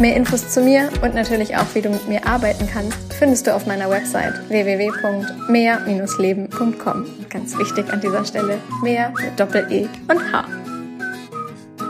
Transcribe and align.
Mehr 0.00 0.16
Infos 0.16 0.48
zu 0.48 0.62
mir 0.62 0.88
und 1.02 1.14
natürlich 1.14 1.54
auch, 1.56 1.66
wie 1.74 1.82
du 1.82 1.90
mit 1.90 2.08
mir 2.08 2.26
arbeiten 2.26 2.66
kannst, 2.66 2.96
findest 3.14 3.46
du 3.46 3.54
auf 3.54 3.66
meiner 3.66 3.90
Website 3.90 4.32
www.mehr-leben.com. 4.48 7.06
Ganz 7.28 7.58
wichtig 7.58 7.92
an 7.92 8.00
dieser 8.00 8.24
Stelle, 8.24 8.58
mehr 8.82 9.12
mit 9.22 9.38
Doppel-E 9.38 9.86
und 10.08 10.32
H. 10.32 10.46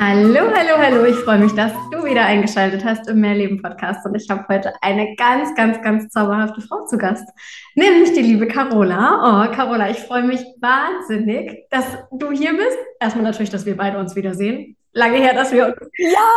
Hallo, 0.00 0.50
hallo, 0.52 0.78
hallo. 0.78 1.04
Ich 1.04 1.14
freue 1.16 1.38
mich, 1.38 1.52
dass 1.52 1.70
du 1.92 2.02
wieder 2.04 2.26
eingeschaltet 2.26 2.84
hast 2.84 3.08
im 3.08 3.20
Mehrleben 3.20 3.62
Podcast 3.62 4.04
und 4.04 4.16
ich 4.16 4.28
habe 4.28 4.44
heute 4.48 4.72
eine 4.82 5.14
ganz, 5.14 5.54
ganz, 5.54 5.80
ganz 5.80 6.08
zauberhafte 6.08 6.60
Frau 6.60 6.84
zu 6.86 6.98
Gast, 6.98 7.28
nämlich 7.76 8.12
die 8.12 8.22
liebe 8.22 8.48
Carola. 8.48 9.46
Oh, 9.46 9.52
Carola, 9.54 9.90
ich 9.90 9.98
freue 9.98 10.24
mich 10.24 10.40
wahnsinnig, 10.60 11.68
dass 11.70 11.86
du 12.10 12.32
hier 12.32 12.50
bist. 12.52 12.78
Erstmal 13.00 13.22
natürlich, 13.24 13.50
dass 13.50 13.64
wir 13.64 13.76
beide 13.76 13.98
uns 13.98 14.16
wiedersehen 14.16 14.76
lange 14.92 15.18
her, 15.18 15.34
dass 15.34 15.52
wir, 15.52 15.74
ja! 15.98 16.28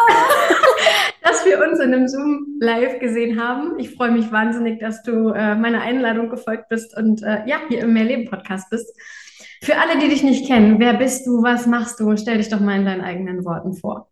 dass 1.21 1.45
wir 1.45 1.59
uns 1.59 1.79
in 1.79 1.93
einem 1.93 2.07
Zoom 2.07 2.57
live 2.59 2.99
gesehen 2.99 3.41
haben. 3.41 3.79
Ich 3.79 3.95
freue 3.95 4.11
mich 4.11 4.31
wahnsinnig, 4.31 4.79
dass 4.79 5.03
du 5.03 5.29
äh, 5.29 5.55
meiner 5.55 5.81
Einladung 5.81 6.29
gefolgt 6.29 6.69
bist 6.69 6.95
und 6.95 7.23
äh, 7.23 7.43
ja, 7.45 7.57
hier 7.67 7.81
im 7.81 7.93
Mehrleben 7.93 8.29
Podcast 8.29 8.69
bist. 8.69 8.95
Für 9.63 9.77
alle, 9.77 9.97
die 9.97 10.09
dich 10.09 10.23
nicht 10.23 10.45
kennen, 10.47 10.79
wer 10.79 10.93
bist 10.93 11.25
du, 11.25 11.41
was 11.41 11.65
machst 11.65 11.99
du? 11.99 12.15
Stell 12.17 12.37
dich 12.37 12.49
doch 12.49 12.59
mal 12.59 12.77
in 12.77 12.85
deinen 12.85 13.01
eigenen 13.01 13.45
Worten 13.45 13.73
vor. 13.73 14.09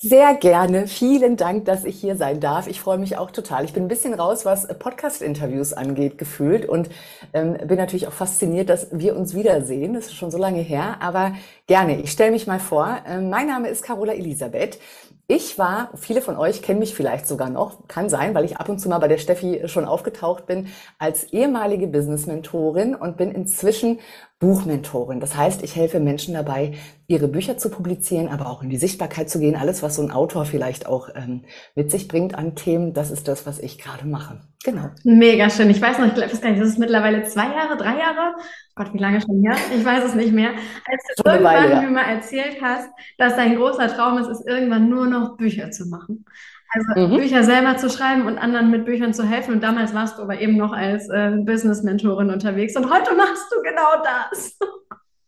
Sehr 0.00 0.34
gerne. 0.36 0.86
Vielen 0.86 1.36
Dank, 1.36 1.64
dass 1.64 1.84
ich 1.84 1.98
hier 2.00 2.14
sein 2.14 2.38
darf. 2.38 2.68
Ich 2.68 2.80
freue 2.80 2.98
mich 2.98 3.16
auch 3.18 3.32
total. 3.32 3.64
Ich 3.64 3.72
bin 3.72 3.82
ein 3.84 3.88
bisschen 3.88 4.14
raus, 4.14 4.44
was 4.44 4.68
Podcast-Interviews 4.68 5.72
angeht, 5.72 6.18
gefühlt 6.18 6.68
und 6.68 6.88
ähm, 7.32 7.56
bin 7.66 7.78
natürlich 7.78 8.06
auch 8.06 8.12
fasziniert, 8.12 8.68
dass 8.68 8.86
wir 8.92 9.16
uns 9.16 9.34
wiedersehen. 9.34 9.94
Das 9.94 10.06
ist 10.06 10.14
schon 10.14 10.30
so 10.30 10.38
lange 10.38 10.60
her, 10.60 10.98
aber 11.00 11.32
gerne. 11.66 12.00
Ich 12.00 12.12
stelle 12.12 12.30
mich 12.30 12.46
mal 12.46 12.60
vor. 12.60 12.98
Ähm, 13.08 13.28
mein 13.28 13.48
Name 13.48 13.70
ist 13.70 13.82
Carola 13.82 14.12
Elisabeth. 14.12 14.78
Ich 15.26 15.58
war, 15.58 15.90
viele 15.96 16.22
von 16.22 16.36
euch 16.36 16.62
kennen 16.62 16.78
mich 16.78 16.94
vielleicht 16.94 17.26
sogar 17.26 17.50
noch, 17.50 17.86
kann 17.88 18.08
sein, 18.08 18.34
weil 18.34 18.44
ich 18.44 18.56
ab 18.56 18.68
und 18.68 18.78
zu 18.78 18.88
mal 18.88 18.98
bei 18.98 19.08
der 19.08 19.18
Steffi 19.18 19.62
schon 19.66 19.84
aufgetaucht 19.84 20.46
bin, 20.46 20.68
als 20.98 21.24
ehemalige 21.24 21.88
Business-Mentorin 21.88 22.94
und 22.94 23.16
bin 23.16 23.32
inzwischen 23.32 23.98
Buchmentorin. 24.40 25.18
Das 25.18 25.36
heißt, 25.36 25.64
ich 25.64 25.74
helfe 25.74 25.98
Menschen 25.98 26.34
dabei, 26.34 26.74
ihre 27.08 27.26
Bücher 27.26 27.58
zu 27.58 27.70
publizieren, 27.70 28.28
aber 28.28 28.48
auch 28.48 28.62
in 28.62 28.70
die 28.70 28.76
Sichtbarkeit 28.76 29.28
zu 29.28 29.40
gehen. 29.40 29.56
Alles, 29.56 29.82
was 29.82 29.96
so 29.96 30.02
ein 30.02 30.12
Autor 30.12 30.44
vielleicht 30.44 30.86
auch 30.86 31.08
ähm, 31.16 31.44
mit 31.74 31.90
sich 31.90 32.06
bringt 32.06 32.36
an 32.36 32.54
Themen, 32.54 32.94
das 32.94 33.10
ist 33.10 33.26
das, 33.26 33.46
was 33.46 33.58
ich 33.58 33.78
gerade 33.78 34.06
mache. 34.06 34.40
Genau. 34.64 34.90
Mega 35.02 35.50
schön. 35.50 35.70
Ich 35.70 35.80
weiß 35.80 35.98
noch, 35.98 36.06
ich 36.06 36.16
weiß 36.16 36.40
gar 36.40 36.50
nicht, 36.50 36.62
das 36.62 36.68
ist 36.68 36.78
mittlerweile 36.78 37.24
zwei 37.24 37.46
Jahre, 37.46 37.76
drei 37.76 37.98
Jahre. 37.98 38.34
Gott, 38.76 38.94
wie 38.94 38.98
lange 38.98 39.20
schon 39.20 39.42
her? 39.42 39.56
Ich 39.76 39.84
weiß 39.84 40.04
es 40.04 40.14
nicht 40.14 40.32
mehr. 40.32 40.50
Als 40.50 41.04
du 41.16 41.22
schon 41.22 41.32
irgendwann 41.32 41.54
Weile, 41.54 41.72
ja. 41.72 41.82
mir 41.82 41.90
mal 41.90 42.02
erzählt 42.02 42.58
hast, 42.62 42.88
dass 43.16 43.34
dein 43.34 43.56
großer 43.56 43.88
Traum 43.88 44.18
ist, 44.18 44.28
ist 44.28 44.46
irgendwann 44.46 44.88
nur 44.88 45.06
noch 45.06 45.36
Bücher 45.36 45.70
zu 45.72 45.86
machen. 45.86 46.24
Also 46.70 47.06
mhm. 47.06 47.16
Bücher 47.16 47.44
selber 47.44 47.76
zu 47.76 47.88
schreiben 47.88 48.26
und 48.26 48.38
anderen 48.38 48.70
mit 48.70 48.84
Büchern 48.84 49.14
zu 49.14 49.24
helfen. 49.24 49.54
Und 49.54 49.62
damals 49.62 49.94
warst 49.94 50.18
du 50.18 50.22
aber 50.22 50.40
eben 50.40 50.56
noch 50.56 50.72
als 50.72 51.08
äh, 51.08 51.30
Business-Mentorin 51.38 52.30
unterwegs. 52.30 52.76
Und 52.76 52.92
heute 52.92 53.14
machst 53.14 53.46
du 53.50 53.62
genau 53.62 54.02
das. 54.30 54.58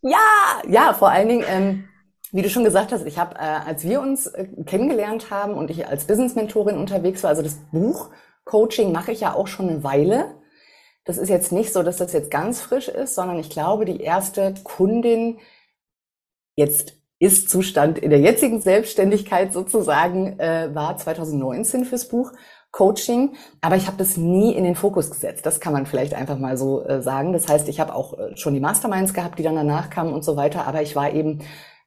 Ja, 0.03 0.19
ja, 0.69 0.93
vor 0.93 1.11
allen 1.11 1.29
Dingen, 1.29 1.45
ähm, 1.49 1.85
wie 2.33 2.43
du 2.43 2.51
schon 2.51 2.65
gesagt 2.65 2.93
hast, 2.93 3.07
ich 3.07 3.19
habe, 3.19 3.37
äh, 3.37 3.39
als 3.39 3.85
wir 3.85 4.01
uns 4.01 4.27
äh, 4.27 4.47
kennengelernt 4.65 5.31
haben 5.31 5.55
und 5.55 5.71
ich 5.71 5.87
als 5.87 6.07
Business-Mentorin 6.07 6.77
unterwegs 6.77 7.23
war, 7.23 7.31
also 7.31 7.43
das 7.43 7.57
Buch 7.71 8.11
Coaching 8.45 8.93
mache 8.93 9.13
ich 9.13 9.21
ja 9.21 9.35
auch 9.35 9.47
schon 9.47 9.69
eine 9.69 9.85
Weile. 9.85 10.35
Das 11.05 11.19
ist 11.19 11.29
jetzt 11.29 11.53
nicht 11.53 11.73
so, 11.73 11.83
dass 11.83 11.97
das 11.97 12.13
jetzt 12.13 12.31
ganz 12.31 12.61
frisch 12.61 12.89
ist, 12.89 13.15
sondern 13.15 13.39
ich 13.39 13.51
glaube, 13.51 13.85
die 13.85 14.01
erste 14.01 14.55
Kundin 14.65 15.39
jetzt 16.57 17.00
ist-Zustand 17.21 17.99
in 17.99 18.11
der 18.11 18.19
jetzigen 18.19 18.61
Selbstständigkeit 18.61 19.53
sozusagen 19.53 20.39
äh, 20.41 20.71
war 20.75 20.97
2019 20.97 21.85
fürs 21.85 22.09
Buch 22.09 22.33
Coaching, 22.73 23.35
aber 23.61 23.77
ich 23.77 23.87
habe 23.87 23.97
das 23.97 24.17
nie 24.17 24.53
in 24.55 24.65
den 24.65 24.75
Fokus 24.77 25.11
gesetzt. 25.11 25.45
Das 25.45 25.61
kann 25.61 25.73
man 25.73 25.87
vielleicht 25.87 26.15
einfach 26.15 26.39
mal 26.39 26.57
so 26.57 26.85
äh, 26.85 27.03
sagen. 27.03 27.33
Das 27.33 27.49
heißt, 27.49 27.69
ich 27.69 27.79
habe 27.81 27.95
auch 27.95 28.19
äh, 28.19 28.37
schon 28.37 28.55
die 28.55 28.61
Masterminds 28.61 29.13
gehabt, 29.13 29.39
die 29.39 29.43
dann 29.43 29.57
danach 29.57 29.91
kamen 29.91 30.13
und 30.13 30.25
so 30.25 30.37
weiter, 30.37 30.67
aber 30.67 30.81
ich 30.81 30.97
war 30.97 31.13
eben 31.13 31.41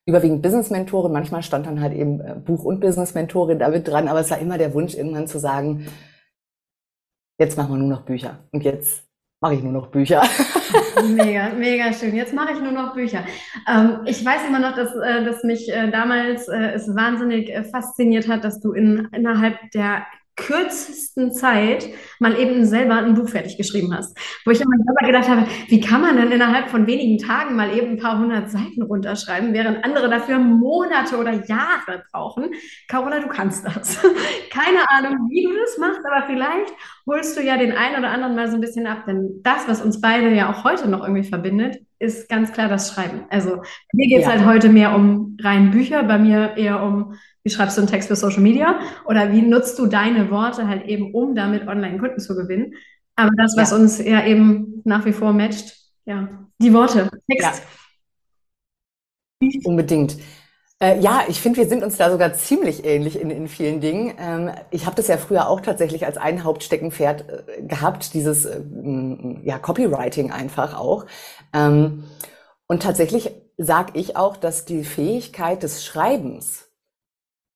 überwiegend 0.06 0.42
Business-Mentorin. 0.42 1.14
Manchmal 1.14 1.42
stand 1.42 1.66
dann 1.66 1.82
halt 1.82 1.94
eben 1.94 2.20
äh, 2.20 2.36
Buch- 2.36 2.66
und 2.66 2.80
Business-Mentorin 2.82 3.60
damit 3.60 3.88
dran, 3.88 4.08
aber 4.08 4.20
es 4.20 4.30
war 4.30 4.40
immer 4.40 4.58
der 4.58 4.74
Wunsch, 4.74 4.94
irgendwann 4.94 5.28
zu 5.28 5.40
sagen, 5.40 5.88
jetzt 7.40 7.58
machen 7.58 7.72
wir 7.72 7.78
nur 7.78 7.88
noch 7.90 8.06
Bücher 8.06 8.48
und 8.52 8.64
jetzt 8.64 9.04
mache 9.44 9.56
ich 9.56 9.64
nur 9.64 9.74
noch 9.74 9.88
Bücher. 9.88 10.24
Mega, 11.06 11.50
mega 11.50 11.92
schön. 11.92 12.16
Jetzt 12.16 12.34
mache 12.34 12.54
ich 12.54 12.62
nur 12.62 12.72
noch 12.72 12.94
Bücher. 12.94 13.26
Ähm, 13.68 14.00
ich 14.06 14.24
weiß 14.24 14.48
immer 14.48 14.60
noch, 14.60 14.74
dass, 14.74 14.96
äh, 14.96 15.26
dass 15.26 15.44
mich 15.44 15.70
äh, 15.70 15.92
damals 15.92 16.48
äh, 16.48 16.72
es 16.72 16.88
wahnsinnig 16.96 17.50
äh, 17.50 17.66
fasziniert 17.66 18.30
hat, 18.30 18.46
dass 18.46 18.62
du 18.62 18.72
in, 18.72 19.10
innerhalb 19.12 19.58
der 19.72 20.06
kürzesten 20.36 21.32
Zeit 21.32 21.88
mal 22.20 22.40
eben 22.40 22.66
selber 22.66 22.96
ein 22.96 23.14
Buch 23.14 23.30
fertig 23.30 23.58
geschrieben 23.58 23.94
hast. 23.96 24.18
Wo 24.46 24.52
ich 24.52 24.62
immer 24.62 24.76
selber 24.78 25.06
gedacht 25.06 25.30
habe, 25.30 25.48
wie 25.68 25.80
kann 25.80 26.02
man 26.02 26.18
denn 26.18 26.32
innerhalb 26.32 26.70
von 26.70 26.88
wenigen 26.88 27.18
Tagen 27.18 27.56
mal 27.56 27.76
eben 27.78 27.92
ein 27.92 27.98
paar 27.98 28.20
hundert 28.20 28.50
Seiten 28.50 28.82
runterschreiben, 28.82 29.54
während 29.54 29.84
andere 29.86 30.10
dafür 30.10 30.40
Monate 30.40 31.18
oder 31.18 31.46
Jahre 31.46 32.04
brauchen. 32.12 32.52
Carola, 32.88 33.20
du 33.20 33.28
kannst 33.28 33.66
das. 33.66 34.02
Keine 34.50 34.84
Ahnung, 34.90 35.30
wie 35.30 35.44
du 35.44 35.54
das 35.56 35.78
machst, 35.78 36.02
aber 36.06 36.26
vielleicht 36.26 36.74
holst 37.06 37.38
du 37.38 37.42
ja 37.42 37.58
den 37.58 37.74
einen 37.74 38.00
oder 38.00 38.10
anderen 38.10 38.36
mal 38.36 38.50
so 38.50 38.56
ein 38.56 38.62
bisschen 38.62 38.88
ab, 38.88 39.06
denn 39.06 39.42
das, 39.44 39.68
was 39.68 39.82
uns 39.82 40.02
beide 40.02 40.34
ja 40.34 40.52
auch 40.52 40.64
heute 40.64 40.90
noch 40.90 41.04
irgendwie 41.04 41.28
verbindet, 41.28 41.78
ist 42.00 42.28
ganz 42.30 42.52
klar 42.52 42.70
das 42.70 42.94
Schreiben. 42.94 43.26
Also 43.30 43.62
mir 43.94 44.08
geht 44.08 44.20
es 44.20 44.26
ja. 44.26 44.32
halt 44.32 44.46
heute 44.46 44.70
mehr 44.70 44.96
um 44.96 45.38
rein 45.42 45.72
Bücher, 45.72 46.04
bei 46.04 46.18
mir 46.18 46.58
eher 46.58 46.82
um 46.84 47.16
wie 47.44 47.50
schreibst 47.50 47.78
du 47.78 47.82
einen 47.82 47.90
Text 47.90 48.08
für 48.08 48.16
Social 48.16 48.42
Media 48.42 48.80
oder 49.06 49.32
wie 49.32 49.42
nutzt 49.42 49.78
du 49.80 49.86
deine 49.88 50.32
Worte 50.32 50.68
halt 50.68 50.86
eben, 50.86 51.14
um 51.14 51.36
damit 51.36 51.68
Online-Kunden 51.68 52.20
zu 52.20 52.36
gewinnen. 52.36 52.74
Aber 53.16 53.32
das, 53.38 53.56
was 53.58 53.72
ja. 53.72 53.78
uns 53.78 54.00
ja 54.00 54.26
eben 54.26 54.82
nach 54.86 55.06
wie 55.06 55.14
vor 55.14 55.34
matcht, 55.34 55.76
ja, 56.06 56.30
die 56.60 56.74
Worte, 56.74 57.10
Text. 57.30 57.62
Ja. 59.42 59.50
Unbedingt. 59.66 60.18
Äh, 60.80 61.00
ja, 61.00 61.24
ich 61.28 61.40
finde, 61.40 61.60
wir 61.60 61.68
sind 61.68 61.84
uns 61.84 61.98
da 61.98 62.10
sogar 62.12 62.34
ziemlich 62.34 62.86
ähnlich 62.86 63.20
in, 63.20 63.30
in 63.30 63.48
vielen 63.48 63.82
Dingen. 63.82 64.14
Ähm, 64.18 64.52
ich 64.72 64.86
habe 64.86 64.96
das 64.96 65.08
ja 65.08 65.18
früher 65.18 65.48
auch 65.48 65.62
tatsächlich 65.62 66.06
als 66.06 66.18
ein 66.18 66.44
Hauptsteckenpferd 66.44 67.26
äh, 67.30 67.62
gehabt, 67.64 68.14
dieses 68.14 68.46
äh, 68.46 68.62
ja, 69.44 69.60
Copywriting 69.60 70.32
einfach 70.32 70.78
auch. 70.78 71.06
Ähm, 71.54 72.06
und 72.68 72.84
tatsächlich 72.84 73.32
sage 73.58 73.92
ich 73.96 74.18
auch, 74.18 74.36
dass 74.36 74.66
die 74.66 74.84
Fähigkeit 74.84 75.64
des 75.64 75.86
Schreibens 75.86 76.63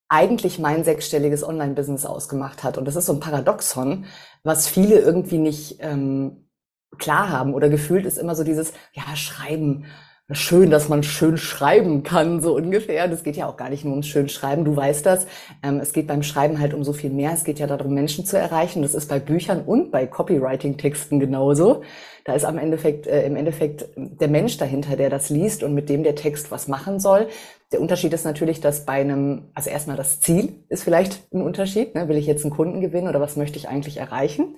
eigentlich 0.09 0.59
mein 0.59 0.83
sechsstelliges 0.83 1.43
Online-Business 1.43 2.05
ausgemacht 2.05 2.63
hat. 2.63 2.77
Und 2.77 2.85
das 2.85 2.95
ist 2.95 3.07
so 3.07 3.13
ein 3.13 3.19
Paradoxon, 3.19 4.05
was 4.43 4.67
viele 4.67 4.99
irgendwie 4.99 5.37
nicht 5.37 5.77
ähm, 5.81 6.49
klar 6.97 7.29
haben 7.29 7.53
oder 7.53 7.69
gefühlt 7.69 8.05
ist 8.05 8.17
immer 8.17 8.35
so 8.35 8.43
dieses, 8.43 8.73
ja, 8.93 9.15
schreiben, 9.15 9.85
schön, 10.31 10.69
dass 10.69 10.89
man 10.89 11.03
schön 11.03 11.37
schreiben 11.37 12.03
kann, 12.03 12.41
so 12.41 12.55
ungefähr. 12.55 13.07
Das 13.07 13.23
geht 13.23 13.37
ja 13.37 13.47
auch 13.47 13.55
gar 13.55 13.69
nicht 13.69 13.85
nur 13.85 13.93
ums 13.93 14.07
schön 14.07 14.27
Schreiben, 14.27 14.65
du 14.65 14.75
weißt 14.75 15.05
das. 15.05 15.25
Ähm, 15.63 15.79
es 15.79 15.93
geht 15.93 16.07
beim 16.07 16.21
Schreiben 16.21 16.59
halt 16.59 16.73
um 16.73 16.83
so 16.83 16.91
viel 16.91 17.11
mehr. 17.11 17.31
Es 17.31 17.45
geht 17.45 17.59
ja 17.59 17.67
darum, 17.67 17.93
Menschen 17.93 18.25
zu 18.25 18.37
erreichen. 18.37 18.81
Das 18.81 18.93
ist 18.93 19.07
bei 19.07 19.19
Büchern 19.19 19.61
und 19.61 19.89
bei 19.89 20.05
Copywriting-Texten 20.05 21.21
genauso. 21.21 21.83
Da 22.25 22.33
ist 22.33 22.43
am 22.43 22.57
Endeffekt, 22.57 23.07
äh, 23.07 23.25
im 23.25 23.37
Endeffekt 23.37 23.85
der 23.95 24.27
Mensch 24.27 24.57
dahinter, 24.57 24.97
der 24.97 25.09
das 25.09 25.29
liest 25.29 25.63
und 25.63 25.73
mit 25.73 25.87
dem 25.87 26.03
der 26.03 26.15
Text 26.15 26.51
was 26.51 26.67
machen 26.67 26.99
soll. 26.99 27.29
Der 27.71 27.79
Unterschied 27.79 28.11
ist 28.11 28.25
natürlich, 28.25 28.59
dass 28.59 28.85
bei 28.85 28.99
einem, 28.99 29.49
also 29.53 29.69
erstmal 29.69 29.95
das 29.95 30.19
Ziel 30.19 30.65
ist 30.67 30.83
vielleicht 30.83 31.33
ein 31.33 31.41
Unterschied. 31.41 31.95
Ne? 31.95 32.09
Will 32.09 32.17
ich 32.17 32.27
jetzt 32.27 32.43
einen 32.43 32.53
Kunden 32.53 32.81
gewinnen 32.81 33.07
oder 33.07 33.21
was 33.21 33.37
möchte 33.37 33.57
ich 33.57 33.69
eigentlich 33.69 33.95
erreichen? 33.95 34.57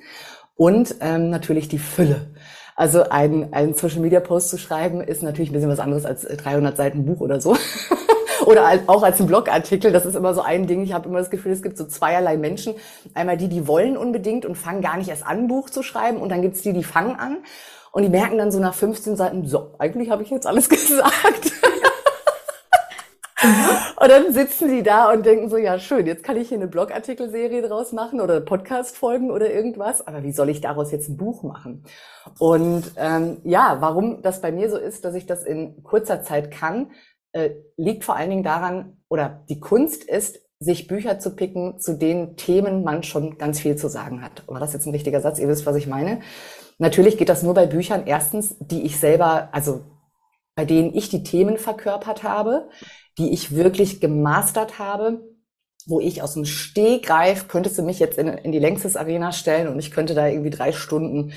Und 0.55 0.95
ähm, 0.99 1.29
natürlich 1.29 1.67
die 1.67 1.79
Fülle. 1.79 2.33
Also 2.79 3.03
ein, 3.09 3.49
ein 3.51 3.73
Social 3.73 3.99
Media 3.99 4.21
Post 4.21 4.47
zu 4.47 4.57
schreiben 4.57 5.01
ist 5.01 5.21
natürlich 5.21 5.49
ein 5.49 5.53
bisschen 5.53 5.69
was 5.69 5.81
anderes 5.81 6.05
als 6.05 6.21
300 6.21 6.77
Seiten 6.77 7.05
Buch 7.05 7.19
oder 7.19 7.41
so. 7.41 7.57
oder 8.45 8.71
auch 8.87 9.03
als 9.03 9.19
ein 9.19 9.27
Blogartikel. 9.27 9.91
Das 9.91 10.05
ist 10.05 10.15
immer 10.15 10.33
so 10.33 10.39
ein 10.39 10.65
Ding. 10.65 10.81
Ich 10.83 10.93
habe 10.93 11.09
immer 11.09 11.19
das 11.19 11.29
Gefühl, 11.29 11.51
es 11.51 11.61
gibt 11.61 11.77
so 11.77 11.83
zweierlei 11.83 12.37
Menschen. 12.37 12.75
Einmal 13.13 13.35
die, 13.35 13.49
die 13.49 13.67
wollen 13.67 13.97
unbedingt 13.97 14.45
und 14.45 14.55
fangen 14.55 14.79
gar 14.79 14.95
nicht 14.95 15.09
erst 15.09 15.27
an, 15.27 15.49
Buch 15.49 15.69
zu 15.69 15.83
schreiben. 15.83 16.19
Und 16.19 16.29
dann 16.29 16.41
gibt's 16.41 16.61
die, 16.61 16.71
die 16.71 16.85
fangen 16.85 17.17
an. 17.17 17.39
Und 17.91 18.03
die 18.03 18.09
merken 18.09 18.37
dann 18.37 18.49
so 18.49 18.61
nach 18.61 18.73
15 18.73 19.17
Seiten, 19.17 19.45
so, 19.45 19.75
eigentlich 19.77 20.09
habe 20.09 20.23
ich 20.23 20.29
jetzt 20.29 20.47
alles 20.47 20.69
gesagt. 20.69 21.51
Und 23.41 24.09
dann 24.09 24.33
sitzen 24.33 24.69
die 24.69 24.83
da 24.83 25.11
und 25.11 25.25
denken 25.25 25.49
so, 25.49 25.57
ja 25.57 25.79
schön, 25.79 26.05
jetzt 26.05 26.23
kann 26.23 26.37
ich 26.37 26.49
hier 26.49 26.57
eine 26.57 26.67
Blogartikelserie 26.67 27.61
draus 27.61 27.93
machen 27.93 28.19
oder 28.19 28.41
Podcast-Folgen 28.41 29.31
oder 29.31 29.51
irgendwas, 29.51 30.05
aber 30.05 30.23
wie 30.23 30.31
soll 30.31 30.49
ich 30.49 30.61
daraus 30.61 30.91
jetzt 30.91 31.09
ein 31.09 31.17
Buch 31.17 31.43
machen? 31.43 31.85
Und 32.37 32.91
ähm, 32.97 33.37
ja, 33.43 33.77
warum 33.79 34.21
das 34.21 34.41
bei 34.41 34.51
mir 34.51 34.69
so 34.69 34.77
ist, 34.77 35.05
dass 35.05 35.15
ich 35.15 35.25
das 35.25 35.43
in 35.43 35.83
kurzer 35.83 36.21
Zeit 36.21 36.51
kann, 36.51 36.91
äh, 37.31 37.51
liegt 37.77 38.03
vor 38.03 38.15
allen 38.15 38.29
Dingen 38.29 38.43
daran, 38.43 38.97
oder 39.07 39.43
die 39.49 39.59
Kunst 39.59 40.03
ist, 40.03 40.39
sich 40.59 40.87
Bücher 40.87 41.19
zu 41.19 41.35
picken, 41.35 41.79
zu 41.79 41.93
denen 41.93 42.35
Themen 42.35 42.83
man 42.83 43.03
schon 43.03 43.37
ganz 43.37 43.61
viel 43.61 43.77
zu 43.77 43.87
sagen 43.87 44.21
hat. 44.21 44.43
War 44.47 44.59
das 44.59 44.73
jetzt 44.73 44.85
ein 44.85 44.91
richtiger 44.91 45.21
Satz? 45.21 45.39
Ihr 45.39 45.47
wisst, 45.47 45.65
was 45.65 45.77
ich 45.77 45.87
meine. 45.87 46.19
Natürlich 46.77 47.17
geht 47.17 47.29
das 47.29 47.43
nur 47.43 47.53
bei 47.53 47.65
Büchern, 47.65 48.03
erstens, 48.05 48.57
die 48.59 48.83
ich 48.83 48.99
selber, 48.99 49.49
also 49.53 49.81
bei 50.55 50.65
denen 50.65 50.93
ich 50.93 51.07
die 51.09 51.23
Themen 51.23 51.57
verkörpert 51.57 52.23
habe, 52.23 52.67
die 53.19 53.31
ich 53.31 53.53
wirklich 53.55 53.99
gemastert 53.99 54.79
habe, 54.79 55.21
wo 55.85 55.99
ich 55.99 56.21
aus 56.21 56.33
dem 56.33 56.45
Stehgreif, 56.45 57.47
könntest 57.47 57.77
du 57.77 57.83
mich 57.83 57.99
jetzt 57.99 58.17
in, 58.17 58.27
in 58.27 58.51
die 58.51 58.59
Längstes 58.59 58.95
Arena 58.95 59.31
stellen 59.31 59.67
und 59.67 59.79
ich 59.79 59.91
könnte 59.91 60.13
da 60.13 60.27
irgendwie 60.27 60.49
drei 60.51 60.71
Stunden 60.71 61.31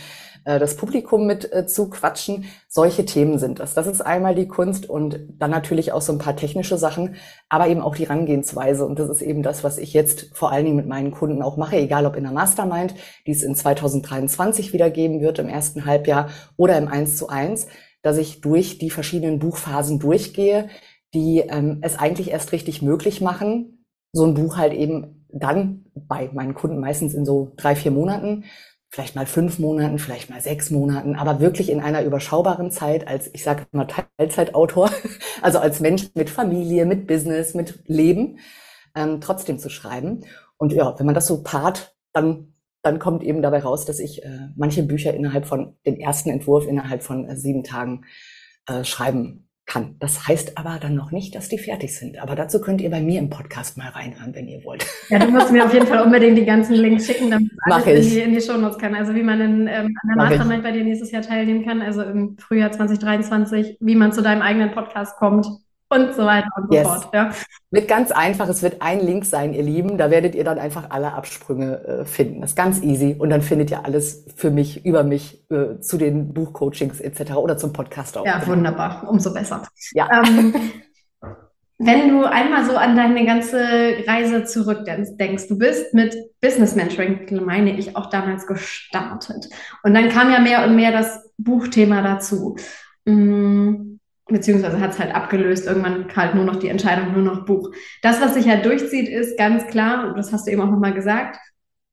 äh, 0.44 0.58
das 0.58 0.76
Publikum 0.76 1.26
mit 1.26 1.52
äh, 1.52 1.66
zu 1.66 1.88
quatschen. 1.88 2.44
Solche 2.68 3.04
Themen 3.04 3.38
sind 3.38 3.60
das. 3.60 3.74
Das 3.74 3.86
ist 3.86 4.00
einmal 4.00 4.34
die 4.34 4.48
Kunst 4.48 4.88
und 4.88 5.20
dann 5.38 5.50
natürlich 5.50 5.92
auch 5.92 6.02
so 6.02 6.12
ein 6.12 6.18
paar 6.18 6.36
technische 6.36 6.76
Sachen, 6.78 7.16
aber 7.48 7.68
eben 7.68 7.80
auch 7.80 7.96
die 7.96 8.04
Rangehensweise. 8.04 8.84
Und 8.84 8.98
das 8.98 9.08
ist 9.08 9.22
eben 9.22 9.42
das, 9.42 9.64
was 9.64 9.78
ich 9.78 9.92
jetzt 9.92 10.30
vor 10.34 10.52
allen 10.52 10.64
Dingen 10.64 10.76
mit 10.76 10.88
meinen 10.88 11.12
Kunden 11.12 11.42
auch 11.42 11.56
mache, 11.56 11.76
egal 11.76 12.06
ob 12.06 12.16
in 12.16 12.24
der 12.24 12.32
Mastermind, 12.32 12.94
die 13.26 13.32
es 13.32 13.42
in 13.42 13.54
2023 13.54 14.72
wieder 14.72 14.90
geben 14.90 15.20
wird, 15.20 15.38
im 15.38 15.48
ersten 15.48 15.86
Halbjahr 15.86 16.28
oder 16.56 16.76
im 16.78 16.88
1 16.88 17.16
zu 17.16 17.28
1, 17.28 17.68
dass 18.02 18.18
ich 18.18 18.40
durch 18.40 18.78
die 18.78 18.90
verschiedenen 18.90 19.38
Buchphasen 19.38 20.00
durchgehe, 20.00 20.68
die 21.14 21.40
ähm, 21.40 21.78
es 21.82 21.98
eigentlich 21.98 22.30
erst 22.30 22.52
richtig 22.52 22.82
möglich 22.82 23.20
machen, 23.20 23.84
so 24.12 24.24
ein 24.24 24.34
Buch 24.34 24.56
halt 24.56 24.72
eben 24.72 25.26
dann 25.32 25.86
bei 25.94 26.30
meinen 26.32 26.54
Kunden 26.54 26.80
meistens 26.80 27.14
in 27.14 27.24
so 27.24 27.52
drei, 27.56 27.74
vier 27.74 27.90
Monaten, 27.90 28.44
vielleicht 28.90 29.16
mal 29.16 29.24
fünf 29.24 29.58
Monaten, 29.58 29.98
vielleicht 29.98 30.28
mal 30.28 30.40
sechs 30.42 30.70
Monaten, 30.70 31.16
aber 31.16 31.40
wirklich 31.40 31.70
in 31.70 31.80
einer 31.80 32.02
überschaubaren 32.02 32.70
Zeit 32.70 33.08
als, 33.08 33.30
ich 33.32 33.42
sage 33.42 33.66
mal, 33.72 33.86
Teilzeitautor, 33.86 34.90
also 35.42 35.58
als 35.58 35.80
Mensch 35.80 36.10
mit 36.14 36.28
Familie, 36.28 36.84
mit 36.84 37.06
Business, 37.06 37.54
mit 37.54 37.82
Leben, 37.86 38.38
ähm, 38.94 39.20
trotzdem 39.22 39.58
zu 39.58 39.70
schreiben. 39.70 40.26
Und 40.58 40.72
ja, 40.72 40.98
wenn 40.98 41.06
man 41.06 41.14
das 41.14 41.26
so 41.26 41.42
paart, 41.42 41.96
dann, 42.12 42.54
dann 42.82 42.98
kommt 42.98 43.22
eben 43.22 43.40
dabei 43.40 43.60
raus, 43.60 43.86
dass 43.86 43.98
ich 43.98 44.22
äh, 44.24 44.48
manche 44.56 44.82
Bücher 44.82 45.14
innerhalb 45.14 45.46
von, 45.46 45.74
den 45.86 45.98
ersten 45.98 46.28
Entwurf 46.28 46.66
innerhalb 46.66 47.02
von 47.02 47.24
äh, 47.26 47.36
sieben 47.36 47.64
Tagen 47.64 48.04
äh, 48.66 48.84
schreiben 48.84 49.48
kann. 49.66 49.96
Das 50.00 50.26
heißt 50.26 50.58
aber 50.58 50.78
dann 50.80 50.94
noch 50.94 51.12
nicht, 51.12 51.34
dass 51.34 51.48
die 51.48 51.58
fertig 51.58 51.96
sind. 51.96 52.18
Aber 52.18 52.34
dazu 52.34 52.60
könnt 52.60 52.80
ihr 52.80 52.90
bei 52.90 53.00
mir 53.00 53.18
im 53.18 53.30
Podcast 53.30 53.76
mal 53.78 53.88
reinhören, 53.88 54.34
wenn 54.34 54.48
ihr 54.48 54.64
wollt. 54.64 54.86
Ja, 55.08 55.18
du 55.18 55.30
musst 55.30 55.52
mir 55.52 55.64
auf 55.64 55.72
jeden 55.72 55.86
Fall 55.86 56.02
unbedingt 56.02 56.36
die 56.36 56.44
ganzen 56.44 56.74
Links 56.74 57.06
schicken, 57.06 57.30
damit 57.30 57.50
ich 57.86 57.86
in 57.86 58.02
die, 58.02 58.20
in 58.20 58.34
die 58.34 58.40
Shownotes 58.40 58.78
kann. 58.78 58.94
Also 58.94 59.14
wie 59.14 59.22
man 59.22 59.40
in, 59.40 59.66
ähm, 59.68 59.96
an 60.02 60.08
der 60.08 60.16
Mastermind 60.16 60.62
bei 60.62 60.72
dir 60.72 60.84
nächstes 60.84 61.10
Jahr 61.10 61.22
teilnehmen 61.22 61.64
kann, 61.64 61.80
also 61.80 62.02
im 62.02 62.36
Frühjahr 62.38 62.72
2023, 62.72 63.78
wie 63.80 63.94
man 63.94 64.12
zu 64.12 64.22
deinem 64.22 64.42
eigenen 64.42 64.72
Podcast 64.72 65.16
kommt 65.16 65.46
und 65.92 66.14
so 66.14 66.24
weiter 66.24 66.48
und 66.56 66.68
so 66.68 66.74
yes. 66.74 66.86
fort. 66.86 67.08
Ja. 67.12 67.30
Wird 67.70 67.88
ganz 67.88 68.10
einfach, 68.10 68.48
es 68.48 68.62
wird 68.62 68.80
ein 68.80 69.00
Link 69.00 69.24
sein, 69.24 69.52
ihr 69.54 69.62
Lieben. 69.62 69.98
Da 69.98 70.10
werdet 70.10 70.34
ihr 70.34 70.44
dann 70.44 70.58
einfach 70.58 70.90
alle 70.90 71.12
Absprünge 71.12 71.84
äh, 71.84 72.04
finden. 72.04 72.40
Das 72.40 72.50
ist 72.50 72.56
ganz 72.56 72.82
easy. 72.82 73.16
Und 73.18 73.30
dann 73.30 73.42
findet 73.42 73.70
ihr 73.70 73.84
alles 73.84 74.26
für 74.36 74.50
mich, 74.50 74.84
über 74.84 75.04
mich, 75.04 75.44
äh, 75.50 75.80
zu 75.80 75.98
den 75.98 76.32
Buchcoachings 76.32 77.00
etc. 77.00 77.34
oder 77.36 77.56
zum 77.56 77.72
Podcast 77.72 78.16
auch. 78.16 78.26
Ja, 78.26 78.46
wunderbar. 78.46 79.06
Umso 79.08 79.32
besser. 79.32 79.62
Ja. 79.92 80.08
Ähm, 80.12 80.54
wenn 81.78 82.08
du 82.08 82.24
einmal 82.24 82.64
so 82.64 82.76
an 82.76 82.96
deine 82.96 83.26
ganze 83.26 83.58
Reise 84.06 84.44
zurückdenkst, 84.44 85.48
du 85.48 85.58
bist 85.58 85.94
mit 85.94 86.16
Business 86.40 86.74
Mentoring, 86.74 87.44
meine 87.44 87.78
ich, 87.78 87.96
auch 87.96 88.08
damals 88.08 88.46
gestartet. 88.46 89.48
Und 89.82 89.94
dann 89.94 90.08
kam 90.08 90.30
ja 90.30 90.40
mehr 90.40 90.64
und 90.64 90.76
mehr 90.76 90.92
das 90.92 91.30
Buchthema 91.38 92.02
dazu. 92.02 92.56
Mmh 93.04 93.92
beziehungsweise 94.32 94.80
hat 94.80 94.92
es 94.92 94.98
halt 94.98 95.14
abgelöst, 95.14 95.66
irgendwann 95.66 96.06
halt 96.14 96.34
nur 96.34 96.44
noch 96.44 96.56
die 96.56 96.68
Entscheidung, 96.68 97.12
nur 97.12 97.22
noch 97.22 97.44
Buch. 97.44 97.70
Das, 98.02 98.20
was 98.20 98.34
sich 98.34 98.48
halt 98.48 98.64
durchzieht, 98.64 99.08
ist 99.08 99.38
ganz 99.38 99.66
klar, 99.66 100.08
und 100.08 100.18
das 100.18 100.32
hast 100.32 100.46
du 100.46 100.50
eben 100.50 100.60
auch 100.60 100.70
nochmal 100.70 100.94
gesagt, 100.94 101.38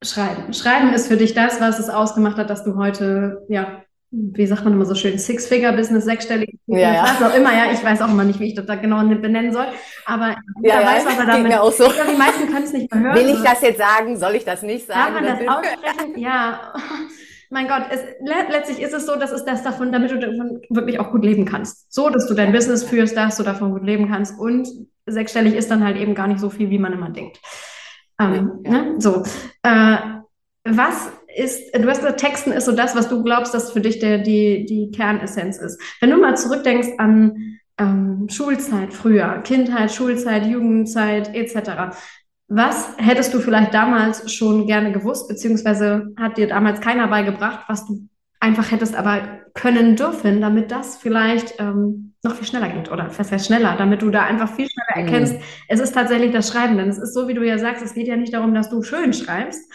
Schreiben. 0.01 0.53
Schreiben 0.53 0.93
ist 0.93 1.09
für 1.09 1.17
dich 1.17 1.33
das, 1.33 1.59
was 1.59 1.77
es 1.77 1.89
ausgemacht 1.89 2.37
hat, 2.37 2.49
dass 2.49 2.63
du 2.63 2.77
heute, 2.77 3.45
ja, 3.49 3.83
wie 4.11 4.47
sagt 4.47 4.63
man 4.63 4.73
immer 4.73 4.85
so 4.85 4.95
schön, 4.95 5.19
Six-Figure-Business, 5.19 6.05
sechsstellig, 6.05 6.57
ja, 6.67 6.79
ja. 6.79 7.03
was 7.03 7.21
auch 7.21 7.35
immer, 7.35 7.53
ja, 7.53 7.71
ich 7.73 7.83
weiß 7.83 8.01
auch 8.01 8.09
immer 8.09 8.23
nicht, 8.23 8.39
wie 8.39 8.47
ich 8.47 8.55
das 8.55 8.65
da 8.65 8.75
genau 8.75 9.05
benennen 9.05 9.51
soll, 9.51 9.67
aber 10.05 10.37
ja, 10.61 10.79
ja, 10.79 10.85
weiß, 10.87 11.05
was 11.05 11.19
er 11.19 11.25
damit, 11.25 11.53
auch 11.53 11.71
so. 11.73 11.91
die 11.91 12.17
meisten 12.17 12.47
können 12.47 12.63
es 12.63 12.73
nicht 12.73 12.93
mehr 12.93 13.03
hören. 13.03 13.15
Will 13.15 13.35
ich 13.35 13.43
das 13.43 13.61
jetzt 13.61 13.77
sagen? 13.77 14.17
Soll 14.17 14.35
ich 14.35 14.45
das 14.45 14.63
nicht 14.63 14.87
sagen? 14.87 15.13
Darf 15.15 15.21
man 15.21 15.25
das 15.25 15.47
aussprechen? 15.47 16.17
ja 16.17 16.73
mein 17.49 17.67
Gott, 17.67 17.83
es, 17.89 18.01
letztlich 18.21 18.79
ist 18.79 18.93
es 18.93 19.05
so, 19.05 19.15
dass 19.15 19.31
es 19.31 19.43
das 19.43 19.63
davon, 19.63 19.91
damit 19.91 20.11
du 20.11 20.19
davon 20.19 20.61
wirklich 20.69 20.99
auch 20.99 21.11
gut 21.11 21.25
leben 21.25 21.45
kannst. 21.45 21.91
So, 21.91 22.09
dass 22.09 22.27
du 22.27 22.35
dein 22.35 22.51
Business 22.51 22.83
führst, 22.83 23.17
dass 23.17 23.37
du 23.37 23.43
davon 23.43 23.71
gut 23.71 23.83
leben 23.83 24.07
kannst. 24.07 24.39
Und 24.39 24.67
sechsstellig 25.07 25.55
ist 25.55 25.71
dann 25.71 25.83
halt 25.83 25.97
eben 25.97 26.13
gar 26.13 26.27
nicht 26.27 26.39
so 26.39 26.49
viel, 26.49 26.69
wie 26.69 26.77
man 26.77 26.93
immer 26.93 27.09
denkt. 27.09 27.39
Ähm, 28.19 28.59
ja. 28.63 28.71
ne? 28.71 28.95
So. 28.99 29.23
Äh, 29.63 29.97
was 30.63 31.09
ist, 31.35 31.75
du 31.75 31.87
hast 31.87 31.99
gesagt, 31.99 32.19
Texten 32.19 32.51
ist 32.51 32.65
so 32.65 32.71
das, 32.71 32.95
was 32.95 33.09
du 33.09 33.23
glaubst, 33.23 33.53
dass 33.53 33.71
für 33.71 33.81
dich 33.81 33.99
der, 33.99 34.19
die, 34.19 34.65
die 34.65 34.91
Kernessenz 34.91 35.57
ist. 35.57 35.81
Wenn 36.01 36.11
du 36.11 36.17
mal 36.17 36.37
zurückdenkst 36.37 36.89
an 36.97 37.59
ähm, 37.79 38.27
Schulzeit 38.29 38.93
früher, 38.93 39.41
Kindheit, 39.43 39.91
Schulzeit, 39.91 40.45
Jugendzeit 40.45 41.33
etc. 41.33 41.95
Was 42.49 42.95
hättest 42.97 43.33
du 43.33 43.39
vielleicht 43.39 43.73
damals 43.73 44.33
schon 44.33 44.65
gerne 44.65 44.91
gewusst, 44.91 45.27
beziehungsweise 45.27 46.13
hat 46.17 46.37
dir 46.37 46.47
damals 46.47 46.81
keiner 46.81 47.07
beigebracht, 47.07 47.65
was 47.67 47.85
du 47.85 48.07
einfach 48.39 48.71
hättest 48.71 48.95
aber 48.95 49.21
können 49.53 49.95
dürfen, 49.95 50.41
damit 50.41 50.71
das 50.71 50.97
vielleicht 50.97 51.59
ähm, 51.59 52.13
noch 52.23 52.35
viel 52.35 52.47
schneller 52.47 52.69
geht 52.69 52.91
oder 52.91 53.09
fast 53.09 53.31
heißt 53.31 53.47
schneller, 53.47 53.75
damit 53.77 54.01
du 54.01 54.09
da 54.09 54.23
einfach 54.23 54.49
viel 54.49 54.67
schneller 54.67 55.01
mhm. 55.01 55.07
erkennst, 55.07 55.33
mhm. 55.35 55.43
es 55.67 55.79
ist 55.79 55.93
tatsächlich 55.93 56.31
das 56.31 56.49
Schreiben. 56.49 56.77
Denn 56.77 56.89
es 56.89 56.97
ist 56.97 57.13
so, 57.13 57.27
wie 57.27 57.33
du 57.33 57.45
ja 57.45 57.57
sagst, 57.57 57.83
es 57.83 57.93
geht 57.93 58.07
ja 58.07 58.15
nicht 58.15 58.33
darum, 58.33 58.53
dass 58.53 58.69
du 58.69 58.81
schön 58.81 59.13
schreibst, 59.13 59.69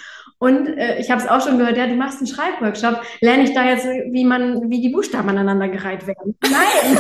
und 0.44 0.67
äh, 0.67 0.99
ich 0.99 1.11
habe 1.11 1.23
es 1.23 1.29
auch 1.29 1.41
schon 1.41 1.59
gehört, 1.59 1.79
ja, 1.79 1.87
du 1.87 1.94
machst 1.94 2.19
einen 2.19 2.26
Schreibworkshop. 2.26 3.00
Lerne 3.21 3.44
ich 3.44 3.55
da 3.55 3.65
jetzt, 3.65 3.87
wie 3.87 4.25
man, 4.25 4.69
wie 4.69 4.82
die 4.82 4.91
Buchstaben 4.91 5.29
aneinander 5.31 5.69
gereiht 5.69 6.06
werden? 6.06 6.37
Nein, 6.43 6.99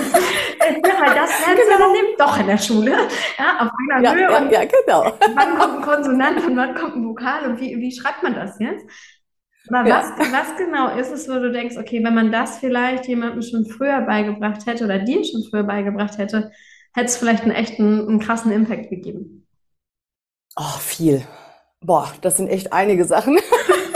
halt 0.64 1.16
das 1.16 1.30
lernst 1.46 1.62
genau. 1.62 1.78
dann 1.78 1.94
eben 1.94 2.16
doch 2.18 2.38
in 2.38 2.46
der 2.46 2.58
Schule, 2.58 2.92
ja, 3.38 3.56
auf 3.58 3.70
einer 3.90 4.02
ja, 4.02 4.12
Höhe. 4.12 4.22
Ja, 4.22 4.38
und 4.38 4.50
ja, 4.50 4.64
genau. 4.64 5.12
Wann 5.34 5.58
kommt 5.58 5.76
ein 5.76 5.82
Konsonant 5.82 6.46
und 6.46 6.56
wann 6.56 6.74
kommt 6.74 6.96
ein 6.96 7.04
Vokal 7.04 7.46
und 7.46 7.60
wie, 7.60 7.76
wie 7.78 7.92
schreibt 7.92 8.22
man 8.22 8.34
das 8.34 8.58
jetzt? 8.58 8.84
Aber 9.68 9.88
ja. 9.88 10.12
was, 10.18 10.32
was 10.32 10.56
genau 10.56 10.94
ist 10.96 11.10
es, 11.10 11.28
wo 11.28 11.34
du 11.34 11.50
denkst, 11.50 11.76
okay, 11.78 12.04
wenn 12.04 12.14
man 12.14 12.30
das 12.30 12.58
vielleicht 12.58 13.06
jemandem 13.06 13.42
schon 13.42 13.64
früher 13.64 14.02
beigebracht 14.02 14.66
hätte 14.66 14.84
oder 14.84 14.98
dir 14.98 15.24
schon 15.24 15.42
früher 15.48 15.62
beigebracht 15.62 16.18
hätte, 16.18 16.50
hätte 16.94 17.06
es 17.06 17.16
vielleicht 17.16 17.44
einen 17.44 17.52
echten, 17.52 18.06
einen 18.06 18.18
krassen 18.18 18.52
Impact 18.52 18.90
gegeben? 18.90 19.46
Oh, 20.56 20.78
viel. 20.78 21.22
Boah, 21.80 22.12
das 22.20 22.36
sind 22.36 22.48
echt 22.48 22.72
einige 22.72 23.04
Sachen, 23.04 23.38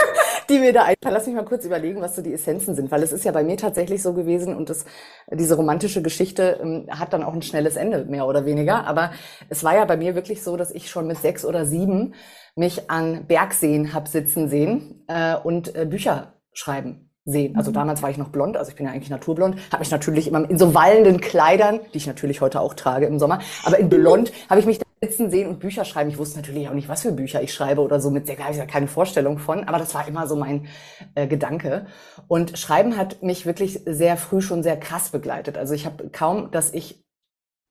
die 0.48 0.58
mir 0.58 0.72
da 0.72 0.82
einfallen. 0.82 1.14
Lass 1.14 1.26
mich 1.26 1.36
mal 1.36 1.44
kurz 1.44 1.64
überlegen, 1.64 2.00
was 2.00 2.16
so 2.16 2.22
die 2.22 2.32
Essenzen 2.32 2.74
sind, 2.74 2.90
weil 2.90 3.02
es 3.02 3.12
ist 3.12 3.24
ja 3.24 3.32
bei 3.32 3.44
mir 3.44 3.56
tatsächlich 3.56 4.02
so 4.02 4.12
gewesen 4.14 4.54
und 4.56 4.70
das, 4.70 4.84
diese 5.30 5.56
romantische 5.56 6.02
Geschichte 6.02 6.58
ähm, 6.62 6.86
hat 6.90 7.12
dann 7.12 7.22
auch 7.22 7.34
ein 7.34 7.42
schnelles 7.42 7.76
Ende, 7.76 8.04
mehr 8.04 8.26
oder 8.26 8.44
weniger. 8.44 8.86
Aber 8.86 9.12
es 9.48 9.64
war 9.64 9.74
ja 9.74 9.84
bei 9.84 9.96
mir 9.96 10.14
wirklich 10.14 10.42
so, 10.42 10.56
dass 10.56 10.70
ich 10.70 10.90
schon 10.90 11.06
mit 11.06 11.18
sechs 11.18 11.44
oder 11.44 11.66
sieben 11.66 12.14
mich 12.54 12.90
an 12.90 13.26
Bergseen 13.26 13.94
hab 13.94 14.08
sitzen 14.08 14.48
sehen 14.48 15.04
äh, 15.08 15.36
und 15.36 15.74
äh, 15.76 15.86
Bücher 15.86 16.34
schreiben 16.52 17.07
sehen. 17.28 17.56
Also 17.56 17.70
mhm. 17.70 17.74
damals 17.74 18.02
war 18.02 18.10
ich 18.10 18.18
noch 18.18 18.28
blond, 18.28 18.56
also 18.56 18.70
ich 18.70 18.76
bin 18.76 18.86
ja 18.86 18.92
eigentlich 18.92 19.10
naturblond, 19.10 19.56
habe 19.70 19.80
mich 19.80 19.90
natürlich 19.90 20.28
immer 20.28 20.48
in 20.48 20.58
so 20.58 20.74
wallenden 20.74 21.20
Kleidern, 21.20 21.80
die 21.92 21.98
ich 21.98 22.06
natürlich 22.06 22.40
heute 22.40 22.60
auch 22.60 22.74
trage 22.74 23.06
im 23.06 23.18
Sommer, 23.18 23.40
aber 23.64 23.78
in 23.78 23.88
blond 23.88 24.32
habe 24.48 24.60
ich 24.60 24.66
mich 24.66 24.80
sitzen 25.00 25.30
sehen 25.30 25.48
und 25.48 25.60
Bücher 25.60 25.84
schreiben. 25.84 26.10
Ich 26.10 26.18
wusste 26.18 26.38
natürlich 26.38 26.68
auch 26.68 26.74
nicht, 26.74 26.88
was 26.88 27.02
für 27.02 27.12
Bücher 27.12 27.40
ich 27.40 27.54
schreibe 27.54 27.82
oder 27.82 28.00
so. 28.00 28.10
Mit 28.10 28.26
sehr 28.26 28.38
habe 28.38 28.52
ich 28.52 28.58
ja 28.58 28.66
keine 28.66 28.88
Vorstellung 28.88 29.38
von, 29.38 29.64
aber 29.64 29.78
das 29.78 29.94
war 29.94 30.08
immer 30.08 30.26
so 30.26 30.34
mein 30.34 30.66
äh, 31.14 31.26
Gedanke. 31.26 31.86
Und 32.26 32.58
Schreiben 32.58 32.96
hat 32.96 33.22
mich 33.22 33.46
wirklich 33.46 33.80
sehr 33.86 34.16
früh 34.16 34.40
schon 34.40 34.64
sehr 34.64 34.76
krass 34.76 35.10
begleitet. 35.10 35.56
Also 35.56 35.74
ich 35.74 35.86
habe 35.86 36.10
kaum, 36.10 36.50
dass 36.50 36.72
ich 36.72 37.04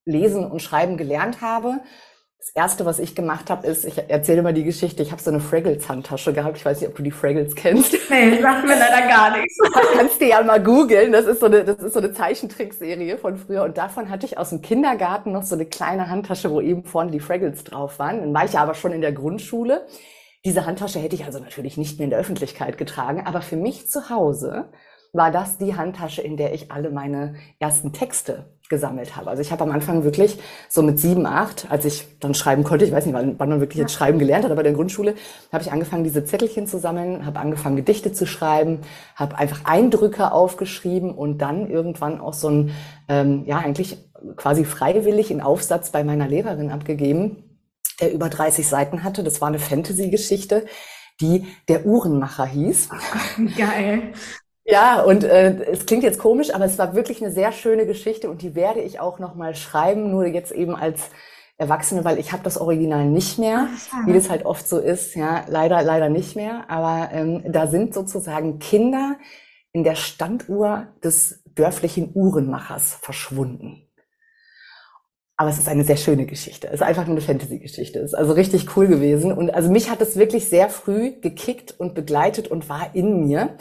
lesen 0.06 0.50
und 0.50 0.62
schreiben 0.62 0.96
gelernt 0.96 1.42
habe, 1.42 1.82
das 2.40 2.50
erste, 2.50 2.86
was 2.86 3.00
ich 3.00 3.16
gemacht 3.16 3.50
habe, 3.50 3.66
ist, 3.66 3.84
ich 3.84 3.98
erzähle 3.98 4.44
mal 4.44 4.54
die 4.54 4.64
Geschichte, 4.64 5.02
ich 5.02 5.12
habe 5.12 5.22
so 5.22 5.32
eine 5.32 5.40
Fraggles-Handtasche 5.40 6.34
gehabt. 6.34 6.58
Ich 6.58 6.66
weiß 6.66 6.80
nicht, 6.80 6.90
ob 6.90 6.96
du 6.96 7.02
die 7.02 7.12
Fraggles 7.12 7.56
kennst. 7.56 7.94
Nee, 8.10 8.40
sagt 8.42 8.66
mir 8.66 8.78
leider 8.78 9.08
gar 9.08 9.38
nichts. 9.38 9.58
kannst 9.98 10.22
du 10.22 10.26
ja 10.26 10.42
mal 10.44 10.62
googeln. 10.62 11.12
Das 11.12 11.26
ist 11.26 11.40
so 11.40 11.48
eine, 11.48 11.64
das 11.66 11.80
ist 11.80 11.94
so 11.94 12.00
eine 12.00 12.14
Zeichentrickserie 12.14 13.18
von 13.18 13.38
früher. 13.38 13.64
Und 13.64 13.78
davon 13.78 14.10
hatte 14.10 14.26
ich 14.26 14.38
aus 14.38 14.52
dem 14.52 14.62
Kindergarten 14.62 15.32
noch 15.32 15.44
so 15.44 15.56
eine 15.56 15.66
kleine 15.66 16.10
Handtasche, 16.10 16.52
wo 16.52 16.62
eben 16.62 16.84
vorne 16.84 17.12
die 17.12 17.20
Fraggles 17.20 17.64
drauf 17.64 17.98
waren. 17.98 18.20
Dann 18.20 18.34
war 18.34 18.46
ich 18.46 18.54
ja 18.54 18.62
aber 18.62 18.76
schon 18.76 18.92
in 18.92 19.02
der 19.02 19.14
Grundschule. 19.14 19.88
Diese 20.46 20.66
Handtasche 20.66 21.00
hätte 21.00 21.16
ich 21.16 21.26
also 21.26 21.40
natürlich 21.40 21.76
nicht 21.76 21.98
mehr 21.98 22.06
in 22.06 22.12
der 22.12 22.20
Öffentlichkeit 22.20 22.78
getragen. 22.78 23.24
Aber 23.26 23.42
für 23.42 23.58
mich 23.58 23.90
zu 23.90 24.10
Hause 24.10 24.70
war 25.14 25.32
das 25.32 25.58
die 25.58 25.76
Handtasche, 25.76 26.22
in 26.22 26.38
der 26.38 26.54
ich 26.54 26.72
alle 26.72 26.90
meine 26.90 27.36
ersten 27.60 27.94
Texte 27.94 28.46
gesammelt 28.70 29.16
habe. 29.16 29.30
Also 29.30 29.42
ich 29.42 29.52
habe 29.52 29.64
am 29.64 29.72
Anfang 29.72 30.04
wirklich 30.04 30.38
so 30.70 30.82
mit 30.82 31.00
sieben, 31.00 31.26
acht, 31.26 31.68
als 31.70 31.86
ich 31.86 32.06
dann 32.20 32.34
schreiben 32.34 32.64
konnte, 32.64 32.86
ich 32.86 32.92
weiß 32.92 33.06
nicht, 33.06 33.16
wann, 33.16 33.40
wann 33.40 33.50
man 33.50 33.60
wirklich 33.60 33.80
jetzt 33.80 33.94
schreiben 33.94 34.20
gelernt 34.20 34.44
hat, 34.44 34.52
aber 34.52 34.62
in 34.62 34.66
der 34.66 34.74
Grundschule 34.74 35.16
habe 35.52 35.64
ich 35.64 35.72
angefangen, 35.72 36.04
diese 36.04 36.26
Zettelchen 36.26 36.68
zu 36.68 36.78
sammeln, 36.78 37.26
habe 37.26 37.40
angefangen, 37.40 37.78
Gedichte 37.78 38.12
zu 38.12 38.26
schreiben, 38.26 38.80
habe 39.16 39.38
einfach 39.38 39.64
Eindrücke 39.66 40.32
aufgeschrieben 40.32 41.12
und 41.12 41.38
dann 41.40 41.70
irgendwann 41.70 42.20
auch 42.20 42.34
so 42.34 42.50
ein, 42.50 42.72
ähm, 43.08 43.44
ja, 43.46 43.58
eigentlich 43.58 43.98
quasi 44.36 44.66
freiwillig 44.66 45.32
einen 45.32 45.42
Aufsatz 45.42 45.92
bei 45.92 46.04
meiner 46.04 46.28
Lehrerin 46.28 46.72
abgegeben, 46.72 47.44
der 48.02 48.14
über 48.14 48.30
30 48.30 48.68
Seiten 48.68 49.04
hatte. 49.04 49.24
Das 49.24 49.42
war 49.42 49.48
eine 49.48 49.60
Fantasy-Geschichte, 49.60 50.66
die 51.22 51.46
der 51.68 51.86
Uhrenmacher 51.86 52.46
hieß. 52.46 52.90
Geil. 53.58 54.14
Ja, 54.70 55.02
und 55.02 55.24
äh, 55.24 55.64
es 55.72 55.86
klingt 55.86 56.04
jetzt 56.04 56.20
komisch, 56.20 56.54
aber 56.54 56.66
es 56.66 56.78
war 56.78 56.94
wirklich 56.94 57.24
eine 57.24 57.32
sehr 57.32 57.54
schöne 57.54 57.86
Geschichte 57.86 58.30
und 58.30 58.42
die 58.42 58.54
werde 58.54 58.82
ich 58.82 59.00
auch 59.00 59.18
noch 59.18 59.34
mal 59.34 59.56
schreiben, 59.56 60.12
nur 60.12 60.26
jetzt 60.28 60.52
eben 60.52 60.76
als 60.76 61.10
Erwachsene, 61.58 62.04
weil 62.04 62.20
ich 62.20 62.34
habe 62.34 62.44
das 62.44 62.58
Original 62.60 63.06
nicht 63.06 63.40
mehr, 63.40 63.70
Ach, 63.94 64.06
wie 64.06 64.14
das 64.14 64.30
halt 64.30 64.46
oft 64.46 64.68
so 64.68 64.78
ist, 64.78 65.16
ja, 65.16 65.46
leider 65.48 65.82
leider 65.84 66.10
nicht 66.10 66.36
mehr. 66.36 66.66
Aber 66.70 67.10
ähm, 67.14 67.44
da 67.48 67.68
sind 67.68 67.94
sozusagen 67.94 68.60
Kinder 68.60 69.16
in 69.72 69.86
der 69.86 69.96
Standuhr 69.96 70.88
des 71.02 71.44
dörflichen 71.56 72.12
Uhrenmachers 72.14 72.96
verschwunden. 73.02 73.88
Aber 75.38 75.50
es 75.50 75.60
ist 75.60 75.70
eine 75.70 75.84
sehr 75.84 75.98
schöne 75.98 76.26
Geschichte. 76.26 76.68
Es 76.68 76.76
ist 76.76 76.82
einfach 76.82 77.06
nur 77.06 77.16
eine 77.16 77.26
Fantasy-Geschichte. 77.26 78.00
Es 78.00 78.12
ist 78.12 78.16
also 78.16 78.34
richtig 78.34 78.76
cool 78.76 78.88
gewesen. 78.88 79.32
Und 79.32 79.52
also 79.54 79.72
mich 79.72 79.90
hat 79.90 80.02
es 80.02 80.18
wirklich 80.18 80.50
sehr 80.50 80.68
früh 80.68 81.12
gekickt 81.22 81.80
und 81.80 81.94
begleitet 81.94 82.48
und 82.50 82.70
war 82.70 82.96
in 82.96 83.28
mir. 83.28 83.56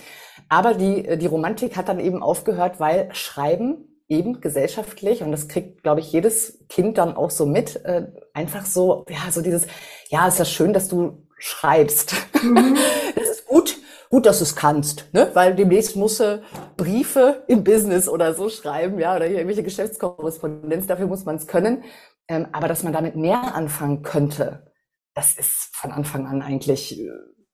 Aber 0.48 0.74
die, 0.74 1.18
die 1.18 1.26
Romantik 1.26 1.76
hat 1.76 1.88
dann 1.88 2.00
eben 2.00 2.22
aufgehört, 2.22 2.78
weil 2.78 3.12
Schreiben 3.14 3.96
eben 4.08 4.40
gesellschaftlich, 4.40 5.22
und 5.22 5.32
das 5.32 5.48
kriegt, 5.48 5.82
glaube 5.82 6.00
ich, 6.00 6.12
jedes 6.12 6.64
Kind 6.68 6.98
dann 6.98 7.16
auch 7.16 7.30
so 7.30 7.46
mit, 7.46 7.84
äh, 7.84 8.06
einfach 8.34 8.64
so, 8.64 9.04
ja, 9.08 9.30
so 9.30 9.42
dieses, 9.42 9.66
ja, 10.08 10.28
ist 10.28 10.38
das 10.38 10.50
schön, 10.50 10.72
dass 10.72 10.88
du 10.88 11.26
schreibst. 11.38 12.14
Mhm. 12.42 12.76
Das 13.16 13.30
ist 13.30 13.46
gut, 13.46 13.76
gut, 14.10 14.26
dass 14.26 14.38
du 14.38 14.44
es 14.44 14.54
kannst, 14.54 15.08
ne? 15.12 15.30
Weil 15.32 15.54
demnächst 15.54 15.96
musst 15.96 16.20
du 16.20 16.42
Briefe 16.76 17.44
im 17.48 17.64
Business 17.64 18.08
oder 18.08 18.34
so 18.34 18.50
schreiben, 18.50 18.98
ja, 18.98 19.16
oder 19.16 19.26
irgendwelche 19.26 19.62
Geschäftskorrespondenz, 19.62 20.86
dafür 20.86 21.06
muss 21.06 21.24
man 21.24 21.36
es 21.36 21.46
können. 21.46 21.82
Ähm, 22.28 22.46
aber 22.52 22.68
dass 22.68 22.82
man 22.82 22.92
damit 22.92 23.16
mehr 23.16 23.54
anfangen 23.54 24.02
könnte, 24.02 24.70
das 25.14 25.36
ist 25.38 25.74
von 25.74 25.92
Anfang 25.92 26.26
an 26.26 26.42
eigentlich 26.42 27.00
äh, 27.00 27.08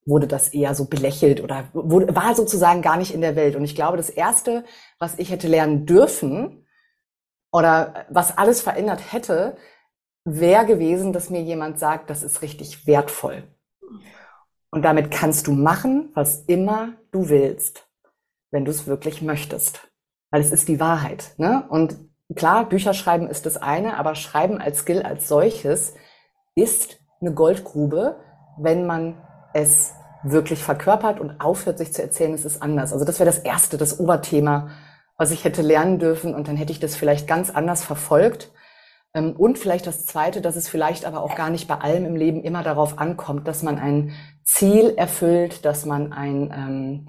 wurde 0.05 0.27
das 0.27 0.49
eher 0.49 0.75
so 0.75 0.87
belächelt 0.87 1.43
oder 1.43 1.69
wurde, 1.73 2.15
war 2.15 2.35
sozusagen 2.35 2.83
gar 2.83 2.97
nicht 2.97 3.15
in 3.15 3.21
der 3.21 3.37
Welt. 3.37 3.57
Und 3.57 3.65
ich 3.65 3.75
glaube, 3.75 3.97
das 3.97 4.11
Erste, 4.11 4.65
was 4.99 5.19
ich 5.19 5.31
hätte 5.31 5.49
lernen 5.49 5.87
dürfen 5.87 6.67
oder 7.53 8.07
was 8.11 8.37
alles 8.37 8.61
verändert 8.63 9.13
hätte, 9.13 9.57
wäre 10.25 10.67
gewesen, 10.67 11.13
dass 11.13 11.31
mir 11.31 11.43
jemand 11.43 11.79
sagt, 11.79 12.11
das 12.11 12.23
ist 12.23 12.43
richtig 12.43 12.87
wertvoll. 12.87 13.45
Und 14.71 14.83
damit 14.83 15.11
kannst 15.11 15.47
du 15.47 15.53
machen, 15.53 16.11
was 16.15 16.45
immer 16.47 16.95
du 17.11 17.29
willst, 17.29 17.87
wenn 18.51 18.65
du 18.65 18.71
es 18.71 18.87
wirklich 18.87 19.21
möchtest. 19.21 19.89
Weil 20.31 20.41
es 20.41 20.51
ist 20.51 20.69
die 20.69 20.81
Wahrheit. 20.81 21.35
Ne? 21.37 21.65
Und 21.69 21.97
klar, 22.35 22.69
Bücher 22.69 22.95
schreiben 22.95 23.29
ist 23.29 23.45
das 23.45 23.59
eine, 23.59 23.99
aber 23.99 24.15
Schreiben 24.15 24.59
als 24.59 24.79
Skill 24.79 25.03
als 25.03 25.29
solches 25.29 25.95
ist 26.55 27.01
eine 27.21 27.35
Goldgrube, 27.35 28.17
wenn 28.59 28.87
man 28.87 29.23
es 29.55 29.93
wirklich 30.23 30.63
verkörpert 30.63 31.21
und 31.21 31.41
aufhört, 31.41 31.79
sich 31.79 31.93
zu 31.93 32.03
erzählen, 32.03 32.35
es 32.35 32.45
ist 32.45 32.63
anders. 32.63 32.93
Also 32.93 33.05
das 33.05 33.19
wäre 33.19 33.29
das 33.29 33.39
erste, 33.39 33.77
das 33.77 33.99
Oberthema, 33.99 34.71
was 35.17 35.31
ich 35.31 35.45
hätte 35.45 35.63
lernen 35.63 35.99
dürfen 35.99 36.35
und 36.35 36.49
dann 36.49 36.57
hätte 36.57 36.73
ich 36.73 36.81
das 36.81 36.97
vielleicht 36.97 37.27
ganz 37.27 37.51
anders 37.51 37.83
verfolgt. 37.83 38.51
Ähm, 39.15 39.35
und 39.37 39.59
vielleicht 39.59 39.87
das 39.87 40.07
zweite, 40.07 40.41
dass 40.41 40.57
es 40.57 40.69
vielleicht 40.69 41.05
aber 41.05 41.23
auch 41.23 41.35
gar 41.35 41.51
nicht 41.51 41.69
bei 41.69 41.77
allem 41.77 42.05
im 42.05 42.17
Leben 42.17 42.43
immer 42.43 42.63
darauf 42.63 42.99
ankommt, 42.99 43.47
dass 43.47 43.63
man 43.63 43.79
ein 43.79 44.13
Ziel 44.45 44.95
erfüllt, 44.97 45.65
dass 45.65 45.85
man 45.85 46.13
ein, 46.13 46.53
ähm, 46.55 47.09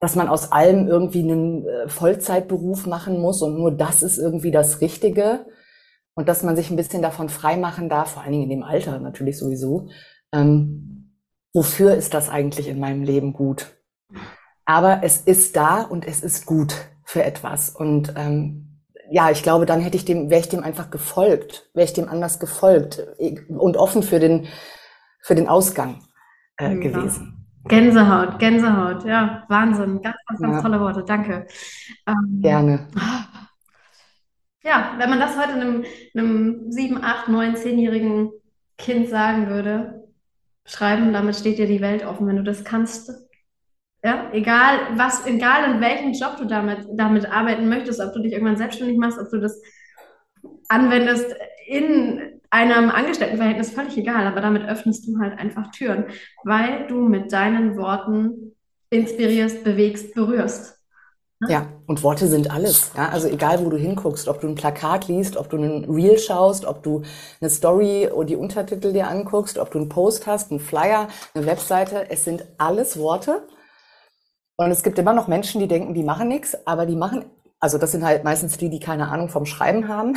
dass 0.00 0.14
man 0.14 0.28
aus 0.28 0.52
allem 0.52 0.88
irgendwie 0.88 1.22
einen 1.22 1.66
äh, 1.66 1.88
Vollzeitberuf 1.88 2.86
machen 2.86 3.20
muss 3.20 3.40
und 3.42 3.56
nur 3.56 3.72
das 3.72 4.02
ist 4.02 4.18
irgendwie 4.18 4.50
das 4.50 4.80
Richtige 4.80 5.46
und 6.14 6.28
dass 6.28 6.42
man 6.42 6.56
sich 6.56 6.70
ein 6.70 6.76
bisschen 6.76 7.02
davon 7.02 7.28
frei 7.28 7.56
machen 7.56 7.88
darf, 7.88 8.12
vor 8.12 8.22
allen 8.22 8.32
Dingen 8.32 8.44
in 8.44 8.50
dem 8.50 8.62
Alter 8.62 8.98
natürlich 8.98 9.38
sowieso, 9.38 9.88
ähm, 10.32 11.05
wofür 11.56 11.94
ist 11.94 12.12
das 12.12 12.28
eigentlich 12.28 12.68
in 12.68 12.78
meinem 12.78 13.02
Leben 13.02 13.32
gut? 13.32 13.74
Aber 14.66 15.00
es 15.02 15.22
ist 15.22 15.56
da 15.56 15.80
und 15.80 16.06
es 16.06 16.22
ist 16.22 16.44
gut 16.44 16.76
für 17.02 17.24
etwas. 17.24 17.70
Und 17.70 18.12
ähm, 18.16 18.82
ja, 19.10 19.30
ich 19.30 19.42
glaube, 19.42 19.64
dann 19.64 19.80
hätte 19.80 19.96
ich 19.96 20.04
dem, 20.04 20.28
wäre 20.28 20.40
ich 20.40 20.50
dem 20.50 20.62
einfach 20.62 20.90
gefolgt, 20.90 21.70
wäre 21.72 21.86
ich 21.86 21.94
dem 21.94 22.08
anders 22.08 22.38
gefolgt 22.38 23.06
und 23.48 23.76
offen 23.78 24.02
für 24.02 24.20
den, 24.20 24.48
für 25.22 25.34
den 25.34 25.48
Ausgang 25.48 26.02
äh, 26.58 26.74
ja. 26.74 26.80
gewesen. 26.80 27.32
Gänsehaut, 27.64 28.38
Gänsehaut, 28.38 29.04
ja, 29.04 29.44
Wahnsinn. 29.48 30.02
Ganz, 30.02 30.16
ganz, 30.28 30.40
ganz 30.40 30.56
ja. 30.56 30.62
tolle 30.62 30.80
Worte, 30.80 31.04
danke. 31.04 31.46
Ähm, 32.06 32.40
Gerne. 32.42 32.88
Ja, 34.62 34.94
wenn 34.98 35.10
man 35.10 35.20
das 35.20 35.38
heute 35.38 35.54
einem, 35.54 35.84
einem 36.14 36.70
7, 36.70 37.02
8, 37.02 37.28
9, 37.28 37.54
10-jährigen 37.54 38.30
Kind 38.76 39.08
sagen 39.08 39.48
würde, 39.48 40.05
schreiben, 40.66 41.12
damit 41.12 41.36
steht 41.36 41.58
dir 41.58 41.66
die 41.66 41.80
Welt 41.80 42.04
offen, 42.04 42.26
wenn 42.26 42.36
du 42.36 42.42
das 42.42 42.64
kannst. 42.64 43.10
Ja, 44.04 44.30
egal 44.32 44.78
was, 44.94 45.26
egal 45.26 45.72
in 45.72 45.80
welchem 45.80 46.12
Job 46.12 46.36
du 46.36 46.44
damit, 46.44 46.86
damit 46.92 47.26
arbeiten 47.26 47.68
möchtest, 47.68 48.00
ob 48.00 48.12
du 48.12 48.20
dich 48.20 48.32
irgendwann 48.32 48.56
selbstständig 48.56 48.98
machst, 48.98 49.18
ob 49.18 49.30
du 49.30 49.40
das 49.40 49.60
anwendest 50.68 51.34
in 51.66 52.40
einem 52.50 52.90
Angestelltenverhältnis, 52.90 53.72
völlig 53.72 53.96
egal, 53.96 54.26
aber 54.26 54.40
damit 54.40 54.64
öffnest 54.64 55.06
du 55.08 55.18
halt 55.18 55.38
einfach 55.38 55.70
Türen, 55.72 56.06
weil 56.44 56.86
du 56.86 57.00
mit 57.00 57.32
deinen 57.32 57.76
Worten 57.76 58.54
inspirierst, 58.90 59.64
bewegst, 59.64 60.14
berührst. 60.14 60.75
Ja, 61.40 61.66
und 61.86 62.02
Worte 62.02 62.28
sind 62.28 62.50
alles. 62.50 62.92
Ja? 62.96 63.10
Also 63.10 63.28
egal, 63.28 63.64
wo 63.64 63.68
du 63.68 63.76
hinguckst, 63.76 64.26
ob 64.26 64.40
du 64.40 64.48
ein 64.48 64.54
Plakat 64.54 65.06
liest, 65.08 65.36
ob 65.36 65.50
du 65.50 65.58
ein 65.58 65.84
Reel 65.84 66.18
schaust, 66.18 66.64
ob 66.64 66.82
du 66.82 67.02
eine 67.40 67.50
Story 67.50 68.08
oder 68.08 68.24
die 68.26 68.36
Untertitel 68.36 68.92
dir 68.92 69.08
anguckst, 69.08 69.58
ob 69.58 69.70
du 69.70 69.78
einen 69.78 69.88
Post 69.90 70.26
hast, 70.26 70.50
einen 70.50 70.60
Flyer, 70.60 71.08
eine 71.34 71.46
Webseite, 71.46 72.10
es 72.10 72.24
sind 72.24 72.44
alles 72.56 72.98
Worte. 72.98 73.46
Und 74.56 74.70
es 74.70 74.82
gibt 74.82 74.98
immer 74.98 75.12
noch 75.12 75.28
Menschen, 75.28 75.60
die 75.60 75.68
denken, 75.68 75.92
die 75.92 76.02
machen 76.02 76.28
nichts, 76.28 76.56
aber 76.66 76.86
die 76.86 76.96
machen, 76.96 77.26
also 77.60 77.76
das 77.76 77.92
sind 77.92 78.04
halt 78.04 78.24
meistens 78.24 78.56
die, 78.56 78.70
die 78.70 78.80
keine 78.80 79.08
Ahnung 79.08 79.28
vom 79.28 79.44
Schreiben 79.44 79.88
haben 79.88 80.14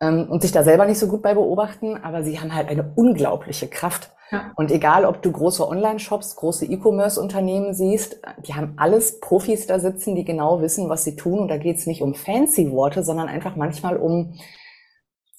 und 0.00 0.42
sich 0.42 0.52
da 0.52 0.62
selber 0.62 0.86
nicht 0.86 0.98
so 0.98 1.08
gut 1.08 1.22
bei 1.22 1.34
beobachten, 1.34 1.96
aber 1.96 2.22
sie 2.22 2.38
haben 2.38 2.54
halt 2.54 2.68
eine 2.68 2.92
unglaubliche 2.94 3.66
Kraft. 3.66 4.12
Ja. 4.30 4.52
Und 4.56 4.70
egal, 4.70 5.04
ob 5.04 5.22
du 5.22 5.32
große 5.32 5.66
Online-Shops, 5.66 6.36
große 6.36 6.66
E-Commerce-Unternehmen 6.66 7.74
siehst, 7.74 8.20
die 8.46 8.54
haben 8.54 8.74
alles 8.76 9.20
Profis 9.20 9.66
da 9.66 9.80
sitzen, 9.80 10.14
die 10.14 10.24
genau 10.24 10.60
wissen, 10.60 10.88
was 10.88 11.04
sie 11.04 11.16
tun. 11.16 11.38
Und 11.40 11.48
da 11.48 11.56
geht 11.56 11.78
es 11.78 11.86
nicht 11.86 12.02
um 12.02 12.14
fancy 12.14 12.70
Worte, 12.70 13.02
sondern 13.02 13.28
einfach 13.28 13.56
manchmal 13.56 13.96
um 13.96 14.34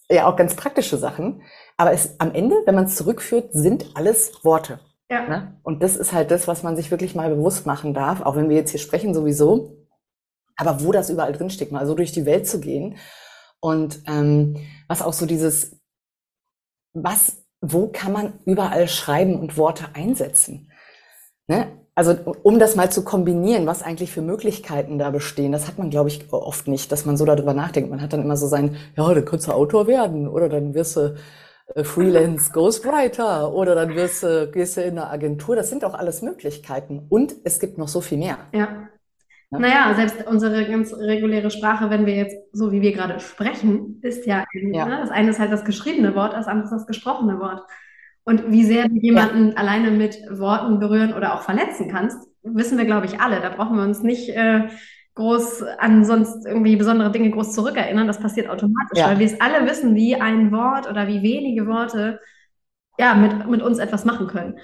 ja 0.10 0.28
auch 0.28 0.36
ganz 0.36 0.56
praktische 0.56 0.98
Sachen. 0.98 1.44
Aber 1.78 1.94
es 1.94 2.20
am 2.20 2.34
Ende, 2.34 2.56
wenn 2.66 2.75
man 2.75 2.86
es 2.86 2.96
zurückführt, 2.96 3.50
sind 3.54 3.92
alles 3.96 4.44
Worte. 4.44 4.80
Ja. 5.10 5.28
Ne? 5.28 5.60
Und 5.63 5.84
das 5.84 5.96
ist 5.96 6.12
halt 6.12 6.32
das, 6.32 6.48
was 6.48 6.63
man 6.63 6.75
sich 6.75 6.92
wirklich 6.92 7.16
mal 7.16 7.30
bewusst 7.30 7.66
machen 7.66 7.94
darf, 7.94 8.22
auch 8.22 8.36
wenn 8.36 8.50
wir 8.50 8.58
jetzt 8.58 8.72
hier 8.72 8.80
sprechen 8.80 9.13
sowieso. 9.13 9.78
Aber 10.58 10.84
wo 10.84 10.92
das 10.92 11.10
überall 11.10 11.32
drinsteckt, 11.32 11.72
mal 11.72 11.88
so 11.88 11.94
durch 11.94 12.12
die 12.12 12.25
Welt 12.25 12.48
zu 12.48 12.60
gehen. 12.60 12.98
Und 13.62 14.01
ähm, 14.08 14.58
was 14.88 15.01
auch 15.01 15.13
so 15.13 15.25
dieses, 15.25 15.80
was 16.94 17.39
wo 17.62 17.88
kann 17.88 18.12
man 18.12 18.34
überall 18.46 18.88
schreiben 18.88 19.39
und 19.39 19.58
Worte 19.58 19.86
einsetzen? 19.94 20.72
Ne? 21.48 21.68
Also 21.96 22.16
um 22.44 22.60
das 22.60 22.75
mal 22.75 22.89
zu 22.89 23.04
kombinieren, 23.04 23.68
was 23.68 23.84
eigentlich 23.84 24.12
für 24.12 24.22
Möglichkeiten 24.22 24.98
da 24.98 25.10
bestehen, 25.10 25.51
das 25.51 25.68
hat 25.68 25.78
man, 25.78 25.89
glaube 25.89 26.08
ich, 26.08 26.32
oft 26.32 26.68
nicht, 26.68 26.92
dass 26.92 27.06
man 27.06 27.18
so 27.18 27.25
darüber 27.25 27.54
nachdenkt. 27.54 27.89
Man 27.89 28.01
hat 28.01 28.13
dann 28.13 28.24
immer 28.24 28.38
so 28.38 28.48
sein, 28.48 28.78
ja, 28.96 29.13
dann 29.13 29.25
könntest 29.25 29.50
du 29.50 29.51
Autor 29.51 29.88
werden 29.88 30.28
oder 30.28 30.48
dann 30.48 30.74
wirst 30.74 30.96
du 30.96 31.18
äh, 31.75 31.84
Freelance 31.84 32.51
Ghostwriter 32.54 33.54
oder 33.54 33.75
dann 33.75 33.96
wirst 33.96 34.24
du, 34.24 34.50
gehst 34.50 34.78
du 34.78 34.82
in 34.82 34.98
eine 34.98 35.10
Agentur. 35.10 35.58
Das 35.58 35.70
sind 35.70 35.84
auch 35.84 35.94
alles 35.94 36.22
Möglichkeiten. 36.22 37.06
Und 37.10 37.36
es 37.44 37.60
gibt 37.60 37.78
noch 37.78 37.89
so 37.89 38.00
viel 38.00 38.18
mehr. 38.18 38.38
Ja. 38.54 38.88
Ja. 39.51 39.60
Naja, 39.60 39.94
selbst 39.96 40.27
unsere 40.27 40.65
ganz 40.65 40.94
reguläre 40.94 41.50
Sprache, 41.50 41.89
wenn 41.89 42.06
wir 42.06 42.15
jetzt 42.15 42.38
so 42.51 42.72
wie 42.72 42.82
wir 42.82 42.91
gerade 42.91 43.20
sprechen, 43.20 44.00
ist 44.03 44.27
ja, 44.27 44.46
ja. 44.53 44.86
Ne, 44.86 44.98
das 45.01 45.10
eine 45.10 45.32
ist 45.32 45.39
halt 45.39 45.51
das 45.51 45.65
geschriebene 45.65 46.13
Wort, 46.15 46.34
das 46.34 46.48
andere 46.48 46.65
ist 46.65 46.72
das 46.72 46.86
gesprochene 46.86 47.39
Wort. 47.39 47.63
Und 48.24 48.51
wie 48.51 48.63
sehr 48.63 48.88
du 48.88 48.96
jemanden 48.96 49.50
ja. 49.50 49.56
alleine 49.56 49.89
mit 49.89 50.15
Worten 50.29 50.79
berühren 50.79 51.13
oder 51.13 51.34
auch 51.34 51.41
verletzen 51.41 51.89
kannst, 51.89 52.27
wissen 52.44 52.77
wir, 52.77 52.86
glaube 52.86 53.08
ich, 53.08 53.20
alle. 53.20 53.41
Da 53.41 53.50
brauchen 53.50 53.75
wir 53.75 53.84
uns 53.84 54.03
nicht 54.03 54.29
äh, 54.29 54.68
groß 55.15 55.63
an 55.79 56.06
sonst 56.06 56.46
irgendwie 56.46 56.75
besondere 56.75 57.12
Dinge 57.12 57.32
groß 57.32 57.53
zurückerinnern. 57.53 58.06
Das 58.06 58.20
passiert 58.20 58.50
automatisch, 58.50 59.03
weil 59.03 59.18
wir 59.18 59.25
es 59.25 59.41
alle 59.41 59.68
wissen, 59.68 59.96
wie 59.96 60.15
ein 60.15 60.51
Wort 60.51 60.88
oder 60.88 61.08
wie 61.08 61.24
wenige 61.24 61.65
Worte 61.65 62.20
ja 63.00 63.15
mit, 63.15 63.48
mit 63.48 63.62
uns 63.63 63.79
etwas 63.79 64.06
machen 64.06 64.27
können. 64.27 64.60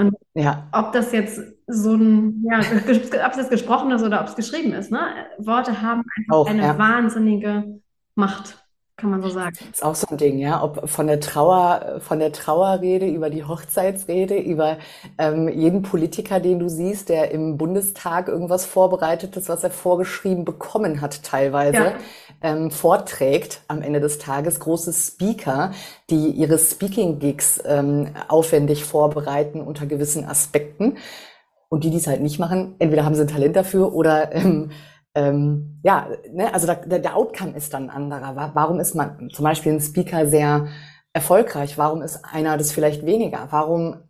Und 0.00 0.16
ja. 0.32 0.66
ob 0.72 0.92
das 0.92 1.12
jetzt 1.12 1.40
so 1.66 1.94
ein, 1.94 2.42
ja, 2.50 2.60
ob 2.60 2.88
es 2.88 3.36
jetzt 3.36 3.50
gesprochen 3.50 3.90
ist 3.90 4.02
oder 4.02 4.22
ob 4.22 4.28
es 4.28 4.34
geschrieben 4.34 4.72
ist, 4.72 4.90
ne? 4.90 5.00
Worte 5.38 5.82
haben 5.82 6.02
einfach 6.16 6.34
auch, 6.34 6.46
eine 6.48 6.62
ja. 6.62 6.78
wahnsinnige 6.78 7.80
Macht 8.14 8.56
kann 9.00 9.10
man 9.10 9.22
so 9.22 9.30
sagen. 9.30 9.56
Ist 9.72 9.82
auch 9.82 9.94
so 9.94 10.06
ein 10.10 10.18
Ding, 10.18 10.38
ja. 10.38 10.62
Ob 10.62 10.88
von 10.88 11.06
der 11.06 11.20
Trauer, 11.20 12.00
von 12.00 12.18
der 12.18 12.32
Trauerrede 12.32 13.08
über 13.08 13.30
die 13.30 13.44
Hochzeitsrede, 13.44 14.38
über 14.38 14.76
ähm, 15.18 15.48
jeden 15.48 15.82
Politiker, 15.82 16.38
den 16.38 16.58
du 16.58 16.68
siehst, 16.68 17.08
der 17.08 17.30
im 17.30 17.56
Bundestag 17.56 18.28
irgendwas 18.28 18.66
vorbereitet 18.66 19.36
ist, 19.36 19.48
was 19.48 19.64
er 19.64 19.70
vorgeschrieben 19.70 20.44
bekommen 20.44 21.00
hat, 21.00 21.22
teilweise, 21.22 21.76
ja. 21.76 21.92
Ähm, 22.42 22.70
vorträgt 22.70 23.62
am 23.68 23.82
Ende 23.82 24.00
des 24.00 24.18
Tages. 24.18 24.60
Große 24.60 24.92
Speaker, 24.92 25.72
die 26.08 26.30
ihre 26.30 26.58
Speaking-Gigs 26.58 27.62
ähm, 27.66 28.08
aufwendig 28.28 28.84
vorbereiten 28.84 29.60
unter 29.60 29.86
gewissen 29.86 30.24
Aspekten. 30.24 30.96
Und 31.68 31.84
die, 31.84 31.90
die 31.90 31.98
es 31.98 32.06
halt 32.06 32.20
nicht 32.20 32.40
machen, 32.40 32.74
entweder 32.78 33.04
haben 33.04 33.14
sie 33.14 33.22
ein 33.22 33.28
Talent 33.28 33.54
dafür 33.54 33.94
oder 33.94 34.32
ähm, 34.34 34.70
ähm, 35.14 35.80
ja, 35.82 36.08
ne, 36.32 36.52
also 36.52 36.66
da, 36.66 36.74
der 36.74 37.16
Outcome 37.16 37.56
ist 37.56 37.74
dann 37.74 37.90
ein 37.90 38.12
anderer. 38.12 38.54
Warum 38.54 38.80
ist 38.80 38.94
man 38.94 39.28
zum 39.30 39.44
Beispiel 39.44 39.72
ein 39.72 39.80
Speaker 39.80 40.26
sehr 40.26 40.68
erfolgreich? 41.12 41.78
Warum 41.78 42.02
ist 42.02 42.24
einer 42.24 42.56
das 42.56 42.72
vielleicht 42.72 43.04
weniger? 43.04 43.48
Warum 43.50 44.02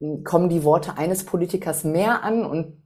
äh, 0.00 0.22
kommen 0.22 0.48
die 0.48 0.64
Worte 0.64 0.96
eines 0.96 1.24
Politikers 1.24 1.84
mehr 1.84 2.22
an 2.22 2.44
und 2.44 2.77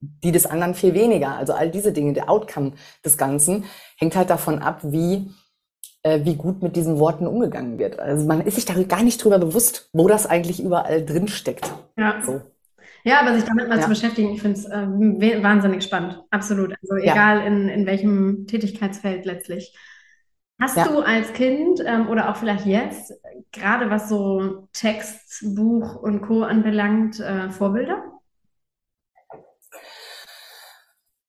die 0.00 0.32
des 0.32 0.46
anderen 0.46 0.74
viel 0.74 0.94
weniger? 0.94 1.36
Also 1.36 1.52
all 1.52 1.70
diese 1.70 1.92
Dinge, 1.92 2.12
der 2.12 2.30
Outcome 2.30 2.72
des 3.04 3.18
Ganzen 3.18 3.64
hängt 3.98 4.16
halt 4.16 4.30
davon 4.30 4.60
ab, 4.60 4.80
wie 4.82 5.30
äh, 6.02 6.24
wie 6.24 6.34
gut 6.34 6.62
mit 6.62 6.76
diesen 6.76 6.98
Worten 6.98 7.26
umgegangen 7.26 7.78
wird. 7.78 7.98
Also 7.98 8.26
man 8.26 8.40
ist 8.40 8.54
sich 8.54 8.64
da 8.64 8.74
gar 8.82 9.02
nicht 9.02 9.22
drüber 9.22 9.38
bewusst, 9.38 9.90
wo 9.92 10.08
das 10.08 10.26
eigentlich 10.26 10.62
überall 10.62 11.04
drin 11.04 11.28
steckt. 11.28 11.72
Ja. 11.96 12.22
So. 12.24 12.40
Ja, 13.04 13.20
aber 13.20 13.34
sich 13.34 13.44
damit 13.44 13.68
mal 13.68 13.76
ja. 13.78 13.82
zu 13.82 13.88
beschäftigen, 13.88 14.30
ich 14.30 14.42
finde 14.42 14.58
es 14.58 14.66
äh, 14.66 15.42
wahnsinnig 15.42 15.82
spannend. 15.82 16.22
Absolut. 16.30 16.74
Also 16.82 16.96
egal 16.96 17.38
ja. 17.38 17.44
in, 17.44 17.68
in 17.68 17.86
welchem 17.86 18.46
Tätigkeitsfeld 18.46 19.24
letztlich. 19.24 19.76
Hast 20.60 20.76
ja. 20.76 20.88
du 20.88 21.00
als 21.00 21.32
Kind 21.32 21.80
ähm, 21.84 22.08
oder 22.08 22.28
auch 22.28 22.36
vielleicht 22.36 22.66
jetzt, 22.66 23.14
gerade 23.52 23.88
was 23.88 24.10
so 24.10 24.68
Text, 24.74 25.54
Buch 25.54 25.96
und 25.96 26.20
Co. 26.20 26.42
anbelangt, 26.42 27.18
äh, 27.20 27.50
Vorbilder? 27.50 28.02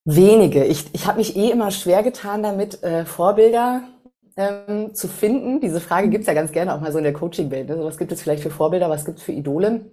Wenige. 0.03 0.65
Ich, 0.65 0.93
ich 0.93 1.05
habe 1.05 1.19
mich 1.19 1.35
eh 1.35 1.51
immer 1.51 1.71
schwer 1.71 2.01
getan 2.01 2.41
damit, 2.41 2.81
äh, 2.83 3.05
Vorbilder 3.05 3.83
ähm, 4.35 4.95
zu 4.95 5.07
finden. 5.07 5.59
Diese 5.61 5.79
Frage 5.79 6.09
gibt 6.09 6.21
es 6.21 6.27
ja 6.27 6.33
ganz 6.33 6.51
gerne 6.51 6.73
auch 6.73 6.81
mal 6.81 6.91
so 6.91 6.97
in 6.97 7.03
der 7.03 7.13
Coaching-Welt. 7.13 7.69
Ne? 7.69 7.83
Was 7.83 7.97
gibt 7.97 8.11
es 8.11 8.21
vielleicht 8.21 8.43
für 8.43 8.49
Vorbilder, 8.49 8.89
was 8.89 9.05
gibt 9.05 9.19
es 9.19 9.23
für 9.23 9.31
Idole? 9.31 9.91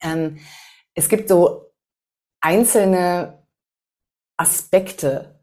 Ähm, 0.00 0.38
es 0.94 1.08
gibt 1.08 1.28
so 1.28 1.72
einzelne 2.40 3.42
Aspekte 4.36 5.40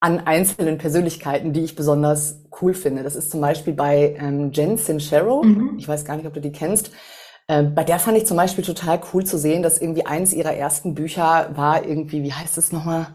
an 0.00 0.20
einzelnen 0.20 0.78
Persönlichkeiten, 0.78 1.52
die 1.52 1.64
ich 1.64 1.74
besonders 1.74 2.44
cool 2.60 2.74
finde. 2.74 3.02
Das 3.02 3.16
ist 3.16 3.30
zum 3.30 3.40
Beispiel 3.40 3.72
bei 3.72 4.16
ähm, 4.18 4.50
Jen 4.52 4.76
Sincero. 4.76 5.42
Mhm. 5.42 5.76
Ich 5.78 5.88
weiß 5.88 6.04
gar 6.04 6.16
nicht, 6.16 6.26
ob 6.26 6.34
du 6.34 6.40
die 6.40 6.52
kennst. 6.52 6.90
Äh, 7.48 7.62
bei 7.62 7.84
der 7.84 7.98
fand 7.98 8.18
ich 8.18 8.26
zum 8.26 8.36
Beispiel 8.36 8.64
total 8.64 9.00
cool 9.12 9.24
zu 9.24 9.38
sehen, 9.38 9.62
dass 9.62 9.78
irgendwie 9.78 10.06
eines 10.06 10.32
ihrer 10.32 10.54
ersten 10.54 10.94
Bücher 10.94 11.50
war 11.54 11.84
irgendwie, 11.84 12.22
wie 12.22 12.32
heißt 12.32 12.58
es 12.58 12.72
nochmal? 12.72 13.08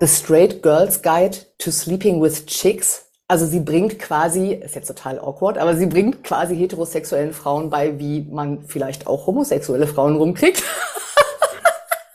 The 0.00 0.06
Straight 0.06 0.62
Girl's 0.62 1.02
Guide 1.02 1.38
to 1.58 1.72
Sleeping 1.72 2.22
with 2.22 2.46
Chicks. 2.46 3.06
Also 3.26 3.44
sie 3.44 3.60
bringt 3.60 3.98
quasi, 3.98 4.52
ist 4.52 4.76
jetzt 4.76 4.86
total 4.86 5.18
awkward, 5.18 5.58
aber 5.58 5.76
sie 5.76 5.86
bringt 5.86 6.22
quasi 6.24 6.56
heterosexuellen 6.56 7.32
Frauen 7.32 7.68
bei, 7.68 7.98
wie 7.98 8.22
man 8.22 8.62
vielleicht 8.66 9.06
auch 9.06 9.26
homosexuelle 9.26 9.86
Frauen 9.86 10.16
rumkriegt. 10.16 10.62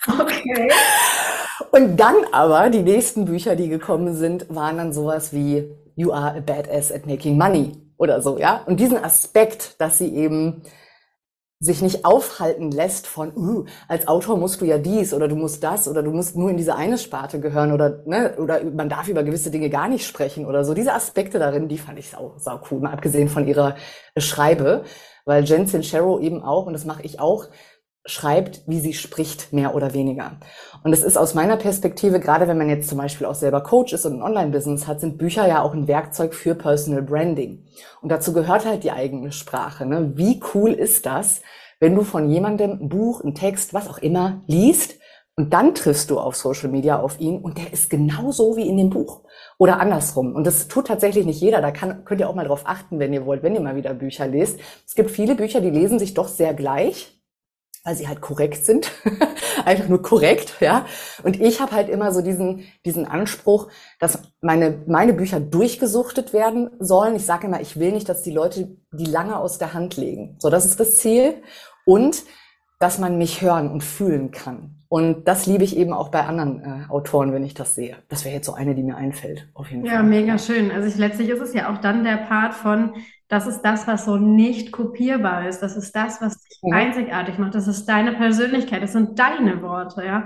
Okay. 0.05 0.69
Und 1.71 1.95
dann 1.95 2.15
aber, 2.33 2.69
die 2.69 2.81
nächsten 2.81 3.23
Bücher, 3.23 3.55
die 3.55 3.69
gekommen 3.69 4.15
sind, 4.17 4.53
waren 4.53 4.75
dann 4.75 4.91
sowas 4.91 5.31
wie 5.31 5.63
You 5.95 6.11
are 6.11 6.35
a 6.35 6.41
badass 6.41 6.91
at 6.91 7.07
making 7.07 7.37
money 7.37 7.82
oder 7.97 8.21
so, 8.21 8.38
ja. 8.38 8.63
Und 8.65 8.79
diesen 8.79 9.03
Aspekt, 9.03 9.79
dass 9.79 9.97
sie 9.97 10.13
eben 10.15 10.63
sich 11.63 11.81
nicht 11.81 12.03
aufhalten 12.03 12.71
lässt 12.71 13.07
von, 13.07 13.35
uh, 13.38 13.65
als 13.88 14.07
Autor 14.07 14.38
musst 14.38 14.59
du 14.59 14.65
ja 14.65 14.77
dies 14.77 15.13
oder 15.13 15.29
du 15.29 15.35
musst 15.35 15.63
das 15.63 15.88
oder 15.88 16.03
du 16.03 16.12
musst 16.12 16.35
nur 16.35 16.50
in 16.50 16.57
diese 16.57 16.75
eine 16.75 16.97
Sparte 16.97 17.39
gehören 17.39 17.71
oder, 17.71 18.03
ne, 18.06 18.36
oder 18.38 18.63
man 18.65 18.89
darf 18.89 19.08
über 19.08 19.23
gewisse 19.23 19.49
Dinge 19.49 19.69
gar 19.69 19.88
nicht 19.88 20.06
sprechen 20.06 20.45
oder 20.45 20.65
so. 20.65 20.73
Diese 20.73 20.93
Aspekte 20.93 21.39
darin, 21.39 21.69
die 21.69 21.77
fand 21.77 21.97
ich 21.99 22.10
sau, 22.10 22.36
sau 22.38 22.60
cool, 22.69 22.82
mal 22.82 22.91
abgesehen 22.91 23.29
von 23.29 23.47
ihrer 23.47 23.75
Schreibe, 24.17 24.84
weil 25.25 25.45
Jen 25.45 25.65
Sincero 25.65 26.19
eben 26.19 26.43
auch, 26.43 26.65
und 26.65 26.73
das 26.73 26.84
mache 26.84 27.03
ich 27.03 27.21
auch, 27.21 27.47
schreibt, 28.05 28.63
wie 28.67 28.79
sie 28.79 28.93
spricht, 28.93 29.53
mehr 29.53 29.75
oder 29.75 29.93
weniger. 29.93 30.37
Und 30.83 30.91
es 30.91 31.03
ist 31.03 31.17
aus 31.17 31.33
meiner 31.33 31.55
Perspektive, 31.55 32.19
gerade 32.19 32.47
wenn 32.47 32.57
man 32.57 32.69
jetzt 32.69 32.89
zum 32.89 32.97
Beispiel 32.97 33.25
auch 33.25 33.35
selber 33.35 33.61
Coach 33.61 33.93
ist 33.93 34.05
und 34.05 34.15
ein 34.15 34.21
Online-Business 34.21 34.87
hat, 34.87 34.99
sind 34.99 35.17
Bücher 35.17 35.47
ja 35.47 35.61
auch 35.61 35.73
ein 35.73 35.87
Werkzeug 35.87 36.33
für 36.33 36.53
Personal 36.53 37.01
Branding. 37.01 37.65
Und 38.01 38.09
dazu 38.09 38.33
gehört 38.33 38.65
halt 38.65 38.83
die 38.83 38.91
eigene 38.91 39.31
Sprache. 39.31 39.85
Ne? 39.85 40.11
Wie 40.15 40.41
cool 40.53 40.71
ist 40.71 41.05
das, 41.05 41.41
wenn 41.79 41.95
du 41.95 42.03
von 42.03 42.29
jemandem 42.29 42.71
ein 42.71 42.89
Buch, 42.89 43.23
ein 43.23 43.35
Text, 43.35 43.73
was 43.73 43.87
auch 43.87 43.99
immer 43.99 44.41
liest 44.47 44.95
und 45.35 45.53
dann 45.53 45.73
triffst 45.73 46.11
du 46.11 46.19
auf 46.19 46.35
Social 46.35 46.69
Media 46.69 46.99
auf 46.99 47.19
ihn 47.19 47.39
und 47.39 47.57
der 47.57 47.73
ist 47.73 47.89
genauso 47.89 48.55
wie 48.55 48.67
in 48.67 48.77
dem 48.77 48.89
Buch 48.89 49.21
oder 49.57 49.79
andersrum. 49.79 50.35
Und 50.35 50.45
das 50.45 50.67
tut 50.67 50.87
tatsächlich 50.87 51.25
nicht 51.25 51.41
jeder. 51.41 51.61
Da 51.61 51.71
kann, 51.71 52.05
könnt 52.05 52.19
ihr 52.21 52.29
auch 52.29 52.35
mal 52.35 52.45
drauf 52.45 52.63
achten, 52.65 52.99
wenn 52.99 53.13
ihr 53.13 53.25
wollt, 53.25 53.41
wenn 53.41 53.55
ihr 53.55 53.61
mal 53.61 53.75
wieder 53.75 53.93
Bücher 53.93 54.27
lest. 54.27 54.59
Es 54.85 54.93
gibt 54.93 55.09
viele 55.09 55.35
Bücher, 55.35 55.61
die 55.61 55.71
lesen 55.71 55.97
sich 55.97 56.13
doch 56.13 56.27
sehr 56.27 56.53
gleich 56.53 57.22
weil 57.84 57.96
sie 57.96 58.08
halt 58.08 58.22
korrekt 58.22 58.65
sind, 58.65 58.91
einfach 59.65 59.88
nur 59.88 60.02
korrekt, 60.02 60.56
ja. 60.60 60.86
Und 61.24 61.39
ich 61.41 61.60
habe 61.62 61.74
halt 61.74 61.89
immer 61.89 62.12
so 62.12 62.22
diesen 62.22 62.65
diesen 62.86 63.06
Anspruch, 63.06 63.67
dass 64.00 64.19
meine 64.41 64.82
meine 64.88 65.13
Bücher 65.13 65.39
durchgesuchtet 65.39 66.34
werden 66.34 66.69
sollen. 66.80 67.15
Ich 67.15 67.26
sage 67.26 67.48
immer, 67.48 67.62
ich 67.62 67.80
will 67.80 67.91
nicht, 67.91 68.08
dass 68.10 68.24
die 68.24 68.32
Leute 68.32 68.78
die 68.91 69.06
lange 69.06 69.38
aus 69.38 69.58
der 69.58 69.74
Hand 69.74 69.98
legen. 69.98 70.38
So, 70.39 70.50
das 70.50 70.65
ist 70.65 70.80
das 70.80 70.98
Ziel 70.98 71.36
und 71.86 72.24
dass 72.80 73.00
man 73.00 73.17
mich 73.17 73.41
hören 73.41 73.72
und 73.72 73.82
fühlen 73.82 74.32
kann. 74.32 74.84
Und 74.89 75.28
das 75.28 75.48
liebe 75.48 75.63
ich 75.63 75.76
eben 75.76 75.91
auch 75.93 76.10
bei 76.10 76.26
anderen 76.26 76.60
äh, 76.60 76.91
Autoren, 76.91 77.34
wenn 77.34 77.43
ich 77.43 77.54
das 77.54 77.76
sehe. 77.76 77.96
Das 78.10 78.26
wäre 78.26 78.36
jetzt 78.36 78.46
so 78.46 78.54
eine, 78.54 78.76
die 78.76 78.84
mir 78.84 78.96
einfällt, 78.96 79.50
auf 79.54 79.72
jeden 79.72 79.86
ja, 79.86 79.93
Fall. 79.93 80.02
Ja, 80.02 80.04
mega 80.04 80.38
schön. 80.38 80.69
Also 80.69 80.88
ich, 80.88 80.98
letztlich 80.98 81.30
ist 81.30 81.41
es 81.41 81.54
ja 81.54 81.74
auch 81.74 81.80
dann 81.80 82.04
der 82.04 82.17
Part 82.17 82.54
von, 82.54 82.93
das 83.34 83.48
ist 83.48 83.63
das, 83.63 83.88
was 83.88 84.06
so 84.06 84.17
nicht 84.17 84.72
kopierbar 84.72 85.48
ist. 85.50 85.63
Das 85.63 85.76
ist 85.76 85.96
das, 85.96 86.22
was 86.22 86.39
dich 86.43 86.60
ja. 86.62 86.76
einzigartig 86.76 87.39
macht. 87.39 87.56
Das 87.56 87.67
ist 87.67 87.86
deine 87.86 88.12
Persönlichkeit. 88.13 88.84
Das 88.84 88.91
sind 88.91 89.17
deine 89.17 89.60
Worte, 89.63 90.06
ja. 90.06 90.26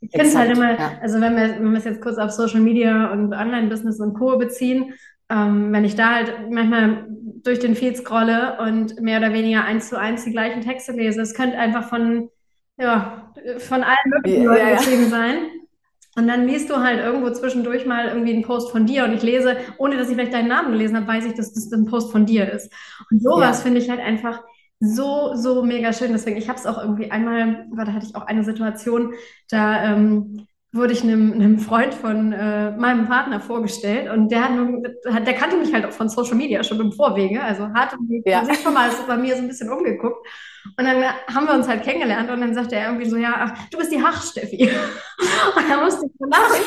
Ich 0.00 0.10
finde 0.10 0.26
es 0.26 0.36
halt 0.36 0.56
immer, 0.56 0.72
ja. 0.72 0.92
also 1.02 1.20
wenn 1.20 1.36
wir, 1.36 1.56
wenn 1.56 1.72
wir 1.72 1.78
es 1.78 1.84
jetzt 1.84 2.00
kurz 2.00 2.16
auf 2.16 2.30
Social 2.30 2.60
Media 2.60 3.12
und 3.12 3.34
Online-Business 3.34 4.00
und 4.00 4.14
Co. 4.14 4.38
beziehen, 4.38 4.94
ähm, 5.28 5.70
wenn 5.70 5.84
ich 5.84 5.96
da 5.96 6.14
halt 6.14 6.50
manchmal 6.50 7.06
durch 7.44 7.58
den 7.58 7.74
Feed 7.74 7.98
scrolle 7.98 8.56
und 8.58 9.02
mehr 9.02 9.18
oder 9.18 9.34
weniger 9.34 9.64
eins 9.64 9.90
zu 9.90 9.98
eins 9.98 10.24
die 10.24 10.32
gleichen 10.32 10.62
Texte 10.62 10.92
lese, 10.92 11.20
es 11.20 11.34
könnte 11.34 11.58
einfach 11.58 11.86
von, 11.86 12.30
ja, 12.78 13.32
von 13.58 13.82
allen 13.82 13.96
möglichen 14.06 14.44
ja, 14.44 14.52
Leuten 14.52 14.76
geschrieben 14.78 15.10
sein. 15.10 15.36
Und 16.16 16.28
dann 16.28 16.46
liest 16.46 16.70
du 16.70 16.78
halt 16.78 16.98
irgendwo 16.98 17.30
zwischendurch 17.30 17.84
mal 17.84 18.08
irgendwie 18.08 18.32
einen 18.32 18.42
Post 18.42 18.70
von 18.70 18.86
dir 18.86 19.04
und 19.04 19.12
ich 19.12 19.22
lese, 19.22 19.58
ohne 19.76 19.98
dass 19.98 20.08
ich 20.08 20.14
vielleicht 20.14 20.32
deinen 20.32 20.48
Namen 20.48 20.72
gelesen 20.72 20.96
habe, 20.96 21.06
weiß 21.06 21.26
ich, 21.26 21.34
dass 21.34 21.52
das 21.52 21.70
ein 21.72 21.84
Post 21.84 22.10
von 22.10 22.24
dir 22.24 22.50
ist. 22.50 22.72
Und 23.10 23.22
sowas 23.22 23.58
ja. 23.58 23.62
finde 23.64 23.80
ich 23.80 23.90
halt 23.90 24.00
einfach 24.00 24.42
so, 24.80 25.34
so 25.34 25.62
mega 25.62 25.92
schön. 25.92 26.12
Deswegen, 26.12 26.38
ich 26.38 26.48
habe 26.48 26.58
es 26.58 26.66
auch 26.66 26.78
irgendwie 26.78 27.10
einmal, 27.10 27.66
da 27.76 27.92
hatte 27.92 28.06
ich 28.06 28.16
auch 28.16 28.26
eine 28.26 28.44
Situation, 28.44 29.12
da 29.50 29.92
ähm, 29.92 30.46
wurde 30.72 30.92
ich 30.92 31.02
einem, 31.02 31.32
einem 31.32 31.58
Freund 31.58 31.94
von 31.94 32.32
äh, 32.32 32.72
meinem 32.72 33.06
Partner 33.06 33.40
vorgestellt 33.40 34.10
und 34.10 34.30
der 34.30 34.44
hat, 34.44 34.52
nur, 34.52 34.82
der 34.82 35.34
kannte 35.34 35.56
mich 35.56 35.72
halt 35.72 35.86
auch 35.86 35.92
von 35.92 36.08
Social 36.08 36.34
Media 36.34 36.62
schon 36.62 36.80
im 36.80 36.92
Vorwege, 36.92 37.42
also 37.42 37.68
hatte 37.72 37.96
ja. 38.24 38.44
sich 38.44 38.60
schon 38.60 38.74
mal 38.74 38.90
bei 39.06 39.16
mir 39.16 39.36
so 39.36 39.42
ein 39.42 39.48
bisschen 39.48 39.70
umgeguckt 39.70 40.26
und 40.76 40.84
dann 40.84 41.04
haben 41.32 41.46
wir 41.46 41.54
uns 41.54 41.68
halt 41.68 41.82
kennengelernt 41.82 42.30
und 42.30 42.40
dann 42.40 42.54
sagte 42.54 42.76
er 42.76 42.88
irgendwie 42.88 43.08
so, 43.08 43.16
ja, 43.16 43.34
ach, 43.38 43.68
du 43.70 43.78
bist 43.78 43.92
die 43.92 44.02
Hach-Steffi. 44.02 44.64
Und 45.56 45.70
dann 45.70 45.84
musste 45.84 46.06
ich 46.06 46.12
so 46.18 46.26
lachen. 46.26 46.62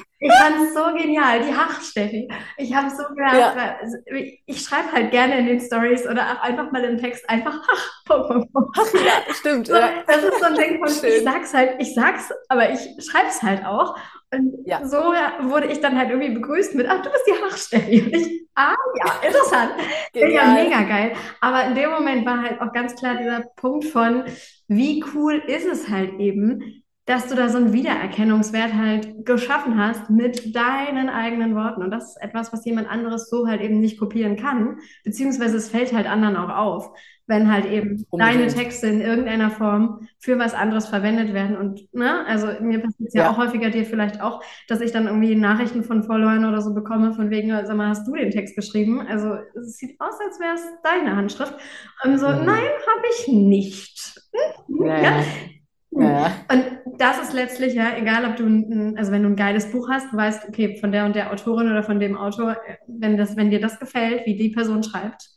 Ich 0.20 0.32
fand 0.32 0.56
es 0.62 0.74
so 0.74 0.84
genial, 0.94 1.40
die 1.40 1.54
Hach-Steffi. 1.54 2.28
Ich 2.56 2.74
habe 2.74 2.90
so 2.90 3.04
gedacht, 3.14 3.54
ja. 3.56 3.76
ich 4.46 4.60
schreibe 4.60 4.90
halt 4.92 5.12
gerne 5.12 5.38
in 5.38 5.46
den 5.46 5.60
Stories 5.60 6.06
oder 6.06 6.22
auch 6.32 6.42
einfach 6.42 6.72
mal 6.72 6.82
im 6.84 6.98
Text 6.98 7.28
einfach 7.30 7.60
Hach. 8.08 8.30
Ach, 8.76 8.94
ja, 8.94 9.34
stimmt. 9.34 9.66
So, 9.66 9.74
ja. 9.74 9.90
Das 10.06 10.24
ist 10.24 10.38
so 10.38 10.46
ein 10.46 10.54
Ding 10.54 10.78
von, 10.78 10.88
Schön. 10.88 11.18
ich 11.18 11.22
sag's 11.24 11.54
halt, 11.54 11.76
ich 11.78 11.94
sag's, 11.94 12.30
aber 12.48 12.70
ich 12.70 12.80
schreibe 13.04 13.28
es 13.28 13.42
halt 13.42 13.64
auch. 13.64 13.96
Und 14.32 14.66
ja. 14.66 14.84
so 14.86 14.96
wurde 14.96 15.68
ich 15.68 15.80
dann 15.80 15.96
halt 15.96 16.10
irgendwie 16.10 16.34
begrüßt 16.34 16.74
mit, 16.74 16.88
ach, 16.88 17.00
du 17.02 17.10
bist 17.10 17.24
die 17.26 17.44
Hachsteffi. 17.44 18.02
Und 18.02 18.14
ich, 18.14 18.48
ah, 18.54 18.74
ja, 18.98 19.28
interessant. 19.28 19.72
Ja, 20.14 20.52
mega 20.52 20.82
geil. 20.82 21.12
Aber 21.40 21.64
in 21.64 21.74
dem 21.74 21.90
Moment 21.90 22.26
war 22.26 22.42
halt 22.42 22.60
auch 22.60 22.72
ganz 22.72 22.94
klar 22.94 23.16
dieser 23.16 23.44
Punkt 23.56 23.86
von, 23.86 24.24
wie 24.66 25.04
cool 25.14 25.34
ist 25.46 25.66
es 25.66 25.88
halt 25.88 26.18
eben, 26.18 26.82
dass 27.08 27.26
du 27.26 27.34
da 27.34 27.48
so 27.48 27.56
einen 27.56 27.72
Wiedererkennungswert 27.72 28.74
halt 28.74 29.24
geschaffen 29.24 29.78
hast 29.82 30.10
mit 30.10 30.54
deinen 30.54 31.08
eigenen 31.08 31.54
Worten. 31.54 31.82
Und 31.82 31.90
das 31.90 32.10
ist 32.10 32.22
etwas, 32.22 32.52
was 32.52 32.66
jemand 32.66 32.86
anderes 32.86 33.30
so 33.30 33.48
halt 33.48 33.62
eben 33.62 33.80
nicht 33.80 33.98
kopieren 33.98 34.36
kann, 34.36 34.76
beziehungsweise 35.04 35.56
es 35.56 35.70
fällt 35.70 35.94
halt 35.94 36.06
anderen 36.06 36.36
auch 36.36 36.54
auf, 36.54 36.90
wenn 37.26 37.50
halt 37.50 37.64
eben 37.64 38.04
Unbedingt. 38.10 38.40
deine 38.40 38.46
Texte 38.48 38.88
in 38.88 39.00
irgendeiner 39.00 39.48
Form 39.48 40.06
für 40.18 40.38
was 40.38 40.52
anderes 40.52 40.86
verwendet 40.86 41.32
werden. 41.32 41.56
Und 41.56 41.88
ne, 41.94 42.26
also 42.26 42.48
mir 42.60 42.80
passiert 42.80 43.08
es 43.08 43.14
ja. 43.14 43.22
ja. 43.22 43.30
auch 43.30 43.38
häufiger, 43.38 43.70
dir 43.70 43.86
vielleicht 43.86 44.20
auch, 44.20 44.44
dass 44.68 44.82
ich 44.82 44.92
dann 44.92 45.06
irgendwie 45.06 45.34
Nachrichten 45.34 45.84
von 45.84 46.02
Followern 46.02 46.44
oder 46.44 46.60
so 46.60 46.74
bekomme, 46.74 47.14
von 47.14 47.30
wegen, 47.30 47.48
sag 47.48 47.74
mal, 47.74 47.88
hast 47.88 48.06
du 48.06 48.14
den 48.16 48.32
Text 48.32 48.54
geschrieben? 48.54 49.00
Also 49.00 49.38
es 49.58 49.78
sieht 49.78 49.98
aus, 49.98 50.20
als 50.22 50.38
wäre 50.40 50.56
es 50.56 50.62
deine 50.82 51.16
Handschrift. 51.16 51.54
Und 52.04 52.18
so, 52.18 52.28
mhm. 52.28 52.44
nein, 52.44 52.68
habe 52.86 53.06
ich 53.18 53.28
nicht. 53.28 54.20
Hm? 54.68 54.86
Ja, 54.86 55.02
ja. 55.02 55.24
Ja. 55.90 56.32
Und 56.52 56.98
das 56.98 57.20
ist 57.20 57.32
letztlich 57.32 57.74
ja, 57.74 57.96
egal 57.96 58.24
ob 58.28 58.36
du 58.36 58.46
ein, 58.46 58.96
also 58.98 59.12
wenn 59.12 59.22
du 59.22 59.28
ein 59.28 59.36
geiles 59.36 59.70
Buch 59.70 59.88
hast, 59.88 60.12
du 60.12 60.16
weißt, 60.16 60.48
okay, 60.48 60.76
von 60.80 60.92
der 60.92 61.04
und 61.04 61.14
der 61.14 61.32
Autorin 61.32 61.70
oder 61.70 61.82
von 61.82 62.00
dem 62.00 62.16
Autor, 62.16 62.56
wenn 62.86 63.16
das, 63.16 63.36
wenn 63.36 63.50
dir 63.50 63.60
das 63.60 63.78
gefällt, 63.78 64.26
wie 64.26 64.36
die 64.36 64.50
Person 64.50 64.82
schreibt, 64.82 65.30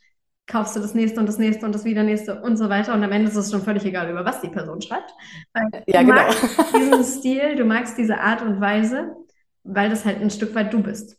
kaufst 0.47 0.75
du 0.75 0.79
das 0.79 0.93
nächste 0.93 1.19
und 1.19 1.27
das 1.27 1.37
nächste 1.37 1.65
und 1.65 1.73
das 1.73 1.85
wieder 1.85 2.03
nächste 2.03 2.41
und 2.41 2.57
so 2.57 2.69
weiter. 2.69 2.93
Und 2.93 3.03
am 3.03 3.11
Ende 3.11 3.29
ist 3.29 3.35
es 3.35 3.51
schon 3.51 3.61
völlig 3.61 3.85
egal, 3.85 4.09
über 4.09 4.25
was 4.25 4.41
die 4.41 4.49
Person 4.49 4.81
schreibt. 4.81 5.11
Weil 5.53 5.83
ja, 5.87 6.01
du 6.01 6.07
genau. 6.07 6.15
magst 6.15 6.43
diesen 6.75 7.03
Stil, 7.03 7.55
du 7.55 7.63
magst 7.63 7.97
diese 7.97 8.19
Art 8.19 8.41
und 8.41 8.59
Weise, 8.59 9.15
weil 9.63 9.89
das 9.89 10.05
halt 10.05 10.19
ein 10.21 10.29
Stück 10.29 10.53
weit 10.55 10.73
du 10.73 10.81
bist. 10.81 11.17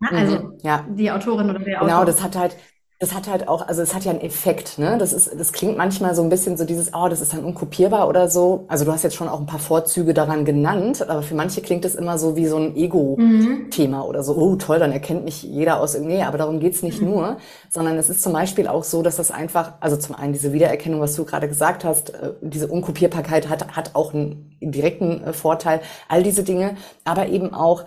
Also 0.00 0.38
mhm, 0.40 0.58
ja. 0.62 0.86
die 0.88 1.10
Autorin 1.10 1.48
oder 1.50 1.58
der 1.58 1.80
Autor. 1.80 1.88
Genau, 1.88 2.04
das 2.04 2.22
hat 2.22 2.36
halt, 2.36 2.56
das 2.98 3.14
hat 3.14 3.28
halt 3.28 3.46
auch, 3.46 3.68
also 3.68 3.82
es 3.82 3.94
hat 3.94 4.04
ja 4.04 4.10
einen 4.10 4.22
Effekt, 4.22 4.78
ne? 4.78 4.96
Das 4.96 5.12
ist, 5.12 5.30
das 5.38 5.52
klingt 5.52 5.76
manchmal 5.76 6.14
so 6.14 6.22
ein 6.22 6.30
bisschen 6.30 6.56
so 6.56 6.64
dieses, 6.64 6.94
oh, 6.94 7.08
das 7.08 7.20
ist 7.20 7.34
dann 7.34 7.44
unkopierbar 7.44 8.08
oder 8.08 8.30
so. 8.30 8.64
Also 8.68 8.86
du 8.86 8.92
hast 8.92 9.02
jetzt 9.02 9.16
schon 9.16 9.28
auch 9.28 9.38
ein 9.38 9.44
paar 9.44 9.58
Vorzüge 9.58 10.14
daran 10.14 10.46
genannt, 10.46 11.06
aber 11.06 11.22
für 11.22 11.34
manche 11.34 11.60
klingt 11.60 11.84
es 11.84 11.94
immer 11.94 12.16
so 12.16 12.36
wie 12.36 12.46
so 12.46 12.56
ein 12.56 12.74
Ego-Thema 12.74 13.98
mhm. 13.98 14.04
oder 14.04 14.22
so, 14.22 14.34
oh 14.34 14.56
toll, 14.56 14.78
dann 14.78 14.92
erkennt 14.92 15.24
mich 15.26 15.42
jeder 15.42 15.80
aus, 15.80 15.98
nee, 15.98 16.22
aber 16.22 16.38
darum 16.38 16.58
geht's 16.58 16.82
nicht 16.82 17.02
mhm. 17.02 17.10
nur, 17.10 17.36
sondern 17.68 17.98
es 17.98 18.08
ist 18.08 18.22
zum 18.22 18.32
Beispiel 18.32 18.66
auch 18.66 18.84
so, 18.84 19.02
dass 19.02 19.16
das 19.16 19.30
einfach, 19.30 19.74
also 19.80 19.98
zum 19.98 20.14
einen 20.14 20.32
diese 20.32 20.54
Wiedererkennung, 20.54 21.00
was 21.00 21.14
du 21.16 21.26
gerade 21.26 21.48
gesagt 21.48 21.84
hast, 21.84 22.14
äh, 22.14 22.32
diese 22.40 22.68
Unkopierbarkeit 22.68 23.50
hat, 23.50 23.76
hat 23.76 23.90
auch 23.94 24.14
einen 24.14 24.56
direkten 24.62 25.22
äh, 25.22 25.32
Vorteil, 25.34 25.82
all 26.08 26.22
diese 26.22 26.44
Dinge, 26.44 26.76
aber 27.04 27.28
eben 27.28 27.52
auch, 27.52 27.84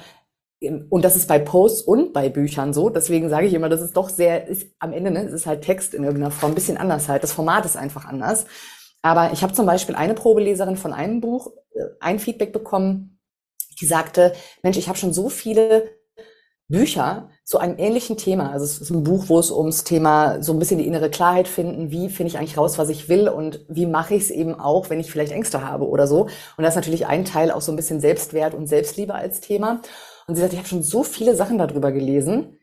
und 0.62 1.06
das 1.06 1.16
ist 1.16 1.28
bei 1.28 1.40
Posts 1.40 1.82
und 1.84 2.14
bei 2.14 2.30
Büchern 2.30 2.74
so. 2.74 2.90
Deswegen 2.90 3.30
sage 3.30 3.48
ich 3.48 3.54
immer, 3.54 3.70
das 3.70 3.82
ist 3.82 3.96
doch 3.96 4.10
sehr, 4.10 4.48
ist 4.48 4.68
am 4.80 4.92
Ende, 4.92 5.12
ne, 5.12 5.24
es 5.26 5.34
ist 5.34 5.46
halt 5.46 5.64
Text 5.64 5.94
in 5.94 6.04
irgendeiner 6.04 6.32
Form, 6.32 6.52
ein 6.52 6.56
bisschen 6.56 6.78
anders 6.78 7.08
halt. 7.08 7.24
Das 7.24 7.32
Format 7.32 7.66
ist 7.66 7.78
einfach 7.78 8.06
anders. 8.06 8.46
Aber 9.02 9.32
ich 9.32 9.44
habe 9.44 9.54
zum 9.54 9.66
Beispiel 9.66 9.96
eine 9.96 10.14
Probeleserin 10.14 10.76
von 10.76 10.92
einem 10.92 11.22
Buch 11.22 11.54
äh, 11.74 11.84
ein 12.02 12.20
Feedback 12.20 12.52
bekommen, 12.52 13.20
die 13.80 13.86
sagte, 13.86 14.34
Mensch, 14.62 14.78
ich 14.78 14.90
habe 14.90 14.98
schon 14.98 15.14
so 15.14 15.30
viele 15.30 15.90
Bücher 16.68 17.30
zu 17.46 17.58
einem 17.58 17.80
ähnlichen 17.80 18.16
Thema. 18.18 18.52
Also 18.52 18.66
es 18.66 18.80
ist 18.80 18.92
ein 18.92 19.04
Buch, 19.04 19.26
wo 19.28 19.40
es 19.40 19.52
ums 19.52 19.84
Thema 19.84 20.44
so 20.44 20.54
ein 20.54 20.60
bisschen 20.60 20.78
die 20.78 20.86
innere 20.86 21.10
Klarheit 21.10 21.48
finden, 21.48 21.90
wie 21.90 22.10
finde 22.10 22.30
ich 22.30 22.38
eigentlich 22.38 22.58
raus, 22.58 22.78
was 22.78 22.90
ich 22.90 23.10
will 23.10 23.28
und 23.28 23.66
wie 23.68 23.88
mache 23.88 24.14
ich 24.14 24.24
es 24.24 24.32
eben 24.32 24.54
auch, 24.54 24.90
wenn 24.90 25.00
ich 25.00 25.12
vielleicht 25.12 25.32
Ängste 25.32 25.66
habe 25.66 25.88
oder 25.88 26.06
so. 26.06 26.24
Und 26.58 26.64
das 26.64 26.74
ist 26.74 26.76
natürlich 26.76 27.08
ein 27.08 27.26
Teil 27.26 27.50
auch 27.50 27.62
so 27.62 27.72
ein 27.72 27.76
bisschen 27.76 28.00
Selbstwert 28.02 28.54
und 28.54 28.68
Selbstliebe 28.68 29.16
als 29.16 29.40
Thema. 29.40 29.82
Und 30.30 30.36
sie 30.36 30.42
sagt, 30.42 30.54
ich 30.54 30.60
habe 30.60 30.70
schon 30.70 30.84
so 30.84 31.02
viele 31.02 31.36
Sachen 31.36 31.58
darüber 31.58 31.92
gelesen 31.92 32.60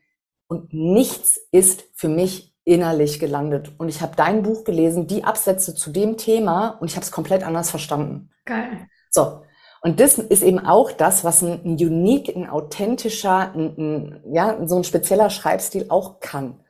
und 0.47 0.73
nichts 0.73 1.37
ist 1.51 1.83
für 1.97 2.07
mich 2.07 2.55
innerlich 2.63 3.19
gelandet. 3.19 3.73
Und 3.77 3.89
ich 3.89 4.01
habe 4.01 4.15
dein 4.15 4.45
Buch 4.45 4.63
gelesen, 4.63 5.09
die 5.09 5.25
Absätze 5.25 5.75
zu 5.75 5.91
dem 5.91 6.17
Thema 6.17 6.79
und 6.81 6.89
ich 6.89 6.95
habe 6.95 7.05
es 7.05 7.11
komplett 7.11 7.43
anders 7.43 7.71
verstanden. 7.71 8.31
Geil. 8.45 8.87
So. 9.11 9.43
Und 9.83 9.99
das 9.99 10.17
ist 10.17 10.45
eben 10.45 10.61
auch 10.61 10.93
das, 10.93 11.25
was 11.25 11.43
ein, 11.43 11.61
ein 11.65 11.73
unique, 11.73 12.37
ein 12.37 12.49
authentischer, 12.49 13.53
ein, 13.53 13.75
ein, 13.77 14.21
ja, 14.33 14.65
so 14.65 14.77
ein 14.77 14.85
spezieller 14.85 15.29
Schreibstil 15.29 15.87
auch 15.89 16.21
kann. 16.21 16.61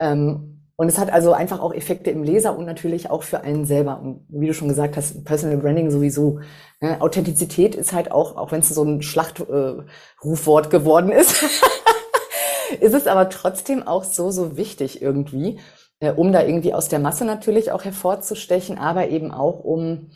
Ähm, 0.00 0.61
und 0.76 0.88
es 0.88 0.98
hat 0.98 1.12
also 1.12 1.32
einfach 1.32 1.60
auch 1.60 1.74
Effekte 1.74 2.10
im 2.10 2.22
Leser 2.22 2.56
und 2.56 2.64
natürlich 2.64 3.10
auch 3.10 3.22
für 3.22 3.42
einen 3.42 3.66
selber. 3.66 4.00
Und 4.00 4.26
wie 4.28 4.46
du 4.46 4.54
schon 4.54 4.68
gesagt 4.68 4.96
hast, 4.96 5.24
Personal 5.24 5.58
Branding 5.58 5.90
sowieso. 5.90 6.40
Ne? 6.80 7.00
Authentizität 7.00 7.74
ist 7.74 7.92
halt 7.92 8.10
auch, 8.10 8.36
auch 8.36 8.52
wenn 8.52 8.60
es 8.60 8.70
so 8.70 8.82
ein 8.82 9.02
Schlachtrufwort 9.02 10.66
äh, 10.66 10.70
geworden 10.70 11.12
ist, 11.12 11.42
ist 12.80 12.94
es 12.94 13.06
aber 13.06 13.28
trotzdem 13.28 13.86
auch 13.86 14.04
so, 14.04 14.30
so 14.30 14.56
wichtig 14.56 15.02
irgendwie, 15.02 15.60
äh, 16.00 16.10
um 16.10 16.32
da 16.32 16.42
irgendwie 16.42 16.74
aus 16.74 16.88
der 16.88 16.98
Masse 16.98 17.24
natürlich 17.26 17.70
auch 17.70 17.84
hervorzustechen, 17.84 18.78
aber 18.78 19.08
eben 19.08 19.30
auch 19.30 19.60
um 19.60 20.10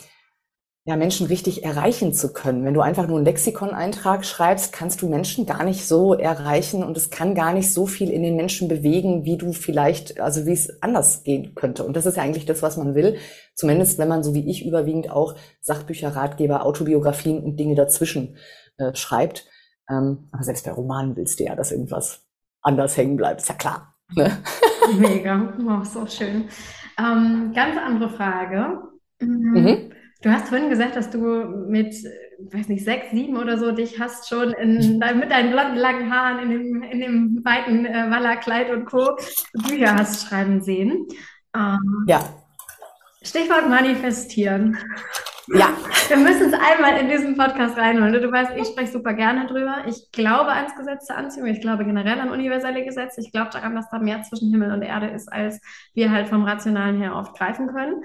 ja, 0.87 0.94
Menschen 0.94 1.27
richtig 1.27 1.64
erreichen 1.64 2.14
zu 2.14 2.33
können. 2.33 2.64
Wenn 2.64 2.72
du 2.72 2.81
einfach 2.81 3.09
nur 3.09 3.16
einen 3.16 3.27
Lexikon-Eintrag 3.27 4.25
schreibst, 4.25 4.72
kannst 4.72 5.03
du 5.03 5.09
Menschen 5.09 5.44
gar 5.44 5.64
nicht 5.64 5.85
so 5.85 6.14
erreichen 6.14 6.85
und 6.85 6.96
es 6.96 7.11
kann 7.11 7.35
gar 7.35 7.53
nicht 7.53 7.75
so 7.75 7.87
viel 7.88 8.09
in 8.09 8.22
den 8.22 8.37
Menschen 8.37 8.68
bewegen, 8.68 9.25
wie 9.25 9.37
du 9.37 9.53
vielleicht, 9.53 10.20
also 10.20 10.46
wie 10.46 10.53
es 10.53 10.81
anders 10.85 11.25
gehen 11.25 11.57
könnte. 11.57 11.83
Und 11.83 11.96
das 11.96 12.07
ist 12.07 12.16
ja 12.16 12.22
eigentlich 12.22 12.46
das, 12.46 12.62
was 12.62 12.77
man 12.77 12.94
will. 12.94 13.16
Zumindest 13.57 13.99
wenn 13.99 14.07
man 14.07 14.22
so 14.22 14.33
wie 14.33 14.49
ich 14.49 14.64
überwiegend 14.64 15.11
auch 15.11 15.35
Sachbücher, 15.61 16.14
Ratgeber, 16.14 16.64
Autobiografien 16.64 17.42
und 17.42 17.57
Dinge 17.57 17.75
dazwischen 17.75 18.37
äh, 18.79 18.94
schreibt. 18.94 19.49
Ähm, 19.90 20.29
aber 20.31 20.44
selbst 20.44 20.66
bei 20.66 20.70
Romanen 20.70 21.16
willst 21.16 21.40
du 21.40 21.44
ja, 21.44 21.57
dass 21.57 21.72
irgendwas 21.72 22.25
anders 22.62 22.96
hängen 22.96 23.16
bleibt. 23.16 23.40
Ist 23.40 23.49
ja 23.49 23.57
klar. 23.57 23.96
Ne? 24.14 24.31
Mega, 24.99 25.53
oh, 25.66 25.83
so 25.83 26.07
schön. 26.07 26.44
Ähm, 26.96 27.51
ganz 27.53 27.77
andere 27.77 28.09
Frage. 28.11 28.79
Mhm. 29.20 29.53
mhm. 29.53 29.96
Du 30.23 30.31
hast 30.31 30.49
vorhin 30.49 30.71
gesagt, 30.71 30.97
dass 30.97 31.11
du 31.11 31.19
mit, 31.19 31.95
weiß 32.53 32.69
nicht, 32.69 32.85
sechs, 32.85 33.11
sieben 33.11 33.37
oder 33.37 33.59
so 33.59 33.73
dich 33.73 34.01
hast 34.01 34.29
schon 34.29 34.53
in, 34.53 34.99
mit 34.99 35.31
deinen 35.31 35.51
blonden, 35.51 35.77
langen 35.77 36.13
Haaren 36.13 36.39
in 36.39 36.51
dem, 36.51 36.83
in 36.83 37.01
dem 37.01 37.45
weiten 37.45 37.85
äh, 37.85 38.11
Wallerkleid 38.11 38.71
und 38.71 38.87
Co. 38.87 39.17
Bücher 39.53 39.95
hast 39.95 40.27
schreiben 40.27 40.63
sehen. 40.63 41.07
Ähm, 41.55 42.05
ja. 42.07 42.21
Stichwort 43.23 43.69
manifestieren. 43.69 44.79
Ja. 45.49 45.69
Wir 46.09 46.17
müssen 46.17 46.53
es 46.53 46.55
einmal 46.55 46.99
in 46.99 47.09
diesen 47.09 47.37
Podcast 47.37 47.77
reinholen. 47.77 48.21
Du 48.21 48.33
weißt, 48.33 48.53
ich 48.57 48.67
spreche 48.69 48.93
super 48.93 49.13
gerne 49.13 49.47
drüber. 49.47 49.85
Ich 49.87 50.11
glaube 50.13 50.51
ans 50.51 50.75
Gesetz 50.77 51.07
der 51.07 51.19
Anziehung. 51.19 51.47
Ich 51.47 51.61
glaube 51.61 51.85
generell 51.85 52.19
an 52.21 52.31
universelle 52.31 52.85
Gesetze. 52.85 53.21
Ich 53.21 53.33
glaube 53.33 53.51
daran, 53.53 53.75
dass 53.75 53.91
da 53.91 53.99
mehr 53.99 54.23
zwischen 54.23 54.51
Himmel 54.51 54.73
und 54.73 54.83
Erde 54.83 55.09
ist, 55.09 55.33
als 55.33 55.61
wir 55.95 56.11
halt 56.11 56.29
vom 56.29 56.43
Rationalen 56.45 57.01
her 57.01 57.15
oft 57.15 57.37
greifen 57.37 57.69
können. 57.69 58.03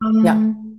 Um, 0.00 0.24
ja 0.24 0.32
ähm, 0.32 0.71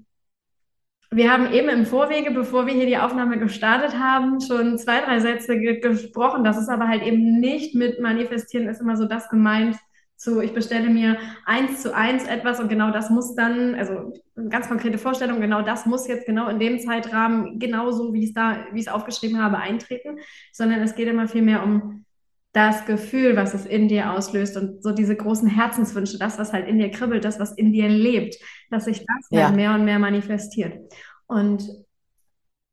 wir 1.15 1.31
haben 1.31 1.51
eben 1.51 1.69
im 1.69 1.85
Vorwege, 1.85 2.31
bevor 2.31 2.65
wir 2.65 2.73
hier 2.73 2.85
die 2.85 2.97
Aufnahme 2.97 3.37
gestartet 3.37 3.97
haben, 3.97 4.41
schon 4.41 4.77
zwei, 4.77 5.01
drei 5.01 5.19
Sätze 5.19 5.57
ge 5.59 5.79
gesprochen. 5.79 6.43
Das 6.43 6.57
ist 6.57 6.69
aber 6.69 6.87
halt 6.87 7.03
eben 7.03 7.39
nicht 7.39 7.75
mit 7.75 7.99
manifestieren, 7.99 8.67
ist 8.67 8.81
immer 8.81 8.97
so 8.97 9.05
das 9.05 9.29
gemeint, 9.29 9.77
so 10.15 10.41
ich 10.41 10.53
bestelle 10.53 10.89
mir 10.89 11.17
eins 11.45 11.81
zu 11.81 11.93
eins 11.93 12.25
etwas 12.25 12.59
und 12.59 12.69
genau 12.69 12.91
das 12.91 13.09
muss 13.09 13.35
dann, 13.35 13.75
also 13.75 14.13
ganz 14.49 14.67
konkrete 14.67 14.97
Vorstellung, 14.97 15.41
genau 15.41 15.61
das 15.61 15.85
muss 15.85 16.07
jetzt 16.07 16.25
genau 16.25 16.47
in 16.47 16.59
dem 16.59 16.79
Zeitrahmen 16.79 17.59
genauso, 17.59 18.13
wie 18.13 18.23
ich 18.23 18.29
es 18.29 18.33
da, 18.33 18.65
wie 18.71 18.79
ich 18.79 18.87
es 18.87 18.91
aufgeschrieben 18.91 19.41
habe, 19.41 19.57
eintreten, 19.57 20.19
sondern 20.51 20.81
es 20.81 20.95
geht 20.95 21.07
immer 21.07 21.27
viel 21.27 21.41
mehr 21.41 21.63
um 21.63 22.05
das 22.53 22.85
Gefühl, 22.85 23.35
was 23.35 23.55
es 23.55 23.65
in 23.65 23.87
dir 23.87 24.11
auslöst 24.11 24.55
und 24.57 24.83
so 24.83 24.91
diese 24.91 25.15
großen 25.15 25.49
Herzenswünsche, 25.49 26.19
das, 26.19 26.37
was 26.37 26.53
halt 26.53 26.67
in 26.67 26.77
dir 26.77 26.91
kribbelt, 26.91 27.25
das, 27.25 27.39
was 27.39 27.51
in 27.51 27.73
dir 27.73 27.89
lebt, 27.89 28.35
dass 28.69 28.85
sich 28.85 28.99
das 28.99 29.27
ja. 29.31 29.45
halt 29.47 29.55
mehr 29.55 29.73
und 29.73 29.85
mehr 29.85 29.99
manifestiert. 29.99 30.79
Und 31.25 31.67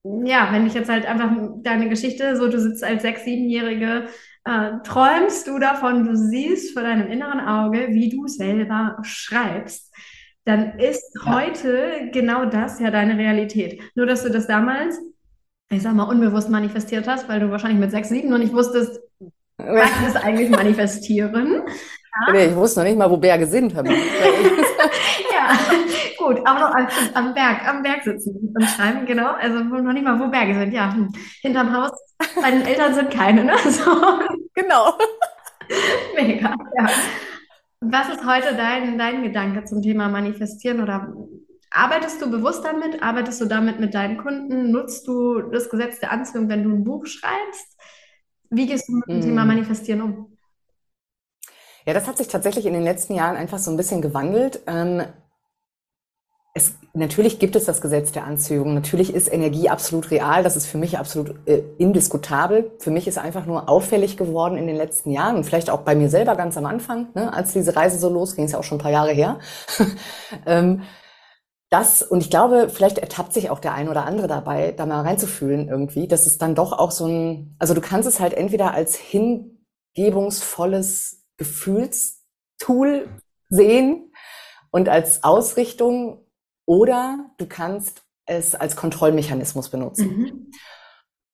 ja, 0.03 0.49
wenn 0.53 0.67
ich 0.67 0.75
jetzt 0.75 0.91
halt 0.91 1.07
einfach 1.07 1.31
deine 1.63 1.89
Geschichte, 1.89 2.37
so 2.37 2.49
du 2.49 2.61
sitzt 2.61 2.85
als 2.85 3.03
sechs-, 3.03 3.25
siebenjährige, 3.25 4.07
äh, 4.45 4.71
träumst 4.85 5.47
du 5.47 5.59
davon, 5.59 6.05
du 6.05 6.15
siehst 6.15 6.73
vor 6.75 6.83
deinem 6.83 7.11
inneren 7.11 7.41
Auge, 7.41 7.89
wie 7.91 8.11
du 8.11 8.27
selber 8.27 8.99
schreibst, 9.03 9.95
dann 10.45 10.79
ist 10.79 11.17
ja. 11.25 11.35
heute 11.35 12.11
genau 12.13 12.45
das 12.47 12.81
ja 12.81 12.91
deine 12.91 13.17
Realität. 13.17 13.81
Nur, 13.95 14.07
dass 14.07 14.23
du 14.23 14.31
das 14.31 14.47
damals, 14.47 14.99
ich 15.71 15.83
sag 15.83 15.95
mal, 15.95 16.05
unbewusst 16.05 16.51
manifestiert 16.51 17.07
hast, 17.07 17.29
weil 17.29 17.41
du 17.41 17.51
wahrscheinlich 17.51 17.81
mit 17.81 17.91
sechs, 17.91 18.09
sieben 18.09 18.31
noch 18.31 18.39
nicht 18.39 18.53
wusstest, 18.53 19.01
was 19.67 20.09
ist 20.09 20.17
eigentlich 20.17 20.51
manifestieren? 20.51 21.63
Ja. 21.67 21.73
Nee, 22.33 22.47
ich 22.47 22.57
wusste 22.57 22.81
noch 22.81 22.87
nicht 22.87 22.99
mal, 22.99 23.11
wo 23.11 23.17
Berge 23.17 23.47
sind. 23.47 23.73
ja, 23.73 23.83
gut, 26.19 26.41
aber 26.45 26.59
noch 26.59 26.75
am, 27.15 27.35
Berg, 27.35 27.69
am 27.69 27.83
Berg 27.83 28.03
sitzen 28.03 28.53
und 28.55 28.65
schreiben, 28.65 29.07
genau. 29.07 29.33
Also 29.41 29.61
noch 29.61 29.93
nicht 29.93 30.05
mal, 30.05 30.19
wo 30.19 30.29
Berge 30.29 30.55
sind. 30.55 30.73
Ja, 30.73 30.95
hinterm 31.41 31.73
Haus, 31.73 31.93
bei 32.41 32.51
den 32.51 32.63
Eltern 32.63 32.95
sind 32.95 33.11
keine, 33.11 33.45
ne? 33.45 33.53
So. 33.65 33.91
Genau. 34.55 34.93
Mega, 36.17 36.55
ja. 36.79 36.91
Was 37.81 38.09
ist 38.11 38.27
heute 38.27 38.55
dein, 38.57 38.99
dein 38.99 39.23
Gedanke 39.23 39.65
zum 39.65 39.81
Thema 39.81 40.09
Manifestieren 40.09 40.83
oder 40.83 41.15
arbeitest 41.71 42.21
du 42.21 42.31
bewusst 42.31 42.65
damit? 42.65 43.03
Arbeitest 43.03 43.41
du 43.41 43.47
damit 43.47 43.81
mit 43.81 43.95
deinen 43.95 44.19
Kunden? 44.19 44.71
Nutzt 44.71 45.07
du 45.07 45.41
das 45.41 45.71
Gesetz 45.71 46.01
der 46.01 46.13
Anziehung, 46.13 46.49
wenn 46.49 46.65
du 46.65 46.71
ein 46.71 46.85
Buch 46.85 47.07
schreibst? 47.07 47.80
Wie 48.51 48.67
gehst 48.67 48.89
du 48.89 48.93
mit 48.97 49.09
dem 49.09 49.19
mm. 49.19 49.23
Thema 49.23 49.45
Manifestieren 49.45 50.03
um? 50.03 50.37
Ja, 51.87 51.95
das 51.95 52.07
hat 52.07 52.19
sich 52.19 52.29
tatsächlich 52.29 52.67
in 52.67 52.75
den 52.75 52.83
letzten 52.83 53.15
Jahren 53.15 53.37
einfach 53.37 53.59
so 53.59 53.71
ein 53.71 53.77
bisschen 53.77 54.03
gewandelt. 54.03 54.61
Ähm, 54.67 55.03
es, 56.53 56.75
natürlich 56.95 57.39
gibt 57.39 57.55
es 57.55 57.65
das 57.65 57.81
Gesetz 57.81 58.11
der 58.11 58.25
Anziehung. 58.25 58.75
Natürlich 58.75 59.15
ist 59.15 59.33
Energie 59.33 59.69
absolut 59.69 60.11
real. 60.11 60.43
Das 60.43 60.57
ist 60.57 60.67
für 60.67 60.79
mich 60.79 60.99
absolut 60.99 61.35
äh, 61.47 61.63
indiskutabel. 61.79 62.73
Für 62.79 62.91
mich 62.91 63.07
ist 63.07 63.19
einfach 63.19 63.47
nur 63.47 63.69
auffällig 63.69 64.17
geworden 64.17 64.57
in 64.57 64.67
den 64.67 64.77
letzten 64.77 65.13
Jahren 65.13 65.37
und 65.37 65.45
vielleicht 65.45 65.71
auch 65.71 65.83
bei 65.83 65.95
mir 65.95 66.11
selber 66.11 66.35
ganz 66.35 66.57
am 66.57 66.67
Anfang, 66.67 67.09
ne, 67.15 67.33
als 67.33 67.53
diese 67.53 67.77
Reise 67.77 67.99
so 67.99 68.09
losging, 68.09 68.45
ist 68.45 68.53
ja 68.53 68.59
auch 68.59 68.65
schon 68.65 68.79
ein 68.79 68.83
paar 68.83 68.91
Jahre 68.91 69.13
her. 69.13 69.39
ähm, 70.47 70.83
das, 71.71 72.03
und 72.03 72.21
ich 72.21 72.29
glaube, 72.31 72.69
vielleicht 72.69 72.99
ertappt 72.99 73.33
sich 73.33 73.49
auch 73.49 73.61
der 73.61 73.75
ein 73.75 73.89
oder 73.89 74.05
andere 74.05 74.27
dabei, 74.27 74.73
da 74.73 74.87
mal 74.87 75.03
reinzufühlen 75.03 75.69
irgendwie, 75.69 76.09
dass 76.09 76.27
es 76.27 76.37
dann 76.37 76.57
doch 76.57 76.73
auch 76.73 76.91
so 76.91 77.07
ein, 77.07 77.55
also 77.61 77.75
du 77.75 77.81
kannst 77.81 78.09
es 78.09 78.19
halt 78.19 78.35
entweder 78.35 78.75
als 78.75 78.97
hingebungsvolles 78.97 81.25
Gefühlstool 81.37 83.09
sehen 83.49 84.13
und 84.73 84.89
als 84.89 85.23
Ausrichtung 85.23 86.27
oder 86.67 87.31
du 87.39 87.47
kannst 87.47 88.03
es 88.27 88.57
als 88.57 88.75
Kontrollmechanismus 88.75 89.69
benutzen. 89.69 90.09
Mhm. 90.09 90.51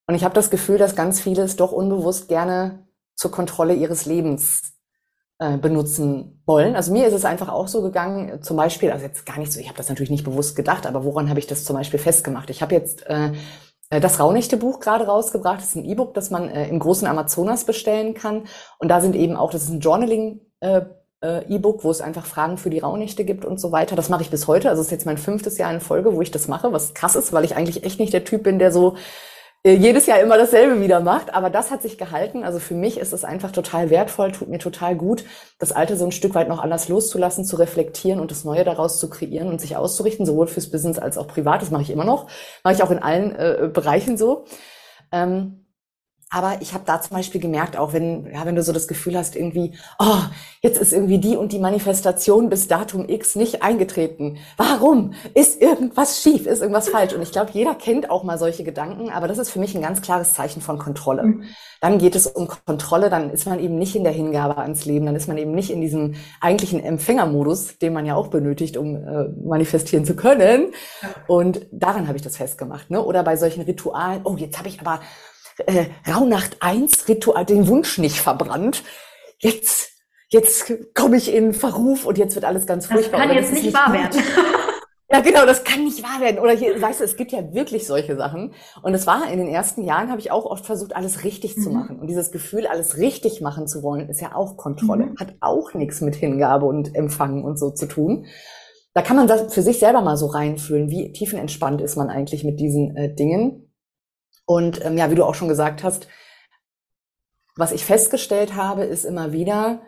Und 0.07 0.14
ich 0.14 0.22
habe 0.22 0.35
das 0.35 0.51
Gefühl, 0.51 0.77
dass 0.77 0.94
ganz 0.94 1.18
viele 1.20 1.42
es 1.42 1.57
doch 1.57 1.72
unbewusst 1.72 2.29
gerne 2.29 2.87
zur 3.16 3.31
Kontrolle 3.31 3.75
ihres 3.75 4.05
Lebens 4.05 4.75
äh, 5.38 5.59
benutzen 5.59 6.42
wollen. 6.46 6.77
Also 6.77 6.92
mir 6.92 7.07
ist 7.07 7.12
es 7.12 7.25
einfach 7.25 7.49
auch 7.49 7.68
so 7.68 7.83
gegangen, 7.83 8.42
zum 8.42 8.57
Beispiel, 8.57 8.90
also 8.90 9.05
jetzt 9.05 9.27
gar 9.27 9.38
nicht 9.38 9.53
so, 9.53 9.61
ich 9.61 9.68
habe 9.68 9.77
das 9.77 9.88
natürlich 9.88 10.11
nicht 10.11 10.25
bewusst 10.25 10.57
gedacht, 10.57 10.87
aber 10.87 11.05
woran 11.05 11.29
habe 11.29 11.38
ich 11.38 11.46
das 11.46 11.64
zum 11.64 11.77
Beispiel 11.77 11.99
festgemacht? 11.99 12.51
Ich 12.51 12.62
habe 12.62 12.75
jetzt 12.75 13.07
äh, 13.07 13.33
äh 13.90 14.01
das 14.01 14.18
Raunächte-Buch 14.18 14.81
gerade 14.81 15.07
rausgebracht. 15.07 15.61
Das 15.61 15.68
ist 15.68 15.77
ein 15.77 15.85
E-Book, 15.85 16.14
das 16.14 16.31
man 16.31 16.49
äh, 16.49 16.68
im 16.68 16.79
großen 16.79 17.07
Amazonas 17.07 17.64
bestellen 17.64 18.14
kann. 18.14 18.44
Und 18.79 18.88
da 18.88 19.01
sind 19.01 19.14
eben 19.14 19.37
auch, 19.37 19.51
das 19.51 19.64
ist 19.64 19.70
ein 19.70 19.81
Journaling 19.81 20.40
äh, 20.61 20.83
äh, 21.22 21.44
E-Book, 21.55 21.85
wo 21.85 21.90
es 21.90 22.01
einfach 22.01 22.27
Fragen 22.27 22.59
für 22.59 22.70
die 22.70 22.79
Raunächte 22.79 23.25
gibt 23.25 23.44
und 23.44 23.61
so 23.61 23.72
weiter. 23.72 23.96
Das 23.96 24.09
mache 24.09 24.22
ich 24.22 24.31
bis 24.31 24.46
heute. 24.46 24.70
Also 24.70 24.81
es 24.81 24.88
ist 24.88 24.92
jetzt 24.92 25.07
mein 25.07 25.18
fünftes 25.18 25.59
Jahr 25.59 25.72
in 25.72 25.81
Folge, 25.81 26.14
wo 26.14 26.22
ich 26.22 26.31
das 26.31 26.49
mache, 26.49 26.72
was 26.72 26.94
krass 26.94 27.16
ist, 27.16 27.33
weil 27.33 27.44
ich 27.44 27.57
eigentlich 27.57 27.85
echt 27.85 28.01
nicht 28.01 28.12
der 28.12 28.25
Typ 28.25 28.42
bin, 28.42 28.59
der 28.59 28.72
so 28.72 28.96
jedes 29.74 30.07
Jahr 30.07 30.20
immer 30.20 30.38
dasselbe 30.38 30.81
wieder 30.81 31.00
macht. 31.00 31.35
Aber 31.35 31.50
das 31.50 31.70
hat 31.70 31.83
sich 31.83 31.98
gehalten. 31.98 32.44
Also 32.44 32.59
für 32.59 32.74
mich 32.74 32.98
ist 32.98 33.12
es 33.12 33.24
einfach 33.24 33.50
total 33.52 33.90
wertvoll, 33.90 34.33
tut 34.33 34.48
mir 34.48 34.59
total 34.59 34.96
gut, 34.96 35.24
das 35.59 35.72
Alte 35.72 35.96
so 35.96 36.05
ein 36.05 36.12
Stück 36.12 36.35
weit 36.35 36.48
noch 36.48 36.61
anders 36.61 36.88
loszulassen, 36.88 37.44
zu 37.44 37.57
reflektieren 37.57 38.20
und 38.20 38.31
das 38.31 38.44
Neue 38.44 38.64
daraus 38.64 39.00
zu 39.00 39.11
kreieren 39.11 39.48
und 39.48 39.61
sich 39.61 39.76
auszurichten, 39.76 40.26
sowohl 40.26 40.46
fürs 40.46 40.70
Business 40.70 40.98
als 40.98 41.18
auch 41.18 41.26
privat. 41.26 41.62
Das 41.62 41.70
mache 41.70 41.83
ich 41.83 41.90
immer 41.90 42.05
noch. 42.05 42.29
Mache 42.64 42.74
ich 42.74 42.83
auch 42.83 42.90
in 42.90 42.98
allen 42.98 43.35
äh, 43.35 43.68
Bereichen 43.72 44.16
so. 44.16 44.44
Ähm, 45.12 45.65
aber 46.37 46.61
ich 46.61 46.75
habe 46.75 46.85
da 46.85 47.01
zum 47.01 47.16
Beispiel 47.16 47.40
gemerkt, 47.40 47.79
auch 47.79 47.94
wenn, 47.94 48.31
ja, 48.31 48.44
wenn 48.44 48.55
du 48.55 48.62
so 48.62 48.70
das 48.70 48.87
Gefühl 48.87 49.16
hast, 49.16 49.37
irgendwie, 49.37 49.72
oh, 49.99 50.18
jetzt 50.61 50.79
ist 50.79 50.92
irgendwie 50.92 51.16
die 51.16 51.35
und 51.35 51.51
die 51.51 51.59
Manifestation 51.59 52.51
bis 52.51 52.68
Datum 52.68 53.09
X 53.09 53.37
nicht 53.37 53.62
eingetreten. 53.62 54.37
Warum? 54.59 55.14
Ist 55.33 55.62
irgendwas 55.62 56.20
schief? 56.20 56.44
Ist 56.44 56.61
irgendwas 56.61 56.90
falsch? 56.90 57.14
Und 57.14 57.22
ich 57.22 57.33
glaube, 57.33 57.53
jeder 57.55 57.75
kennt 57.75 58.11
auch 58.11 58.22
mal 58.22 58.37
solche 58.37 58.64
Gedanken, 58.64 59.09
aber 59.09 59.29
das 59.29 59.38
ist 59.38 59.49
für 59.49 59.61
mich 59.61 59.75
ein 59.75 59.81
ganz 59.81 60.03
klares 60.03 60.35
Zeichen 60.35 60.61
von 60.61 60.77
Kontrolle. 60.77 61.22
Mhm. 61.22 61.44
Dann 61.81 61.96
geht 61.96 62.14
es 62.14 62.27
um 62.27 62.49
Kontrolle, 62.66 63.09
dann 63.09 63.31
ist 63.31 63.46
man 63.46 63.59
eben 63.59 63.79
nicht 63.79 63.96
in 63.96 64.05
der 64.05 64.12
Hingabe 64.12 64.59
ans 64.59 64.85
Leben, 64.85 65.07
dann 65.07 65.16
ist 65.16 65.29
man 65.29 65.38
eben 65.38 65.53
nicht 65.53 65.70
in 65.70 65.81
diesem 65.81 66.16
eigentlichen 66.42 66.81
Empfängermodus, 66.85 67.79
den 67.79 67.94
man 67.94 68.05
ja 68.05 68.14
auch 68.14 68.27
benötigt, 68.27 68.77
um 68.77 68.96
äh, 68.96 69.29
manifestieren 69.42 70.05
zu 70.05 70.14
können. 70.16 70.72
Und 71.29 71.64
daran 71.72 72.09
habe 72.09 72.18
ich 72.18 72.22
das 72.22 72.37
festgemacht. 72.37 72.90
Ne? 72.90 73.03
Oder 73.03 73.22
bei 73.22 73.37
solchen 73.37 73.62
Ritualen, 73.62 74.20
oh, 74.25 74.37
jetzt 74.37 74.59
habe 74.59 74.68
ich 74.68 74.83
aber 74.83 75.01
äh, 75.66 75.87
Rauhnacht 76.11 76.59
1 76.61 77.09
Ritual, 77.09 77.45
den 77.45 77.69
Wunsch 77.69 77.99
nicht 77.99 78.21
verbrannt. 78.21 78.83
Jetzt, 79.38 79.90
jetzt 80.29 80.73
komme 80.95 81.16
ich 81.16 81.33
in 81.33 81.55
Verruf 81.55 82.05
und 82.05 82.19
jetzt 82.19 82.35
wird 82.35 82.45
alles 82.45 82.66
ganz 82.66 82.87
furchtbar. 82.87 83.21
Das 83.21 83.29
kann 83.29 83.37
jetzt 83.37 83.53
nicht, 83.53 83.64
nicht 83.64 83.75
wahr 83.75 83.92
werden. 83.92 84.23
Ja, 85.09 85.21
genau, 85.21 85.47
das 85.47 85.62
kann 85.62 85.85
nicht 85.85 86.03
wahr 86.03 86.21
werden. 86.21 86.40
Oder 86.40 86.53
hier, 86.53 86.83
weißt 86.83 86.99
du, 87.01 87.05
es 87.05 87.16
gibt 87.16 87.31
ja 87.31 87.55
wirklich 87.55 87.87
solche 87.87 88.16
Sachen. 88.16 88.55
Und 88.83 88.92
es 88.92 89.07
war 89.07 89.31
in 89.31 89.38
den 89.38 89.47
ersten 89.47 89.85
Jahren, 89.85 90.11
habe 90.11 90.21
ich 90.21 90.33
auch 90.33 90.45
oft 90.45 90.66
versucht, 90.66 90.97
alles 90.97 91.23
richtig 91.23 91.57
mhm. 91.57 91.62
zu 91.62 91.71
machen. 91.71 92.01
Und 92.01 92.09
dieses 92.09 92.33
Gefühl, 92.33 92.66
alles 92.66 92.97
richtig 92.97 93.40
machen 93.40 93.69
zu 93.69 93.85
wollen, 93.85 94.09
ist 94.09 94.21
ja 94.21 94.35
auch 94.35 94.57
Kontrolle. 94.57 95.07
Mhm. 95.07 95.16
Hat 95.19 95.37
auch 95.40 95.75
nichts 95.75 96.01
mit 96.01 96.16
Hingabe 96.16 96.66
und 96.66 96.97
Empfangen 96.97 97.45
und 97.45 97.57
so 97.57 97.71
zu 97.71 97.87
tun. 97.87 98.27
Da 98.95 99.03
kann 99.03 99.16
man 99.16 99.29
das 99.29 99.55
für 99.55 99.62
sich 99.62 99.79
selber 99.79 100.01
mal 100.01 100.16
so 100.16 100.27
reinfühlen, 100.27 100.90
wie 100.90 101.12
tiefenentspannt 101.12 101.81
ist 101.83 101.97
man 101.97 102.11
eigentlich 102.11 102.42
mit 102.42 102.59
diesen 102.59 102.97
äh, 102.97 103.14
Dingen. 103.14 103.65
Und 104.46 104.85
ähm, 104.85 104.96
ja, 104.96 105.11
wie 105.11 105.14
du 105.16 105.24
auch 105.24 105.35
schon 105.35 105.48
gesagt 105.48 105.82
hast, 105.85 106.09
was 107.56 107.72
ich 107.72 107.85
festgestellt 107.85 108.54
habe, 108.54 108.85
ist 108.85 109.04
immer 109.04 109.32
wieder, 109.32 109.80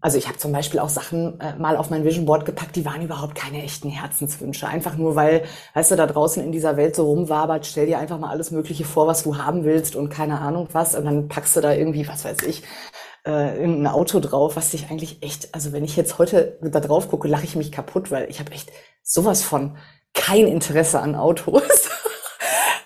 also 0.00 0.18
ich 0.18 0.28
habe 0.28 0.38
zum 0.38 0.52
Beispiel 0.52 0.80
auch 0.80 0.88
Sachen 0.88 1.40
äh, 1.40 1.56
mal 1.56 1.76
auf 1.76 1.90
mein 1.90 2.04
Vision 2.04 2.26
Board 2.26 2.44
gepackt, 2.44 2.76
die 2.76 2.84
waren 2.84 3.02
überhaupt 3.02 3.34
keine 3.34 3.62
echten 3.62 3.88
Herzenswünsche. 3.88 4.68
Einfach 4.68 4.96
nur, 4.96 5.16
weil, 5.16 5.44
weißt 5.74 5.90
du, 5.90 5.96
da 5.96 6.06
draußen 6.06 6.42
in 6.44 6.52
dieser 6.52 6.76
Welt 6.76 6.94
so 6.94 7.06
rumwabert, 7.06 7.66
stell 7.66 7.86
dir 7.86 7.98
einfach 7.98 8.18
mal 8.18 8.30
alles 8.30 8.50
Mögliche 8.50 8.84
vor, 8.84 9.06
was 9.06 9.24
du 9.24 9.38
haben 9.38 9.64
willst 9.64 9.96
und 9.96 10.10
keine 10.10 10.40
Ahnung 10.40 10.68
was. 10.72 10.94
Und 10.94 11.04
dann 11.04 11.28
packst 11.28 11.56
du 11.56 11.60
da 11.60 11.72
irgendwie, 11.72 12.06
was 12.06 12.24
weiß 12.24 12.42
ich, 12.46 12.62
äh, 13.24 13.56
irgendein 13.58 13.92
Auto 13.92 14.20
drauf, 14.20 14.56
was 14.56 14.70
dich 14.70 14.90
eigentlich 14.90 15.22
echt, 15.22 15.54
also 15.54 15.72
wenn 15.72 15.84
ich 15.84 15.96
jetzt 15.96 16.18
heute 16.18 16.58
da 16.60 16.80
drauf 16.80 17.08
gucke, 17.08 17.28
lache 17.28 17.44
ich 17.44 17.56
mich 17.56 17.72
kaputt, 17.72 18.10
weil 18.10 18.28
ich 18.30 18.40
habe 18.40 18.52
echt 18.52 18.70
sowas 19.02 19.42
von 19.42 19.76
kein 20.14 20.46
Interesse 20.46 21.00
an 21.00 21.14
Autos. 21.14 21.62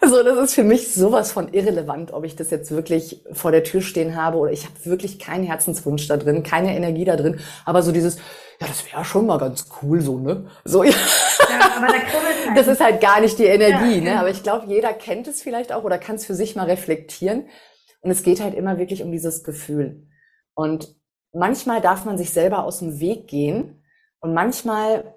Also 0.00 0.22
das 0.22 0.38
ist 0.38 0.54
für 0.54 0.64
mich 0.64 0.92
sowas 0.92 1.32
von 1.32 1.52
irrelevant, 1.52 2.12
ob 2.12 2.24
ich 2.24 2.36
das 2.36 2.50
jetzt 2.50 2.70
wirklich 2.70 3.22
vor 3.32 3.50
der 3.50 3.64
Tür 3.64 3.80
stehen 3.80 4.16
habe 4.16 4.38
oder 4.38 4.52
ich 4.52 4.64
habe 4.64 4.74
wirklich 4.84 5.18
keinen 5.18 5.44
Herzenswunsch 5.44 6.06
da 6.08 6.16
drin, 6.16 6.42
keine 6.42 6.76
Energie 6.76 7.04
da 7.04 7.16
drin. 7.16 7.40
Aber 7.64 7.82
so 7.82 7.92
dieses, 7.92 8.16
ja, 8.60 8.66
das 8.66 8.90
wäre 8.90 9.04
schon 9.04 9.26
mal 9.26 9.38
ganz 9.38 9.68
cool 9.82 10.00
so, 10.00 10.18
ne? 10.18 10.46
So, 10.64 10.82
ja. 10.82 10.90
ja 10.90 11.76
aber 11.76 11.86
da 11.86 11.92
halt. 11.94 12.56
Das 12.56 12.68
ist 12.68 12.80
halt 12.80 13.00
gar 13.00 13.20
nicht 13.20 13.38
die 13.38 13.44
Energie, 13.44 13.98
ja, 13.98 14.04
ne? 14.04 14.20
Aber 14.20 14.30
ich 14.30 14.42
glaube, 14.42 14.66
jeder 14.66 14.92
kennt 14.92 15.28
es 15.28 15.42
vielleicht 15.42 15.72
auch 15.72 15.84
oder 15.84 15.98
kann 15.98 16.16
es 16.16 16.26
für 16.26 16.34
sich 16.34 16.56
mal 16.56 16.66
reflektieren. 16.66 17.48
Und 18.00 18.10
es 18.10 18.22
geht 18.22 18.40
halt 18.40 18.54
immer 18.54 18.78
wirklich 18.78 19.02
um 19.02 19.10
dieses 19.10 19.44
Gefühl. 19.44 20.06
Und 20.54 20.94
manchmal 21.32 21.80
darf 21.80 22.04
man 22.04 22.16
sich 22.18 22.30
selber 22.30 22.64
aus 22.64 22.78
dem 22.78 23.00
Weg 23.00 23.28
gehen 23.28 23.82
und 24.20 24.32
manchmal 24.32 25.14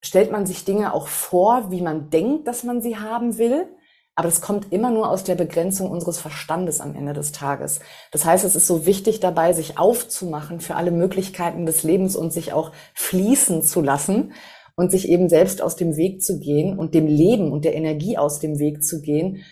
stellt 0.00 0.30
man 0.30 0.46
sich 0.46 0.64
Dinge 0.64 0.94
auch 0.94 1.08
vor, 1.08 1.70
wie 1.70 1.82
man 1.82 2.10
denkt, 2.10 2.46
dass 2.46 2.64
man 2.64 2.80
sie 2.80 2.96
haben 2.96 3.38
will. 3.38 3.68
Aber 4.18 4.26
das 4.26 4.40
kommt 4.40 4.72
immer 4.72 4.90
nur 4.90 5.08
aus 5.08 5.22
der 5.22 5.36
Begrenzung 5.36 5.92
unseres 5.92 6.18
Verstandes 6.18 6.80
am 6.80 6.96
Ende 6.96 7.12
des 7.12 7.30
Tages. 7.30 7.78
Das 8.10 8.24
heißt, 8.24 8.44
es 8.44 8.56
ist 8.56 8.66
so 8.66 8.84
wichtig 8.84 9.20
dabei, 9.20 9.52
sich 9.52 9.78
aufzumachen 9.78 10.58
für 10.58 10.74
alle 10.74 10.90
Möglichkeiten 10.90 11.66
des 11.66 11.84
Lebens 11.84 12.16
und 12.16 12.32
sich 12.32 12.52
auch 12.52 12.72
fließen 12.94 13.62
zu 13.62 13.80
lassen 13.80 14.32
und 14.74 14.90
sich 14.90 15.08
eben 15.08 15.28
selbst 15.28 15.62
aus 15.62 15.76
dem 15.76 15.96
Weg 15.96 16.20
zu 16.20 16.40
gehen 16.40 16.76
und 16.76 16.96
dem 16.96 17.06
Leben 17.06 17.52
und 17.52 17.64
der 17.64 17.76
Energie 17.76 18.18
aus 18.18 18.40
dem 18.40 18.58
Weg 18.58 18.82
zu 18.82 19.02
gehen 19.02 19.44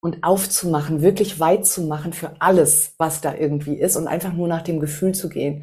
und 0.00 0.24
aufzumachen, 0.24 1.02
wirklich 1.02 1.38
weit 1.38 1.64
zu 1.64 1.82
machen 1.82 2.12
für 2.12 2.32
alles, 2.40 2.94
was 2.98 3.20
da 3.20 3.36
irgendwie 3.36 3.78
ist 3.78 3.94
und 3.94 4.08
einfach 4.08 4.32
nur 4.32 4.48
nach 4.48 4.62
dem 4.62 4.80
Gefühl 4.80 5.14
zu 5.14 5.28
gehen. 5.28 5.62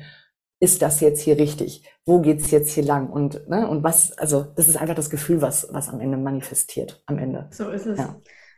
Ist 0.59 0.81
das 0.81 1.01
jetzt 1.01 1.21
hier 1.21 1.37
richtig? 1.37 1.83
Wo 2.05 2.19
geht's 2.19 2.51
jetzt 2.51 2.71
hier 2.71 2.83
lang? 2.83 3.09
Und, 3.09 3.47
ne, 3.47 3.67
und 3.67 3.83
was, 3.83 4.17
also, 4.17 4.47
das 4.55 4.67
ist 4.67 4.77
einfach 4.77 4.95
das 4.95 5.09
Gefühl, 5.09 5.41
was, 5.41 5.67
was 5.71 5.89
am 5.89 5.99
Ende 5.99 6.17
manifestiert, 6.17 7.03
am 7.05 7.19
Ende. 7.19 7.47
So 7.51 7.69
ist 7.69 7.85
es. 7.85 7.99
Ja. 7.99 8.15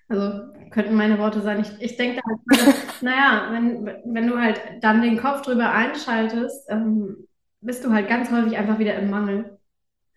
Also 0.07 0.41
könnten 0.71 0.95
meine 0.95 1.19
Worte 1.19 1.41
sein. 1.41 1.59
Ich, 1.61 1.71
ich 1.79 1.97
denke 1.97 2.21
halt, 2.25 2.75
naja, 3.01 3.49
wenn, 3.51 3.85
wenn 4.05 4.27
du 4.27 4.37
halt 4.39 4.59
dann 4.81 5.01
den 5.01 5.17
Kopf 5.17 5.43
drüber 5.43 5.71
einschaltest, 5.71 6.67
ähm, 6.69 7.27
bist 7.61 7.85
du 7.85 7.91
halt 7.91 8.07
ganz 8.07 8.31
häufig 8.31 8.57
einfach 8.57 8.79
wieder 8.79 8.95
im 8.95 9.09
Mangel. 9.09 9.57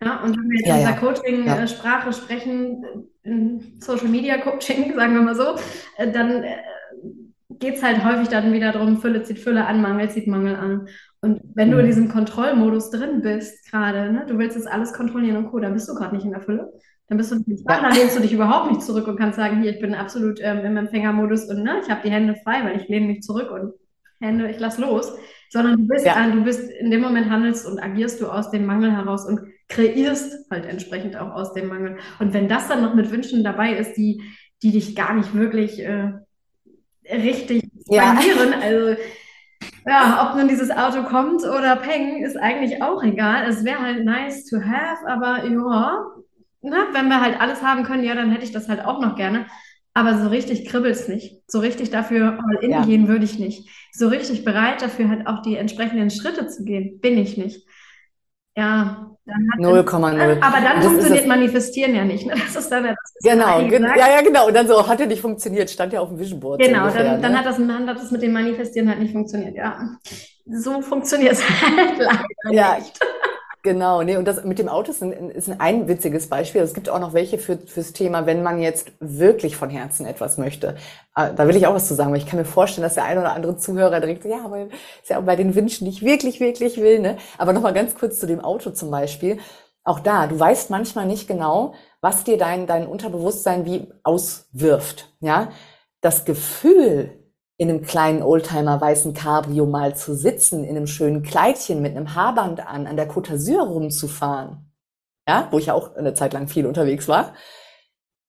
Ja, 0.03 0.21
und 0.21 0.35
wenn 0.35 0.49
wir 0.49 0.57
jetzt 0.57 0.67
ja, 0.67 0.75
in 0.75 0.79
dieser 0.79 0.91
ja. 0.91 0.99
Coaching-Sprache 0.99 2.05
ja. 2.07 2.11
sprechen, 2.11 2.85
in 3.23 3.79
Social 3.79 4.07
Media 4.07 4.37
Coaching, 4.37 4.93
sagen 4.95 5.13
wir 5.13 5.21
mal 5.21 5.35
so, 5.35 5.55
äh, 5.97 6.11
dann 6.11 6.43
äh, 6.43 6.57
geht 7.49 7.75
es 7.75 7.83
halt 7.83 8.03
häufig 8.03 8.29
dann 8.29 8.51
wieder 8.51 8.71
darum, 8.71 8.99
Fülle 8.99 9.23
zieht 9.23 9.39
Fülle 9.39 9.65
an, 9.65 9.81
Mangel 9.81 10.09
zieht 10.09 10.27
Mangel 10.27 10.55
an. 10.55 10.87
Und 11.23 11.39
wenn 11.55 11.71
du 11.71 11.77
in 11.77 11.85
mhm. 11.85 11.87
diesem 11.87 12.09
Kontrollmodus 12.09 12.89
drin 12.89 13.21
bist, 13.21 13.71
gerade, 13.71 14.11
ne, 14.11 14.25
du 14.27 14.37
willst 14.37 14.57
jetzt 14.57 14.67
alles 14.67 14.91
kontrollieren 14.91 15.37
und 15.37 15.51
Co., 15.51 15.59
dann 15.59 15.73
bist 15.73 15.87
du 15.87 15.95
gerade 15.95 16.13
nicht 16.13 16.25
in 16.25 16.31
der 16.31 16.41
Fülle. 16.41 16.69
Dann 17.07 17.17
bist 17.17 17.31
du 17.31 17.35
nicht 17.45 17.63
ja. 17.65 17.79
dann 17.79 17.95
lehnst 17.95 18.17
du 18.17 18.21
dich 18.21 18.33
überhaupt 18.33 18.69
nicht 18.69 18.81
zurück 18.81 19.07
und 19.07 19.15
kannst 19.17 19.37
sagen, 19.37 19.61
hier, 19.61 19.71
ich 19.71 19.79
bin 19.79 19.95
absolut 19.95 20.41
ähm, 20.41 20.65
im 20.65 20.75
Empfängermodus 20.75 21.45
und 21.45 21.63
ne, 21.63 21.79
ich 21.81 21.89
habe 21.89 22.01
die 22.03 22.11
Hände 22.11 22.35
frei, 22.43 22.65
weil 22.65 22.75
ich 22.75 22.89
lehne 22.89 23.07
mich 23.07 23.21
zurück 23.21 23.51
und 23.51 23.71
Hände, 24.19 24.49
ich 24.49 24.59
lass 24.59 24.77
los. 24.77 25.13
Sondern 25.49 25.77
du 25.77 25.87
bist, 25.87 26.05
ja. 26.05 26.27
äh, 26.27 26.29
du 26.29 26.43
bist 26.43 26.69
in 26.69 26.91
dem 26.91 26.99
Moment 26.99 27.29
handelst 27.29 27.65
und 27.65 27.79
agierst 27.79 28.19
du 28.19 28.27
aus 28.27 28.51
dem 28.51 28.65
Mangel 28.65 28.91
heraus 28.91 29.25
und 29.25 29.39
kreierst 29.69 30.51
halt 30.51 30.65
entsprechend 30.65 31.15
auch 31.15 31.31
aus 31.31 31.53
dem 31.53 31.69
Mangel. 31.69 31.99
Und 32.19 32.33
wenn 32.33 32.49
das 32.49 32.67
dann 32.67 32.81
noch 32.81 32.95
mit 32.95 33.11
Wünschen 33.11 33.45
dabei 33.45 33.77
ist, 33.77 33.93
die, 33.93 34.21
die 34.61 34.71
dich 34.71 34.93
gar 34.93 35.13
nicht 35.13 35.33
wirklich 35.33 35.79
äh, 35.79 36.11
richtig 37.09 37.63
ja. 37.87 38.17
also 38.61 38.95
ja, 39.85 40.29
ob 40.29 40.37
nun 40.37 40.47
dieses 40.47 40.71
Auto 40.71 41.03
kommt 41.03 41.43
oder 41.43 41.75
Peng, 41.75 42.23
ist 42.23 42.37
eigentlich 42.37 42.81
auch 42.81 43.03
egal. 43.03 43.47
Es 43.47 43.63
wäre 43.63 43.79
halt 43.79 44.05
nice 44.05 44.45
to 44.45 44.57
have, 44.57 45.07
aber 45.07 45.45
ja, 45.45 46.05
na, 46.61 46.87
wenn 46.93 47.09
wir 47.09 47.19
halt 47.19 47.39
alles 47.41 47.61
haben 47.61 47.83
können, 47.83 48.03
ja, 48.03 48.15
dann 48.15 48.31
hätte 48.31 48.45
ich 48.45 48.51
das 48.51 48.69
halt 48.69 48.85
auch 48.85 49.01
noch 49.01 49.15
gerne. 49.15 49.45
Aber 49.93 50.17
so 50.17 50.29
richtig 50.29 50.65
kribbelt 50.65 50.95
es 50.95 51.07
nicht. 51.07 51.41
So 51.45 51.59
richtig 51.59 51.91
dafür 51.91 52.39
all 52.39 52.63
in 52.63 52.71
ja. 52.71 52.83
gehen 52.83 53.07
würde 53.07 53.25
ich 53.25 53.37
nicht. 53.37 53.69
So 53.91 54.07
richtig 54.07 54.43
bereit 54.43 54.81
dafür 54.81 55.09
halt 55.09 55.27
auch 55.27 55.41
die 55.43 55.55
entsprechenden 55.55 56.09
Schritte 56.09 56.47
zu 56.47 56.63
gehen, 56.63 56.99
bin 56.99 57.17
ich 57.17 57.37
nicht. 57.37 57.67
Ja, 58.55 59.09
0,0. 59.57 60.41
Aber 60.41 60.61
dann 60.61 60.77
das 60.77 60.85
funktioniert 60.85 61.27
Manifestieren 61.27 61.95
ja 61.95 62.03
nicht. 62.03 62.25
Ne? 62.25 62.33
Das 62.33 62.55
ist 62.55 62.69
dann 62.69 62.83
das 62.83 62.93
ist 63.15 63.23
Genau, 63.23 63.61
ja, 63.61 64.09
ja, 64.09 64.21
genau. 64.21 64.47
Und 64.47 64.53
dann 64.53 64.67
so, 64.67 64.87
hat 64.87 64.99
ja 64.99 65.05
nicht 65.05 65.21
funktioniert, 65.21 65.69
stand 65.69 65.93
ja 65.93 66.01
auf 66.01 66.09
dem 66.09 66.19
Vision 66.19 66.39
Board. 66.39 66.61
Genau, 66.61 66.81
ungefähr, 66.81 67.03
dann, 67.03 67.15
ne? 67.15 67.21
dann, 67.21 67.37
hat 67.37 67.45
das, 67.45 67.57
dann 67.57 67.87
hat 67.87 67.97
das 67.97 68.11
mit 68.11 68.21
dem 68.21 68.33
Manifestieren 68.33 68.89
halt 68.89 68.99
nicht 68.99 69.13
funktioniert. 69.13 69.55
Ja, 69.55 69.79
so 70.45 70.81
funktioniert 70.81 71.33
es 71.33 71.43
halt 71.61 71.97
leider 71.97 72.53
ja. 72.53 72.75
nicht. 72.77 72.99
Genau, 73.65 74.01
nee, 74.03 74.17
und 74.17 74.25
das 74.25 74.43
mit 74.43 74.59
dem 74.59 74.67
Auto 74.67 74.91
ist 74.91 75.01
ein, 75.01 75.29
ist 75.29 75.49
ein 75.57 75.87
witziges 75.87 76.27
Beispiel. 76.27 76.59
Es 76.61 76.73
gibt 76.73 76.89
auch 76.89 76.99
noch 76.99 77.13
welche 77.13 77.37
für, 77.37 77.57
fürs 77.57 77.93
Thema, 77.93 78.25
wenn 78.25 78.43
man 78.43 78.59
jetzt 78.59 78.91
wirklich 78.99 79.55
von 79.55 79.69
Herzen 79.69 80.05
etwas 80.05 80.37
möchte. 80.37 80.75
Ah, 81.13 81.29
da 81.29 81.47
will 81.47 81.55
ich 81.55 81.65
auch 81.65 81.73
was 81.73 81.87
zu 81.87 81.93
sagen, 81.95 82.11
weil 82.11 82.17
ich 82.19 82.25
kann 82.25 82.37
mir 82.37 82.43
vorstellen, 82.43 82.83
dass 82.83 82.95
der 82.95 83.05
ein 83.05 83.17
oder 83.17 83.31
andere 83.31 83.55
Zuhörer 83.55 84.01
direkt, 84.01 84.25
ja, 84.25 84.43
aber 84.43 84.63
ist 84.67 85.09
ja 85.09 85.17
auch 85.17 85.23
bei 85.23 85.37
den 85.37 85.55
Wünschen, 85.55 85.85
die 85.85 85.91
ich 85.91 86.01
wirklich, 86.03 86.41
wirklich 86.41 86.75
will, 86.81 86.99
ne? 86.99 87.15
Aber 87.37 87.53
nochmal 87.53 87.73
ganz 87.73 87.95
kurz 87.95 88.19
zu 88.19 88.27
dem 88.27 88.41
Auto 88.41 88.71
zum 88.71 88.91
Beispiel. 88.91 89.39
Auch 89.85 90.01
da, 90.01 90.27
du 90.27 90.37
weißt 90.37 90.69
manchmal 90.69 91.05
nicht 91.05 91.29
genau, 91.29 91.73
was 92.01 92.25
dir 92.25 92.37
dein, 92.37 92.67
dein 92.67 92.85
Unterbewusstsein 92.85 93.65
wie 93.65 93.87
auswirft, 94.03 95.13
ja? 95.21 95.51
Das 96.01 96.25
Gefühl, 96.25 97.22
in 97.57 97.69
einem 97.69 97.83
kleinen 97.83 98.23
Oldtimer 98.23 98.81
weißen 98.81 99.13
Cabrio 99.13 99.65
mal 99.65 99.95
zu 99.95 100.15
sitzen, 100.15 100.63
in 100.63 100.75
einem 100.75 100.87
schönen 100.87 101.21
Kleidchen 101.21 101.81
mit 101.81 101.95
einem 101.95 102.15
Haarband 102.15 102.65
an, 102.65 102.87
an 102.87 102.95
der 102.95 103.09
Côte 103.09 103.33
d'Azur 103.33 103.61
rumzufahren, 103.61 104.71
ja, 105.27 105.47
wo 105.51 105.59
ich 105.59 105.67
ja 105.67 105.73
auch 105.73 105.95
eine 105.95 106.13
Zeit 106.13 106.33
lang 106.33 106.47
viel 106.47 106.65
unterwegs 106.65 107.07
war, 107.07 107.33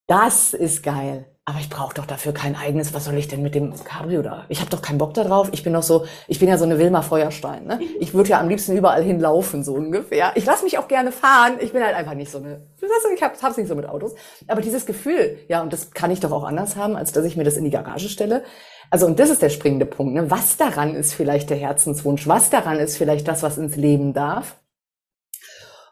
das 0.07 0.53
ist 0.53 0.83
geil. 0.83 1.34
Aber 1.47 1.59
ich 1.59 1.69
brauche 1.69 1.93
doch 1.93 2.07
dafür 2.07 2.33
kein 2.33 2.55
eigenes. 2.55 2.95
Was 2.95 3.05
soll 3.05 3.15
ich 3.17 3.27
denn 3.27 3.43
mit 3.43 3.53
dem 3.53 3.71
Cabrio 3.83 4.23
da? 4.23 4.45
Ich 4.49 4.61
habe 4.61 4.71
doch 4.71 4.81
keinen 4.81 4.97
Bock 4.97 5.13
da 5.13 5.23
drauf. 5.23 5.49
Ich 5.51 5.61
bin 5.61 5.73
doch 5.73 5.83
so, 5.83 6.07
ich 6.27 6.39
bin 6.39 6.49
ja 6.49 6.57
so 6.57 6.65
eine 6.65 6.79
Wilma 6.79 7.03
Feuerstein. 7.03 7.67
Ne? 7.67 7.79
Ich 7.99 8.15
würde 8.15 8.31
ja 8.31 8.39
am 8.39 8.49
liebsten 8.49 8.75
überall 8.75 9.03
hinlaufen, 9.03 9.63
so 9.63 9.75
ungefähr. 9.75 10.31
Ich 10.33 10.45
lasse 10.45 10.63
mich 10.63 10.79
auch 10.79 10.87
gerne 10.87 11.11
fahren. 11.11 11.57
Ich 11.59 11.71
bin 11.71 11.83
halt 11.83 11.95
einfach 11.95 12.15
nicht 12.15 12.31
so 12.31 12.39
eine. 12.39 12.65
Ich 13.13 13.21
habe 13.21 13.35
es 13.35 13.57
nicht 13.57 13.67
so 13.67 13.75
mit 13.75 13.87
Autos. 13.87 14.15
Aber 14.47 14.61
dieses 14.61 14.87
Gefühl, 14.87 15.37
ja, 15.47 15.61
und 15.61 15.71
das 15.71 15.91
kann 15.91 16.09
ich 16.09 16.19
doch 16.19 16.31
auch 16.31 16.45
anders 16.45 16.77
haben, 16.77 16.95
als 16.95 17.11
dass 17.11 17.25
ich 17.25 17.37
mir 17.37 17.43
das 17.43 17.57
in 17.57 17.63
die 17.63 17.69
Garage 17.69 18.09
stelle. 18.09 18.43
Also, 18.89 19.05
und 19.05 19.19
das 19.19 19.29
ist 19.29 19.43
der 19.43 19.49
springende 19.49 19.85
Punkt. 19.85 20.15
Ne? 20.15 20.31
Was 20.31 20.57
daran 20.57 20.95
ist 20.95 21.13
vielleicht 21.13 21.51
der 21.51 21.57
Herzenswunsch? 21.57 22.27
Was 22.27 22.49
daran 22.49 22.79
ist 22.79 22.97
vielleicht 22.97 23.27
das, 23.27 23.43
was 23.43 23.59
ins 23.59 23.75
Leben 23.75 24.13
darf? 24.13 24.57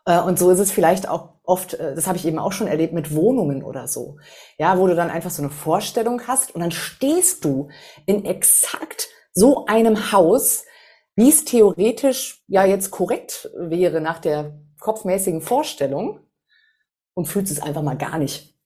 Äh, 0.05 0.19
und 0.19 0.37
so 0.39 0.49
ist 0.49 0.59
es 0.59 0.71
vielleicht 0.71 1.07
auch 1.07 1.29
oft, 1.43 1.73
äh, 1.75 1.95
das 1.95 2.07
habe 2.07 2.17
ich 2.17 2.25
eben 2.25 2.39
auch 2.39 2.51
schon 2.51 2.67
erlebt 2.67 2.93
mit 2.93 3.13
Wohnungen 3.13 3.63
oder 3.63 3.87
so. 3.87 4.17
Ja, 4.57 4.77
wo 4.77 4.87
du 4.87 4.95
dann 4.95 5.09
einfach 5.09 5.29
so 5.29 5.41
eine 5.41 5.51
Vorstellung 5.51 6.27
hast 6.27 6.53
und 6.55 6.61
dann 6.61 6.71
stehst 6.71 7.45
du 7.45 7.69
in 8.05 8.25
exakt 8.25 9.09
so 9.33 9.65
einem 9.65 10.11
Haus, 10.11 10.63
wie 11.15 11.29
es 11.29 11.45
theoretisch 11.45 12.43
ja 12.47 12.65
jetzt 12.65 12.91
korrekt 12.91 13.49
wäre 13.57 14.01
nach 14.01 14.19
der 14.19 14.59
kopfmäßigen 14.79 15.41
Vorstellung 15.41 16.19
und 17.13 17.27
fühlst 17.27 17.51
es 17.51 17.61
einfach 17.61 17.81
mal 17.81 17.97
gar 17.97 18.17
nicht. 18.17 18.57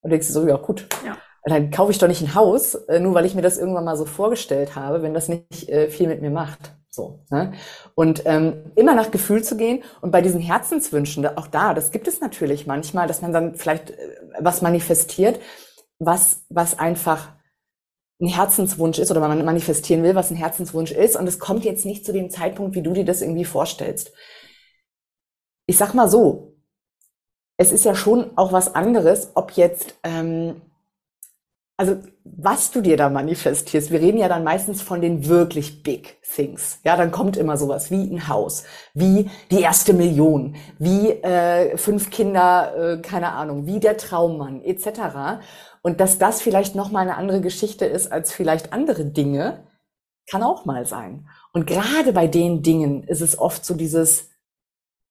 Und 0.00 0.10
denkst 0.10 0.28
du 0.28 0.32
so, 0.32 0.48
ja 0.48 0.56
gut, 0.56 0.86
ja 1.04 1.16
dann 1.44 1.70
kaufe 1.70 1.92
ich 1.92 1.98
doch 1.98 2.08
nicht 2.08 2.20
ein 2.20 2.34
Haus, 2.34 2.74
äh, 2.74 3.00
nur 3.00 3.14
weil 3.14 3.24
ich 3.24 3.34
mir 3.34 3.40
das 3.40 3.56
irgendwann 3.56 3.84
mal 3.84 3.96
so 3.96 4.04
vorgestellt 4.04 4.74
habe, 4.76 5.00
wenn 5.00 5.14
das 5.14 5.28
nicht 5.28 5.70
viel 5.88 6.06
mit 6.06 6.20
mir 6.20 6.30
macht. 6.30 6.77
So, 6.98 7.20
ne? 7.30 7.52
Und 7.94 8.22
ähm, 8.24 8.72
immer 8.74 8.92
nach 8.96 9.12
Gefühl 9.12 9.44
zu 9.44 9.56
gehen 9.56 9.84
und 10.00 10.10
bei 10.10 10.20
diesen 10.20 10.40
Herzenswünschen, 10.40 11.24
auch 11.38 11.46
da, 11.46 11.72
das 11.72 11.92
gibt 11.92 12.08
es 12.08 12.20
natürlich 12.20 12.66
manchmal, 12.66 13.06
dass 13.06 13.22
man 13.22 13.32
dann 13.32 13.54
vielleicht 13.54 13.90
äh, 13.90 14.16
was 14.40 14.62
manifestiert, 14.62 15.38
was, 16.00 16.44
was 16.48 16.76
einfach 16.76 17.28
ein 18.20 18.26
Herzenswunsch 18.26 18.98
ist 18.98 19.12
oder 19.12 19.20
man 19.20 19.44
manifestieren 19.44 20.02
will, 20.02 20.16
was 20.16 20.32
ein 20.32 20.36
Herzenswunsch 20.36 20.90
ist 20.90 21.14
und 21.14 21.28
es 21.28 21.38
kommt 21.38 21.64
jetzt 21.64 21.86
nicht 21.86 22.04
zu 22.04 22.12
dem 22.12 22.30
Zeitpunkt, 22.30 22.74
wie 22.74 22.82
du 22.82 22.92
dir 22.92 23.04
das 23.04 23.22
irgendwie 23.22 23.44
vorstellst. 23.44 24.10
Ich 25.66 25.76
sag 25.76 25.94
mal 25.94 26.08
so, 26.08 26.56
es 27.58 27.70
ist 27.70 27.84
ja 27.84 27.94
schon 27.94 28.36
auch 28.36 28.52
was 28.52 28.74
anderes, 28.74 29.30
ob 29.36 29.52
jetzt 29.52 29.94
ähm, 30.02 30.62
also 31.78 31.96
was 32.24 32.72
du 32.72 32.80
dir 32.80 32.96
da 32.96 33.08
manifestierst, 33.08 33.90
wir 33.92 34.00
reden 34.00 34.18
ja 34.18 34.28
dann 34.28 34.44
meistens 34.44 34.82
von 34.82 35.00
den 35.00 35.28
wirklich 35.28 35.84
big 35.84 36.20
things. 36.22 36.80
Ja, 36.84 36.96
dann 36.96 37.12
kommt 37.12 37.36
immer 37.36 37.56
sowas 37.56 37.90
wie 37.90 38.02
ein 38.02 38.28
Haus, 38.28 38.64
wie 38.94 39.30
die 39.50 39.60
erste 39.60 39.92
Million, 39.94 40.56
wie 40.78 41.10
äh, 41.10 41.76
fünf 41.76 42.10
Kinder, 42.10 42.74
äh, 42.76 43.00
keine 43.00 43.32
Ahnung, 43.32 43.66
wie 43.66 43.78
der 43.78 43.96
Traummann 43.96 44.60
etc. 44.62 45.40
Und 45.82 46.00
dass 46.00 46.18
das 46.18 46.42
vielleicht 46.42 46.74
noch 46.74 46.90
mal 46.90 47.00
eine 47.00 47.16
andere 47.16 47.40
Geschichte 47.40 47.86
ist 47.86 48.10
als 48.10 48.32
vielleicht 48.32 48.72
andere 48.72 49.04
Dinge, 49.04 49.64
kann 50.28 50.42
auch 50.42 50.64
mal 50.64 50.84
sein. 50.84 51.28
Und 51.52 51.66
gerade 51.66 52.12
bei 52.12 52.26
den 52.26 52.62
Dingen 52.62 53.04
ist 53.04 53.20
es 53.20 53.38
oft 53.38 53.64
so 53.64 53.74
dieses, 53.74 54.30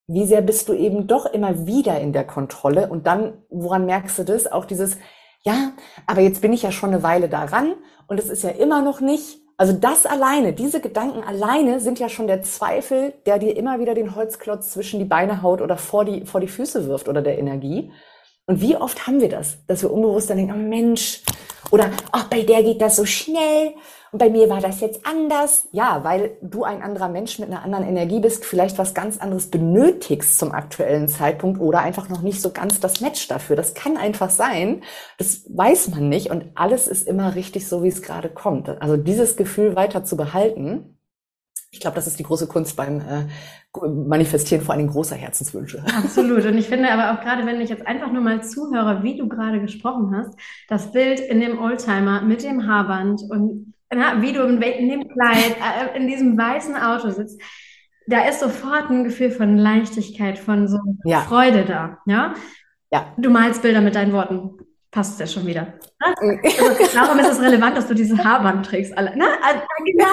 wie 0.07 0.25
sehr 0.25 0.41
bist 0.41 0.67
du 0.67 0.73
eben 0.73 1.07
doch 1.07 1.25
immer 1.25 1.65
wieder 1.65 1.99
in 1.99 2.11
der 2.11 2.25
Kontrolle 2.25 2.89
und 2.89 3.07
dann, 3.07 3.41
woran 3.49 3.85
merkst 3.85 4.19
du 4.19 4.23
das? 4.23 4.51
Auch 4.51 4.65
dieses, 4.65 4.97
ja, 5.47 5.71
aber 6.05 6.19
jetzt 6.19 6.41
bin 6.41 6.51
ich 6.51 6.61
ja 6.61 6.73
schon 6.73 6.89
eine 6.89 7.03
Weile 7.03 7.29
daran 7.29 7.75
und 8.07 8.19
es 8.19 8.29
ist 8.29 8.43
ja 8.43 8.49
immer 8.49 8.81
noch 8.81 8.99
nicht. 8.99 9.39
Also 9.55 9.71
das 9.71 10.05
alleine, 10.05 10.51
diese 10.51 10.81
Gedanken 10.81 11.23
alleine 11.23 11.79
sind 11.79 11.99
ja 11.99 12.09
schon 12.09 12.27
der 12.27 12.43
Zweifel, 12.43 13.13
der 13.25 13.39
dir 13.39 13.55
immer 13.55 13.79
wieder 13.79 13.95
den 13.95 14.13
Holzklotz 14.13 14.71
zwischen 14.71 14.99
die 14.99 15.05
Beine 15.05 15.41
haut 15.41 15.61
oder 15.61 15.77
vor 15.77 16.03
die, 16.03 16.25
vor 16.25 16.41
die 16.41 16.49
Füße 16.49 16.87
wirft 16.87 17.07
oder 17.07 17.21
der 17.21 17.39
Energie. 17.39 17.91
Und 18.45 18.59
wie 18.61 18.75
oft 18.75 19.07
haben 19.07 19.21
wir 19.21 19.29
das, 19.29 19.57
dass 19.67 19.81
wir 19.81 19.91
unbewusst 19.91 20.29
dann 20.29 20.37
denken, 20.37 20.53
oh 20.53 20.69
Mensch, 20.69 21.23
oder 21.71 21.91
ach, 22.11 22.29
bei 22.29 22.41
der 22.41 22.63
geht 22.63 22.81
das 22.81 22.95
so 22.95 23.05
schnell 23.05 23.73
und 24.11 24.19
bei 24.19 24.29
mir 24.29 24.49
war 24.49 24.61
das 24.61 24.79
jetzt 24.79 25.05
anders. 25.05 25.67
Ja, 25.71 26.03
weil 26.03 26.37
du 26.41 26.63
ein 26.63 26.81
anderer 26.81 27.09
Mensch 27.09 27.39
mit 27.39 27.49
einer 27.49 27.63
anderen 27.63 27.87
Energie 27.87 28.19
bist, 28.19 28.45
vielleicht 28.45 28.77
was 28.77 28.93
ganz 28.93 29.17
anderes 29.17 29.49
benötigst 29.49 30.39
zum 30.39 30.51
aktuellen 30.51 31.07
Zeitpunkt 31.07 31.59
oder 31.59 31.79
einfach 31.79 32.09
noch 32.09 32.21
nicht 32.21 32.41
so 32.41 32.51
ganz 32.51 32.79
das 32.79 33.01
Match 33.01 33.27
dafür. 33.27 33.55
Das 33.55 33.73
kann 33.73 33.97
einfach 33.97 34.29
sein. 34.29 34.83
Das 35.17 35.45
weiß 35.49 35.89
man 35.89 36.09
nicht 36.09 36.31
und 36.31 36.45
alles 36.55 36.87
ist 36.87 37.07
immer 37.07 37.35
richtig 37.35 37.67
so, 37.67 37.83
wie 37.83 37.89
es 37.89 38.01
gerade 38.01 38.29
kommt. 38.29 38.69
Also 38.81 38.97
dieses 38.97 39.35
Gefühl 39.35 39.75
weiter 39.75 40.03
zu 40.03 40.15
behalten, 40.15 40.96
ich 41.77 41.81
glaube, 41.81 41.93
das 41.93 42.07
ist 42.07 42.17
die 42.17 42.23
große 42.23 42.47
Kunst 42.47 42.75
beim 42.75 43.01
äh, 43.01 43.27
Manifestieren 43.87 44.63
vor 44.63 44.73
allem 44.73 44.87
großer 44.87 45.15
Herzenswünsche. 45.15 45.83
Absolut. 45.95 46.43
Und 46.43 46.57
ich 46.57 46.67
finde 46.67 46.91
aber 46.91 47.11
auch 47.13 47.23
gerade, 47.23 47.45
wenn 47.45 47.61
ich 47.61 47.69
jetzt 47.69 47.85
einfach 47.85 48.11
nur 48.11 48.23
mal 48.23 48.41
zuhöre, 48.41 49.03
wie 49.03 49.15
du 49.15 49.27
gerade 49.27 49.61
gesprochen 49.61 50.11
hast, 50.15 50.33
das 50.69 50.91
Bild 50.91 51.19
in 51.19 51.39
dem 51.39 51.59
Oldtimer 51.59 52.23
mit 52.23 52.43
dem 52.43 52.67
Haarband 52.67 53.21
und 53.29 53.75
na, 53.93 54.19
wie 54.23 54.33
du 54.33 54.41
in, 54.41 54.59
in 54.59 54.89
dem 54.89 55.07
Kleid, 55.07 55.55
äh, 55.61 55.95
in 55.95 56.07
diesem 56.07 56.35
weißen 56.35 56.75
Auto 56.75 57.11
sitzt, 57.11 57.39
da 58.07 58.27
ist 58.27 58.39
sofort 58.39 58.89
ein 58.89 59.03
Gefühl 59.03 59.29
von 59.29 59.55
Leichtigkeit, 59.55 60.39
von 60.39 60.67
so 60.67 60.79
ja. 61.05 61.19
Freude 61.21 61.63
da. 61.63 61.99
Ja? 62.07 62.33
ja. 62.91 63.13
Du 63.17 63.29
malst 63.29 63.61
Bilder 63.61 63.81
mit 63.81 63.93
deinen 63.93 64.13
Worten 64.13 64.57
passt 64.97 65.13
es 65.13 65.19
ja 65.19 65.27
schon 65.27 65.47
wieder. 65.47 65.61
Ne? 65.61 65.77
Also, 66.15 66.95
warum 66.95 67.19
ist 67.19 67.33
es 67.33 67.39
relevant, 67.39 67.77
dass 67.77 67.87
du 67.87 67.93
diese 67.93 68.17
Haarband 68.17 68.65
trägst? 68.65 68.95
Ne? 68.95 69.27
Also, 69.43 69.61
genau, 69.85 70.07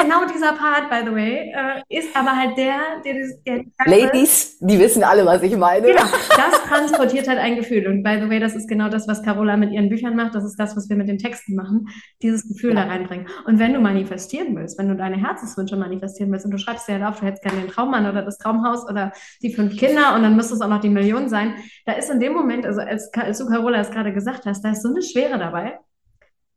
genau, 0.00 0.32
dieser 0.32 0.52
Part, 0.54 0.88
by 0.88 1.00
the 1.04 1.14
way, 1.14 1.52
äh, 1.54 1.82
ist 1.98 2.16
aber 2.16 2.34
halt 2.34 2.56
der, 2.56 2.78
der, 3.04 3.14
der, 3.46 3.64
der 3.64 3.98
Ladies, 4.00 4.58
die 4.60 4.78
wissen 4.78 5.04
alle, 5.04 5.26
was 5.26 5.42
ich 5.42 5.54
meine. 5.58 5.88
Genau, 5.88 6.04
das 6.30 6.62
transportiert 6.68 7.28
halt 7.28 7.38
ein 7.38 7.56
Gefühl. 7.56 7.86
Und 7.86 8.02
by 8.02 8.18
the 8.22 8.30
way, 8.30 8.40
das 8.40 8.54
ist 8.54 8.66
genau 8.66 8.88
das, 8.88 9.06
was 9.06 9.22
Carola 9.22 9.58
mit 9.58 9.72
ihren 9.72 9.90
Büchern 9.90 10.16
macht. 10.16 10.34
Das 10.34 10.44
ist 10.44 10.56
das, 10.58 10.74
was 10.74 10.88
wir 10.88 10.96
mit 10.96 11.08
den 11.08 11.18
Texten 11.18 11.54
machen. 11.54 11.88
Dieses 12.22 12.48
Gefühl 12.48 12.74
ja. 12.74 12.84
da 12.86 12.90
reinbringen. 12.90 13.26
Und 13.44 13.58
wenn 13.58 13.74
du 13.74 13.80
manifestieren 13.80 14.56
willst, 14.56 14.78
wenn 14.78 14.88
du 14.88 14.96
deine 14.96 15.16
Herzenswünsche 15.16 15.76
manifestieren 15.76 16.32
willst 16.32 16.46
und 16.46 16.52
du 16.52 16.58
schreibst 16.58 16.88
dir 16.88 16.94
halt 16.94 17.04
auf, 17.04 17.20
du 17.20 17.26
hättest 17.26 17.42
gerne 17.42 17.60
den 17.60 17.68
Traummann 17.68 18.08
oder 18.08 18.22
das 18.22 18.38
Traumhaus 18.38 18.88
oder 18.88 19.12
die 19.42 19.52
fünf 19.52 19.76
Kinder 19.76 20.14
und 20.14 20.22
dann 20.22 20.34
müsste 20.34 20.54
es 20.54 20.62
auch 20.62 20.68
noch 20.68 20.80
die 20.80 20.88
Million 20.88 21.28
sein, 21.28 21.56
da 21.84 21.92
ist 21.92 22.10
in 22.10 22.20
dem 22.20 22.32
Moment, 22.32 22.64
also 22.64 22.80
als, 22.80 23.12
als 23.14 23.38
du 23.38 23.46
Carola 23.46 23.80
es 23.80 23.90
gerade 23.90 23.97
gesagt 24.04 24.46
hast, 24.46 24.62
da 24.62 24.72
ist 24.72 24.82
so 24.82 24.88
eine 24.88 25.02
Schwere 25.02 25.38
dabei. 25.38 25.78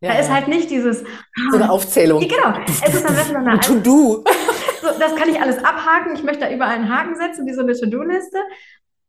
Ja, 0.01 0.13
da 0.13 0.19
ist 0.19 0.31
halt 0.31 0.47
nicht 0.47 0.71
dieses. 0.71 1.03
So 1.51 1.57
eine 1.57 1.69
Aufzählung. 1.69 2.21
Genau. 2.21 2.53
Es 2.67 2.93
ist 2.93 3.07
dann 3.07 3.15
wirklich 3.15 3.37
eine 3.37 3.59
To-Do. 3.59 4.23
So, 4.81 4.87
das 4.99 5.15
kann 5.15 5.29
ich 5.29 5.39
alles 5.39 5.63
abhaken. 5.63 6.15
Ich 6.15 6.23
möchte 6.23 6.45
da 6.45 6.51
überall 6.51 6.75
einen 6.75 6.89
Haken 6.89 7.15
setzen, 7.15 7.45
wie 7.45 7.53
so 7.53 7.61
eine 7.61 7.73
To-Do-Liste. 7.73 8.39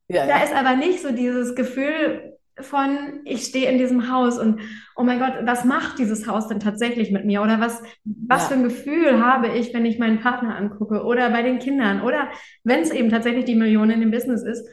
Ja, 0.09 0.27
da 0.27 0.39
ja. 0.39 0.45
ist 0.45 0.55
aber 0.55 0.77
nicht 0.77 1.01
so 1.01 1.13
dieses 1.13 1.55
Gefühl 1.55 2.37
von, 2.61 3.21
ich 3.25 3.45
stehe 3.47 3.71
in 3.71 3.79
diesem 3.79 4.13
Haus 4.13 4.39
und 4.39 4.61
oh 4.95 5.03
mein 5.03 5.19
Gott, 5.19 5.33
was 5.45 5.65
macht 5.65 5.99
dieses 5.99 6.27
Haus 6.27 6.49
denn 6.49 6.61
tatsächlich 6.61 7.11
mit 7.11 7.25
mir? 7.25 7.41
Oder 7.41 7.61
was, 7.61 7.83
was 8.05 8.49
für 8.49 8.55
ein 8.55 8.63
Gefühl 8.63 9.25
habe 9.25 9.49
ich, 9.49 9.73
wenn 9.73 9.87
ich 9.87 9.99
meinen 9.99 10.21
Partner 10.21 10.57
angucke 10.57 11.03
oder 11.05 11.31
bei 11.31 11.43
den 11.43 11.59
Kindern 11.59 12.03
oder 12.03 12.29
wenn 12.65 12.81
es 12.81 12.91
eben 12.91 13.09
tatsächlich 13.09 13.47
die 13.47 13.55
Millionen 13.55 14.03
im 14.03 14.11
Business 14.11 14.43
ist? 14.43 14.69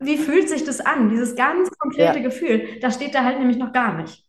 Wie 0.00 0.16
fühlt 0.16 0.48
sich 0.48 0.64
das 0.64 0.80
an? 0.80 1.10
Dieses 1.10 1.36
ganz 1.36 1.70
konkrete 1.78 2.18
ja. 2.18 2.22
Gefühl, 2.22 2.80
das 2.80 2.94
steht 2.94 3.14
da 3.14 3.24
halt 3.24 3.38
nämlich 3.38 3.58
noch 3.58 3.72
gar 3.72 3.94
nicht. 4.00 4.24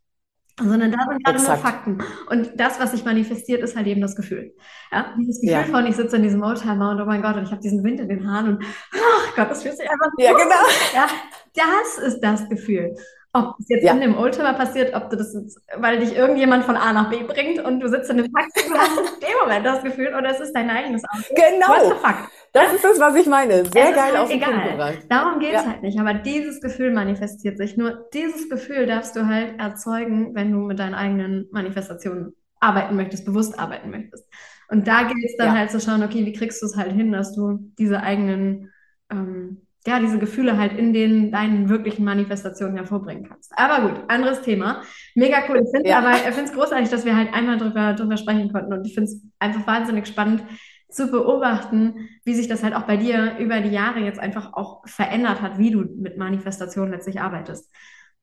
Sondern 0.59 0.91
da 0.91 0.97
sind 1.07 1.23
gerade 1.23 1.37
nur 1.37 1.55
Fakten. 1.57 2.03
Und 2.31 2.59
das, 2.59 2.79
was 2.79 2.91
sich 2.91 3.05
manifestiert, 3.05 3.61
ist 3.61 3.75
halt 3.75 3.85
eben 3.85 4.01
das 4.01 4.15
Gefühl. 4.15 4.55
Ja? 4.91 5.13
Dieses 5.19 5.39
Gefühl 5.39 5.53
ja. 5.53 5.63
von, 5.65 5.85
ich 5.85 5.95
sitze 5.95 6.15
in 6.15 6.23
diesem 6.23 6.41
Oldtimer 6.41 6.91
und 6.91 6.99
oh 6.99 7.05
mein 7.05 7.21
Gott, 7.21 7.35
und 7.35 7.43
ich 7.43 7.51
habe 7.51 7.61
diesen 7.61 7.83
Wind 7.83 7.99
in 7.99 8.09
den 8.09 8.27
Haaren 8.27 8.57
und 8.57 8.65
ach 8.91 9.35
Gott, 9.35 9.51
das 9.51 9.61
fühlt 9.61 9.77
sich 9.77 9.87
einfach 9.89 10.09
Ja, 10.17 10.31
genau. 10.31 10.55
Ja, 10.95 11.07
das 11.53 12.03
ist 12.03 12.21
das 12.21 12.49
Gefühl. 12.49 12.95
Ob 13.37 13.59
es 13.59 13.69
jetzt 13.69 13.83
ja. 13.83 13.93
in 13.93 14.01
dem 14.01 14.17
Oldtimer 14.17 14.53
passiert, 14.53 14.95
ob 14.95 15.09
du 15.09 15.17
das 15.17 15.33
jetzt, 15.33 15.59
weil 15.77 15.99
dich 15.99 16.15
irgendjemand 16.15 16.65
von 16.65 16.75
A 16.75 16.93
nach 16.93 17.09
B 17.09 17.23
bringt 17.23 17.59
und 17.63 17.79
du 17.79 17.89
sitzt 17.89 18.09
in 18.09 18.17
dem 18.17 18.31
Taxi 18.31 18.69
und 18.69 18.77
hast 18.77 18.97
in 18.97 19.19
dem 19.19 19.37
Moment 19.41 19.65
das 19.65 19.83
Gefühl, 19.83 20.13
oder 20.15 20.29
es 20.31 20.39
ist 20.39 20.53
dein 20.53 20.69
eigenes 20.69 21.03
Auto. 21.03 21.33
Genau. 21.35 22.17
Das 22.53 22.73
ist 22.73 22.83
das, 22.83 22.99
was 22.99 23.15
ich 23.15 23.27
meine. 23.27 23.65
Sehr 23.65 23.91
geil 23.91 24.13
halt 24.13 24.17
auf 24.17 24.29
den 24.29 24.39
Punkt 24.39 24.71
gebracht. 24.71 24.99
Darum 25.09 25.39
geht 25.39 25.53
es 25.53 25.63
ja. 25.63 25.69
halt 25.69 25.83
nicht. 25.83 25.99
Aber 25.99 26.13
dieses 26.13 26.61
Gefühl 26.61 26.91
manifestiert 26.91 27.57
sich. 27.57 27.77
Nur 27.77 28.07
dieses 28.13 28.49
Gefühl 28.49 28.87
darfst 28.87 29.15
du 29.15 29.27
halt 29.27 29.59
erzeugen, 29.59 30.33
wenn 30.33 30.51
du 30.51 30.59
mit 30.59 30.79
deinen 30.79 30.95
eigenen 30.95 31.47
Manifestationen 31.51 32.35
arbeiten 32.59 32.95
möchtest, 32.95 33.25
bewusst 33.25 33.59
arbeiten 33.59 33.91
möchtest. 33.91 34.25
Und 34.69 34.87
da 34.87 35.03
gilt 35.03 35.23
es 35.23 35.37
dann 35.37 35.49
ja. 35.49 35.55
halt 35.55 35.71
zu 35.71 35.79
schauen, 35.79 36.03
okay, 36.03 36.25
wie 36.25 36.33
kriegst 36.33 36.61
du 36.61 36.65
es 36.65 36.75
halt 36.75 36.91
hin, 36.91 37.11
dass 37.11 37.35
du 37.35 37.59
diese 37.77 38.01
eigenen 38.01 38.71
ähm, 39.11 39.66
ja, 39.87 39.99
diese 40.01 40.19
Gefühle 40.19 40.57
halt 40.57 40.77
in 40.77 40.91
den 40.91 41.31
deinen 41.31 41.69
wirklichen 41.69 42.03
Manifestationen 42.03 42.75
hervorbringen 42.75 43.23
kannst. 43.27 43.53
Aber 43.55 43.87
gut, 43.87 44.03
anderes 44.09 44.41
Thema. 44.41 44.81
Mega 45.15 45.37
cool. 45.47 45.61
Ich 45.63 45.71
finde 45.71 45.89
ja. 45.89 45.99
aber, 45.99 46.11
ich 46.11 46.35
finde 46.35 46.43
es 46.43 46.53
großartig, 46.53 46.89
dass 46.89 47.05
wir 47.05 47.15
halt 47.15 47.33
einmal 47.33 47.57
drüber, 47.57 47.93
drüber 47.93 48.17
sprechen 48.17 48.51
konnten. 48.51 48.73
Und 48.73 48.85
ich 48.85 48.93
finde 48.93 49.09
es 49.09 49.23
einfach 49.39 49.65
wahnsinnig 49.65 50.05
spannend 50.05 50.43
zu 50.89 51.09
beobachten, 51.09 52.09
wie 52.25 52.33
sich 52.33 52.49
das 52.49 52.63
halt 52.63 52.75
auch 52.75 52.83
bei 52.83 52.97
dir 52.97 53.37
über 53.39 53.61
die 53.61 53.69
Jahre 53.69 53.99
jetzt 53.99 54.19
einfach 54.19 54.53
auch 54.53 54.85
verändert 54.85 55.41
hat, 55.41 55.57
wie 55.57 55.71
du 55.71 55.79
mit 55.79 56.17
Manifestation 56.17 56.91
letztlich 56.91 57.21
arbeitest. 57.21 57.73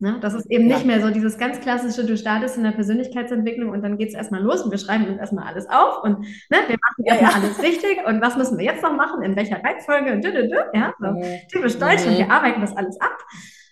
Ne? 0.00 0.18
Das 0.20 0.34
ist 0.34 0.50
eben 0.50 0.68
ja. 0.68 0.76
nicht 0.76 0.86
mehr 0.86 1.00
so 1.00 1.10
dieses 1.10 1.38
ganz 1.38 1.60
klassische, 1.60 2.04
du 2.04 2.16
startest 2.16 2.56
in 2.56 2.64
der 2.64 2.72
Persönlichkeitsentwicklung 2.72 3.70
und 3.70 3.82
dann 3.82 3.96
geht 3.96 4.08
es 4.08 4.14
erstmal 4.14 4.42
los 4.42 4.62
und 4.62 4.70
wir 4.70 4.78
schreiben 4.78 5.06
uns 5.06 5.18
erstmal 5.18 5.46
alles 5.46 5.68
auf 5.68 6.02
und 6.02 6.18
ne, 6.18 6.58
wir 6.66 6.76
machen 6.76 7.04
erstmal 7.04 7.30
ja, 7.30 7.36
alles 7.36 7.62
richtig 7.62 8.04
und 8.04 8.20
was 8.20 8.36
müssen 8.36 8.58
wir 8.58 8.64
jetzt 8.64 8.82
noch 8.82 8.94
machen, 8.94 9.22
in 9.22 9.36
welcher 9.36 9.62
Reihenfolge 9.62 10.12
und 10.12 10.24
dü, 10.24 10.32
dü, 10.32 10.48
dü, 10.48 10.56
ja, 10.74 10.92
so 10.98 11.06
mhm. 11.06 11.38
typisch 11.50 11.78
deutsch 11.78 12.04
und 12.06 12.18
wir 12.18 12.24
mhm. 12.24 12.30
arbeiten 12.30 12.60
das 12.60 12.76
alles 12.76 13.00
ab. 13.00 13.18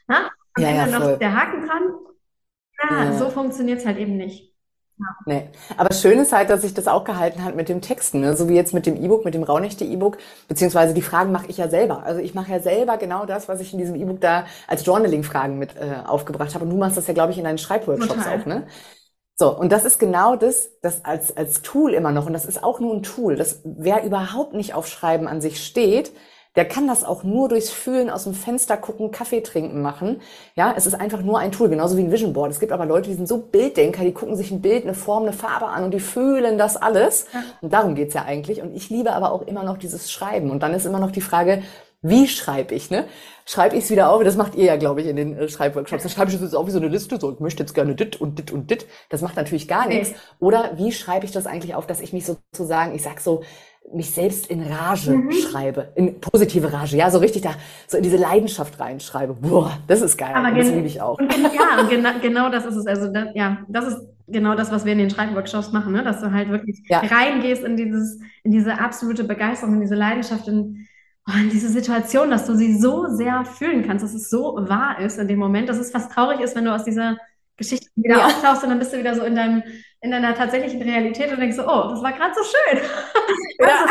Ja? 0.08 0.30
Und 0.56 0.62
ja, 0.62 0.86
dann 0.86 0.90
noch 0.90 1.18
der 1.18 1.34
Haken 1.34 1.66
dran. 1.66 1.82
Ja, 2.90 3.12
so 3.12 3.28
funktioniert 3.30 3.78
es 3.78 3.86
halt 3.86 3.98
eben 3.98 4.16
nicht. 4.16 4.51
Nee. 5.26 5.48
Aber 5.76 5.94
schön 5.94 6.18
ist 6.18 6.32
halt, 6.32 6.50
dass 6.50 6.62
sich 6.62 6.74
das 6.74 6.88
auch 6.88 7.04
gehalten 7.04 7.44
hat 7.44 7.56
mit 7.56 7.68
dem 7.68 7.80
Texten, 7.80 8.20
ne? 8.20 8.36
so 8.36 8.48
wie 8.48 8.54
jetzt 8.54 8.74
mit 8.74 8.86
dem 8.86 8.96
E-Book, 9.02 9.24
mit 9.24 9.34
dem 9.34 9.42
Raunächte 9.42 9.84
E-Book, 9.84 10.18
beziehungsweise 10.48 10.94
die 10.94 11.02
Fragen 11.02 11.32
mache 11.32 11.46
ich 11.48 11.56
ja 11.58 11.68
selber. 11.68 12.02
Also 12.04 12.20
ich 12.20 12.34
mache 12.34 12.52
ja 12.52 12.60
selber 12.60 12.96
genau 12.96 13.26
das, 13.26 13.48
was 13.48 13.60
ich 13.60 13.72
in 13.72 13.78
diesem 13.78 13.94
E-Book 13.96 14.20
da 14.20 14.46
als 14.66 14.84
Journaling-Fragen 14.84 15.58
mit 15.58 15.76
äh, 15.76 16.06
aufgebracht 16.06 16.54
habe. 16.54 16.64
Und 16.64 16.70
du 16.70 16.76
machst 16.76 16.96
das 16.96 17.06
ja, 17.06 17.14
glaube 17.14 17.32
ich, 17.32 17.38
in 17.38 17.44
deinen 17.44 17.58
Schreibworkshops 17.58 18.26
auch, 18.26 18.46
ne? 18.46 18.66
So, 19.34 19.58
und 19.58 19.72
das 19.72 19.84
ist 19.84 19.98
genau 19.98 20.36
das, 20.36 20.78
das 20.82 21.04
als, 21.04 21.36
als 21.36 21.62
Tool 21.62 21.94
immer 21.94 22.12
noch, 22.12 22.26
und 22.26 22.32
das 22.32 22.44
ist 22.44 22.62
auch 22.62 22.80
nur 22.80 22.94
ein 22.94 23.02
Tool, 23.02 23.34
das 23.34 23.60
wer 23.64 24.04
überhaupt 24.04 24.52
nicht 24.52 24.74
auf 24.74 24.86
Schreiben 24.86 25.26
an 25.26 25.40
sich 25.40 25.64
steht, 25.64 26.12
der 26.56 26.66
kann 26.66 26.86
das 26.86 27.02
auch 27.02 27.24
nur 27.24 27.48
durchs 27.48 27.70
Fühlen 27.70 28.10
aus 28.10 28.24
dem 28.24 28.34
Fenster 28.34 28.76
gucken, 28.76 29.10
Kaffee 29.10 29.40
trinken 29.40 29.80
machen. 29.80 30.20
Ja, 30.54 30.74
es 30.76 30.86
ist 30.86 30.94
einfach 30.94 31.22
nur 31.22 31.38
ein 31.38 31.52
Tool, 31.52 31.68
genauso 31.68 31.96
wie 31.96 32.02
ein 32.02 32.12
Vision 32.12 32.32
Board. 32.32 32.50
Es 32.50 32.60
gibt 32.60 32.72
aber 32.72 32.84
Leute, 32.84 33.08
die 33.08 33.16
sind 33.16 33.28
so 33.28 33.38
Bilddenker, 33.38 34.04
die 34.04 34.12
gucken 34.12 34.36
sich 34.36 34.50
ein 34.50 34.60
Bild, 34.60 34.84
eine 34.84 34.94
Form, 34.94 35.22
eine 35.22 35.32
Farbe 35.32 35.66
an 35.66 35.84
und 35.84 35.94
die 35.94 36.00
fühlen 36.00 36.58
das 36.58 36.76
alles. 36.76 37.26
Und 37.62 37.72
darum 37.72 37.94
geht's 37.94 38.14
ja 38.14 38.24
eigentlich. 38.24 38.60
Und 38.60 38.74
ich 38.76 38.90
liebe 38.90 39.12
aber 39.12 39.32
auch 39.32 39.42
immer 39.42 39.62
noch 39.64 39.78
dieses 39.78 40.10
Schreiben. 40.10 40.50
Und 40.50 40.62
dann 40.62 40.74
ist 40.74 40.84
immer 40.84 41.00
noch 41.00 41.10
die 41.10 41.22
Frage, 41.22 41.62
wie 42.02 42.26
schreibe 42.26 42.74
ich, 42.74 42.90
ne? 42.90 43.06
Schreibe 43.46 43.76
ich 43.76 43.84
es 43.84 43.90
wieder 43.90 44.10
auf? 44.10 44.24
Das 44.24 44.36
macht 44.36 44.56
ihr 44.56 44.64
ja, 44.64 44.76
glaube 44.76 45.00
ich, 45.00 45.06
in 45.06 45.16
den 45.16 45.38
äh, 45.38 45.48
Schreibworkshops. 45.48 46.02
Da 46.02 46.08
schreibe 46.08 46.30
ich 46.30 46.36
es 46.36 46.42
jetzt 46.42 46.54
auf 46.54 46.66
wie 46.66 46.72
so 46.72 46.78
eine 46.78 46.88
Liste, 46.88 47.18
so, 47.20 47.32
ich 47.32 47.38
möchte 47.38 47.62
jetzt 47.62 47.74
gerne 47.74 47.94
dit 47.94 48.20
und 48.20 48.38
dit 48.38 48.50
und 48.50 48.70
dit. 48.70 48.86
Das 49.08 49.22
macht 49.22 49.36
natürlich 49.36 49.68
gar 49.68 49.86
nichts. 49.86 50.12
Oder 50.40 50.72
wie 50.76 50.90
schreibe 50.90 51.24
ich 51.24 51.32
das 51.32 51.46
eigentlich 51.46 51.76
auf, 51.76 51.86
dass 51.86 52.00
ich 52.00 52.12
mich 52.12 52.26
sozusagen, 52.26 52.94
ich 52.94 53.02
sag 53.02 53.20
so, 53.20 53.42
mich 53.92 54.10
selbst 54.10 54.46
in 54.46 54.62
Rage 54.62 55.12
mhm. 55.12 55.32
schreibe, 55.32 55.92
in 55.96 56.20
positive 56.20 56.72
Rage, 56.72 56.96
ja, 56.96 57.10
so 57.10 57.18
richtig 57.18 57.42
da, 57.42 57.54
so 57.86 57.96
in 57.96 58.02
diese 58.02 58.16
Leidenschaft 58.16 58.80
reinschreibe. 58.80 59.34
Boah, 59.34 59.78
das 59.86 60.00
ist 60.00 60.16
geil. 60.16 60.32
Aber 60.34 60.50
das 60.50 60.68
liebe 60.68 60.86
ich 60.86 61.00
auch. 61.00 61.18
Und, 61.18 61.30
ja, 61.30 61.82
genau, 61.88 62.10
genau 62.20 62.48
das 62.48 62.64
ist 62.64 62.76
es. 62.76 62.86
Also, 62.86 63.12
das, 63.12 63.28
ja, 63.34 63.58
das 63.68 63.88
ist 63.88 63.98
genau 64.28 64.54
das, 64.54 64.72
was 64.72 64.84
wir 64.84 64.92
in 64.92 64.98
den 64.98 65.10
Schreibworkshops 65.10 65.72
machen, 65.72 65.92
ne? 65.92 66.02
dass 66.02 66.20
du 66.20 66.32
halt 66.32 66.48
wirklich 66.48 66.82
ja. 66.88 67.00
reingehst 67.00 67.64
in 67.64 67.76
dieses, 67.76 68.18
in 68.44 68.52
diese 68.52 68.78
absolute 68.78 69.24
Begeisterung, 69.24 69.74
in 69.74 69.80
diese 69.80 69.94
Leidenschaft, 69.94 70.48
in, 70.48 70.86
oh, 71.28 71.38
in 71.38 71.50
diese 71.50 71.68
Situation, 71.68 72.30
dass 72.30 72.46
du 72.46 72.54
sie 72.54 72.78
so 72.78 73.06
sehr 73.08 73.44
fühlen 73.44 73.84
kannst, 73.86 74.04
dass 74.04 74.14
es 74.14 74.30
so 74.30 74.56
wahr 74.68 75.00
ist 75.00 75.18
in 75.18 75.28
dem 75.28 75.38
Moment, 75.38 75.68
dass 75.68 75.78
es 75.78 75.90
fast 75.90 76.12
traurig 76.12 76.40
ist, 76.40 76.56
wenn 76.56 76.64
du 76.64 76.74
aus 76.74 76.84
dieser 76.84 77.18
Geschichte 77.56 77.88
wieder 77.94 78.18
ja. 78.18 78.26
auftauchst 78.26 78.62
und 78.62 78.70
dann 78.70 78.78
bist 78.78 78.92
du 78.92 78.98
wieder 78.98 79.14
so 79.14 79.22
in 79.22 79.36
deinem 79.36 79.62
in 80.02 80.10
deiner 80.10 80.34
tatsächlichen 80.34 80.82
Realität 80.82 81.32
und 81.32 81.40
denkst 81.40 81.56
so, 81.56 81.62
oh, 81.62 81.88
das 81.88 82.02
war 82.02 82.12
gerade 82.12 82.34
so 82.34 82.42
schön. 82.42 82.82
Ja. 83.60 83.86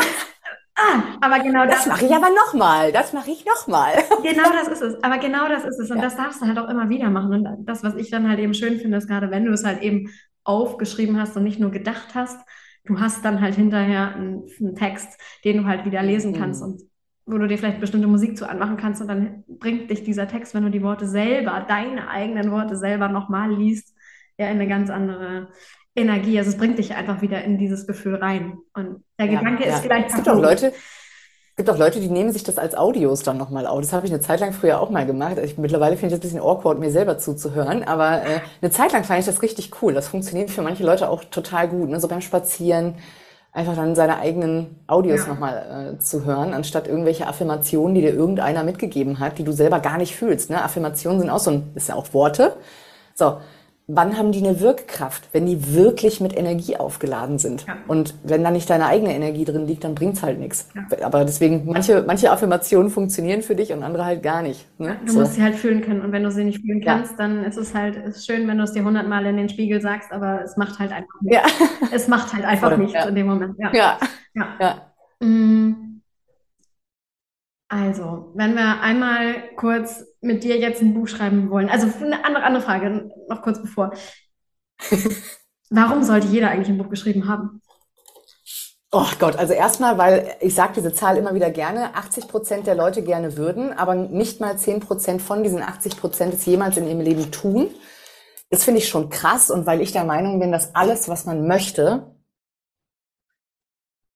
ah, 0.75 1.03
aber 1.21 1.39
genau 1.39 1.65
das. 1.65 1.85
Das 1.85 1.85
mache 1.85 2.05
ich 2.05 2.13
aber 2.13 2.27
nochmal. 2.29 2.91
Das 2.91 3.13
mache 3.13 3.31
ich 3.31 3.45
nochmal. 3.45 3.93
genau 4.23 4.51
das 4.51 4.67
ist 4.67 4.81
es. 4.81 5.01
Aber 5.01 5.17
genau 5.17 5.47
das 5.47 5.63
ist 5.63 5.79
es. 5.79 5.89
Und 5.89 5.97
ja. 5.97 6.03
das 6.03 6.17
darfst 6.17 6.41
du 6.41 6.45
halt 6.45 6.59
auch 6.59 6.67
immer 6.67 6.89
wieder 6.89 7.09
machen. 7.09 7.33
Und 7.33 7.65
das, 7.65 7.83
was 7.85 7.95
ich 7.95 8.09
dann 8.09 8.27
halt 8.27 8.39
eben 8.39 8.53
schön 8.53 8.79
finde, 8.79 8.97
ist 8.97 9.07
gerade, 9.07 9.31
wenn 9.31 9.45
du 9.45 9.53
es 9.53 9.63
halt 9.63 9.81
eben 9.81 10.09
aufgeschrieben 10.43 11.17
hast 11.17 11.37
und 11.37 11.43
nicht 11.43 11.61
nur 11.61 11.71
gedacht 11.71 12.15
hast, 12.15 12.37
du 12.83 12.99
hast 12.99 13.23
dann 13.23 13.39
halt 13.39 13.55
hinterher 13.55 14.13
einen, 14.13 14.43
einen 14.59 14.75
Text, 14.75 15.17
den 15.45 15.59
du 15.59 15.65
halt 15.65 15.85
wieder 15.85 16.03
lesen 16.03 16.33
kannst 16.33 16.61
mhm. 16.61 16.73
und 16.73 16.81
wo 17.25 17.37
du 17.37 17.47
dir 17.47 17.57
vielleicht 17.57 17.79
bestimmte 17.79 18.07
Musik 18.07 18.37
zu 18.37 18.49
anmachen 18.49 18.75
kannst 18.75 19.01
und 19.01 19.07
dann 19.07 19.45
bringt 19.47 19.89
dich 19.89 20.03
dieser 20.03 20.27
Text, 20.27 20.53
wenn 20.53 20.63
du 20.63 20.71
die 20.71 20.83
Worte 20.83 21.07
selber, 21.07 21.65
deine 21.65 22.09
eigenen 22.09 22.51
Worte 22.51 22.75
selber 22.75 23.07
nochmal 23.07 23.53
liest, 23.53 23.95
ja 24.37 24.47
in 24.47 24.59
eine 24.59 24.67
ganz 24.67 24.89
andere 24.89 25.49
Energie. 25.95 26.37
Also 26.37 26.51
es 26.51 26.57
bringt 26.57 26.77
dich 26.77 26.95
einfach 26.95 27.21
wieder 27.21 27.43
in 27.43 27.57
dieses 27.57 27.87
Gefühl 27.87 28.15
rein. 28.15 28.57
Und 28.73 29.03
der 29.19 29.27
ja, 29.27 29.39
Gedanke 29.39 29.65
ja. 29.65 29.75
ist 29.75 29.81
vielleicht. 29.81 30.09
Es 30.09 30.15
gibt 30.15 30.29
auch 30.29 30.39
Leute, 30.39 30.67
es 30.67 31.55
gibt 31.57 31.69
auch 31.69 31.77
Leute, 31.77 31.99
die 31.99 32.09
nehmen 32.09 32.31
sich 32.31 32.43
das 32.43 32.57
als 32.57 32.75
Audios 32.75 33.23
dann 33.23 33.37
nochmal 33.37 33.67
auf. 33.67 33.81
Das 33.81 33.91
habe 33.91 34.05
ich 34.05 34.11
eine 34.11 34.21
Zeit 34.21 34.39
lang 34.39 34.53
früher 34.53 34.79
auch 34.79 34.89
mal 34.89 35.05
gemacht. 35.05 35.37
Ich, 35.43 35.57
mittlerweile 35.57 35.97
finde 35.97 36.15
ich 36.15 36.21
das 36.21 36.31
ein 36.31 36.33
bisschen 36.33 36.49
awkward, 36.49 36.79
mir 36.79 36.91
selber 36.91 37.17
zuzuhören. 37.17 37.83
Aber 37.83 38.23
äh, 38.23 38.39
eine 38.61 38.71
Zeit 38.71 38.93
lang 38.93 39.03
fand 39.03 39.19
ich 39.19 39.25
das 39.25 39.41
richtig 39.41 39.71
cool. 39.81 39.93
Das 39.93 40.07
funktioniert 40.07 40.49
für 40.49 40.61
manche 40.61 40.83
Leute 40.83 41.09
auch 41.09 41.23
total 41.25 41.67
gut. 41.67 41.89
Ne? 41.89 41.99
So 41.99 42.07
beim 42.07 42.21
Spazieren 42.21 42.95
einfach 43.51 43.75
dann 43.75 43.95
seine 43.95 44.17
eigenen 44.19 44.79
Audios 44.87 45.21
ja. 45.21 45.27
nochmal 45.27 45.95
äh, 45.95 45.99
zu 45.99 46.23
hören, 46.23 46.53
anstatt 46.53 46.87
irgendwelche 46.87 47.27
Affirmationen, 47.27 47.95
die 47.95 48.01
dir 48.01 48.13
irgendeiner 48.13 48.63
mitgegeben 48.63 49.19
hat, 49.19 49.37
die 49.37 49.43
du 49.43 49.51
selber 49.51 49.81
gar 49.81 49.97
nicht 49.97 50.15
fühlst. 50.15 50.49
Ne? 50.49 50.63
Affirmationen 50.63 51.19
sind 51.19 51.29
auch 51.29 51.39
so 51.39 51.51
ein, 51.51 51.71
ist 51.75 51.89
ja 51.89 51.95
auch 51.95 52.13
Worte. 52.13 52.55
So, 53.13 53.39
wann 53.93 54.17
haben 54.17 54.31
die 54.31 54.39
eine 54.39 54.59
Wirkkraft, 54.59 55.27
wenn 55.33 55.45
die 55.45 55.73
wirklich 55.73 56.21
mit 56.21 56.37
Energie 56.37 56.77
aufgeladen 56.77 57.39
sind. 57.39 57.65
Ja. 57.67 57.77
Und 57.87 58.15
wenn 58.23 58.43
da 58.43 58.51
nicht 58.51 58.69
deine 58.69 58.85
eigene 58.85 59.13
Energie 59.13 59.45
drin 59.45 59.67
liegt, 59.67 59.83
dann 59.83 59.95
bringt's 59.95 60.23
halt 60.23 60.39
nichts. 60.39 60.69
Ja. 60.73 61.05
Aber 61.05 61.25
deswegen, 61.25 61.65
manche, 61.65 62.03
manche 62.05 62.31
Affirmationen 62.31 62.89
funktionieren 62.89 63.41
für 63.41 63.55
dich 63.55 63.73
und 63.73 63.83
andere 63.83 64.05
halt 64.05 64.23
gar 64.23 64.41
nicht. 64.41 64.65
Ne? 64.79 64.97
Du 65.05 65.13
so. 65.13 65.19
musst 65.19 65.33
sie 65.33 65.43
halt 65.43 65.55
fühlen 65.55 65.81
können. 65.81 66.01
Und 66.01 66.11
wenn 66.11 66.23
du 66.23 66.31
sie 66.31 66.43
nicht 66.43 66.61
fühlen 66.61 66.81
kannst, 66.81 67.11
ja. 67.11 67.17
dann 67.17 67.43
ist 67.43 67.57
es 67.57 67.73
halt 67.73 67.97
ist 67.97 68.25
schön, 68.25 68.47
wenn 68.47 68.57
du 68.57 68.63
es 68.63 68.73
dir 68.73 68.83
hundertmal 68.83 69.25
in 69.25 69.37
den 69.37 69.49
Spiegel 69.49 69.81
sagst, 69.81 70.11
aber 70.11 70.41
es 70.43 70.57
macht 70.57 70.79
halt 70.79 70.91
einfach 70.91 71.21
nichts. 71.21 71.49
Es 71.91 72.07
macht 72.07 72.33
halt 72.33 72.45
einfach 72.45 72.77
nichts 72.77 73.05
in 73.05 73.15
dem 73.15 73.27
Moment. 73.27 73.55
Ja. 73.59 73.97
ja. 74.33 74.81
Mhm. 75.19 75.90
Also, 77.71 78.33
wenn 78.35 78.53
wir 78.53 78.81
einmal 78.81 79.55
kurz 79.55 80.03
mit 80.19 80.43
dir 80.43 80.57
jetzt 80.57 80.81
ein 80.81 80.93
Buch 80.93 81.07
schreiben 81.07 81.49
wollen, 81.49 81.69
also 81.69 81.87
eine 82.03 82.25
andere, 82.25 82.43
andere 82.43 82.61
Frage, 82.61 83.09
noch 83.29 83.41
kurz 83.41 83.61
bevor. 83.61 83.93
Warum 85.69 86.03
sollte 86.03 86.27
jeder 86.27 86.49
eigentlich 86.49 86.67
ein 86.67 86.77
Buch 86.77 86.89
geschrieben 86.89 87.29
haben? 87.29 87.61
Oh 88.91 89.07
Gott, 89.19 89.37
also 89.37 89.53
erstmal, 89.53 89.97
weil 89.97 90.35
ich 90.41 90.53
sage 90.53 90.73
diese 90.75 90.91
Zahl 90.91 91.15
immer 91.15 91.33
wieder 91.33 91.49
gerne, 91.49 91.95
80 91.95 92.27
Prozent 92.27 92.67
der 92.67 92.75
Leute 92.75 93.03
gerne 93.03 93.37
würden, 93.37 93.71
aber 93.71 93.95
nicht 93.95 94.41
mal 94.41 94.57
10 94.57 94.81
Prozent 94.81 95.21
von 95.21 95.41
diesen 95.41 95.63
80 95.63 95.95
Prozent 95.95 96.33
es 96.33 96.45
jemals 96.45 96.75
in 96.75 96.87
ihrem 96.87 96.99
Leben 96.99 97.31
tun. 97.31 97.73
Das 98.49 98.65
finde 98.65 98.81
ich 98.81 98.89
schon 98.89 99.09
krass 99.09 99.49
und 99.49 99.65
weil 99.65 99.79
ich 99.79 99.93
der 99.93 100.03
Meinung 100.03 100.41
bin, 100.41 100.51
dass 100.51 100.75
alles, 100.75 101.07
was 101.07 101.25
man 101.25 101.47
möchte, 101.47 102.17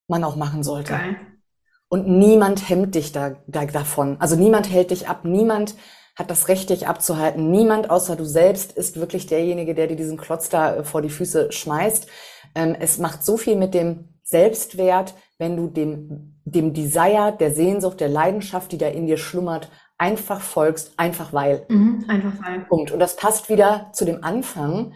man 0.09 0.25
auch 0.25 0.35
machen 0.35 0.61
sollte. 0.61 0.91
Geil. 0.91 1.34
Und 1.87 2.07
niemand 2.07 2.67
hemmt 2.67 2.95
dich 2.95 3.11
da, 3.11 3.35
da, 3.47 3.65
davon. 3.65 4.17
Also 4.19 4.35
niemand 4.35 4.69
hält 4.71 4.91
dich 4.91 5.07
ab. 5.07 5.23
Niemand 5.23 5.75
hat 6.15 6.31
das 6.31 6.47
Recht, 6.47 6.69
dich 6.69 6.87
abzuhalten. 6.87 7.51
Niemand 7.51 7.89
außer 7.89 8.15
du 8.15 8.25
selbst 8.25 8.71
ist 8.71 8.99
wirklich 8.99 9.27
derjenige, 9.27 9.75
der 9.75 9.87
dir 9.87 9.95
diesen 9.95 10.17
Klotz 10.17 10.49
da 10.49 10.77
äh, 10.77 10.83
vor 10.83 11.01
die 11.01 11.09
Füße 11.09 11.51
schmeißt. 11.51 12.07
Ähm, 12.55 12.75
es 12.79 12.97
macht 12.97 13.23
so 13.23 13.37
viel 13.37 13.55
mit 13.55 13.73
dem 13.73 14.15
Selbstwert, 14.23 15.13
wenn 15.37 15.57
du 15.57 15.67
dem, 15.67 16.39
dem 16.45 16.73
Desire, 16.73 17.35
der 17.39 17.51
Sehnsucht, 17.51 17.99
der 17.99 18.09
Leidenschaft, 18.09 18.71
die 18.71 18.77
da 18.77 18.87
in 18.87 19.05
dir 19.05 19.17
schlummert, 19.17 19.69
einfach 19.97 20.41
folgst, 20.41 20.93
einfach 20.97 21.33
weil. 21.33 21.65
Mhm, 21.67 22.05
einfach 22.07 22.33
weil. 22.43 22.61
Punkt. 22.61 22.91
Und 22.91 22.99
das 22.99 23.15
passt 23.17 23.49
wieder 23.49 23.89
zu 23.93 24.05
dem 24.05 24.23
Anfang. 24.23 24.93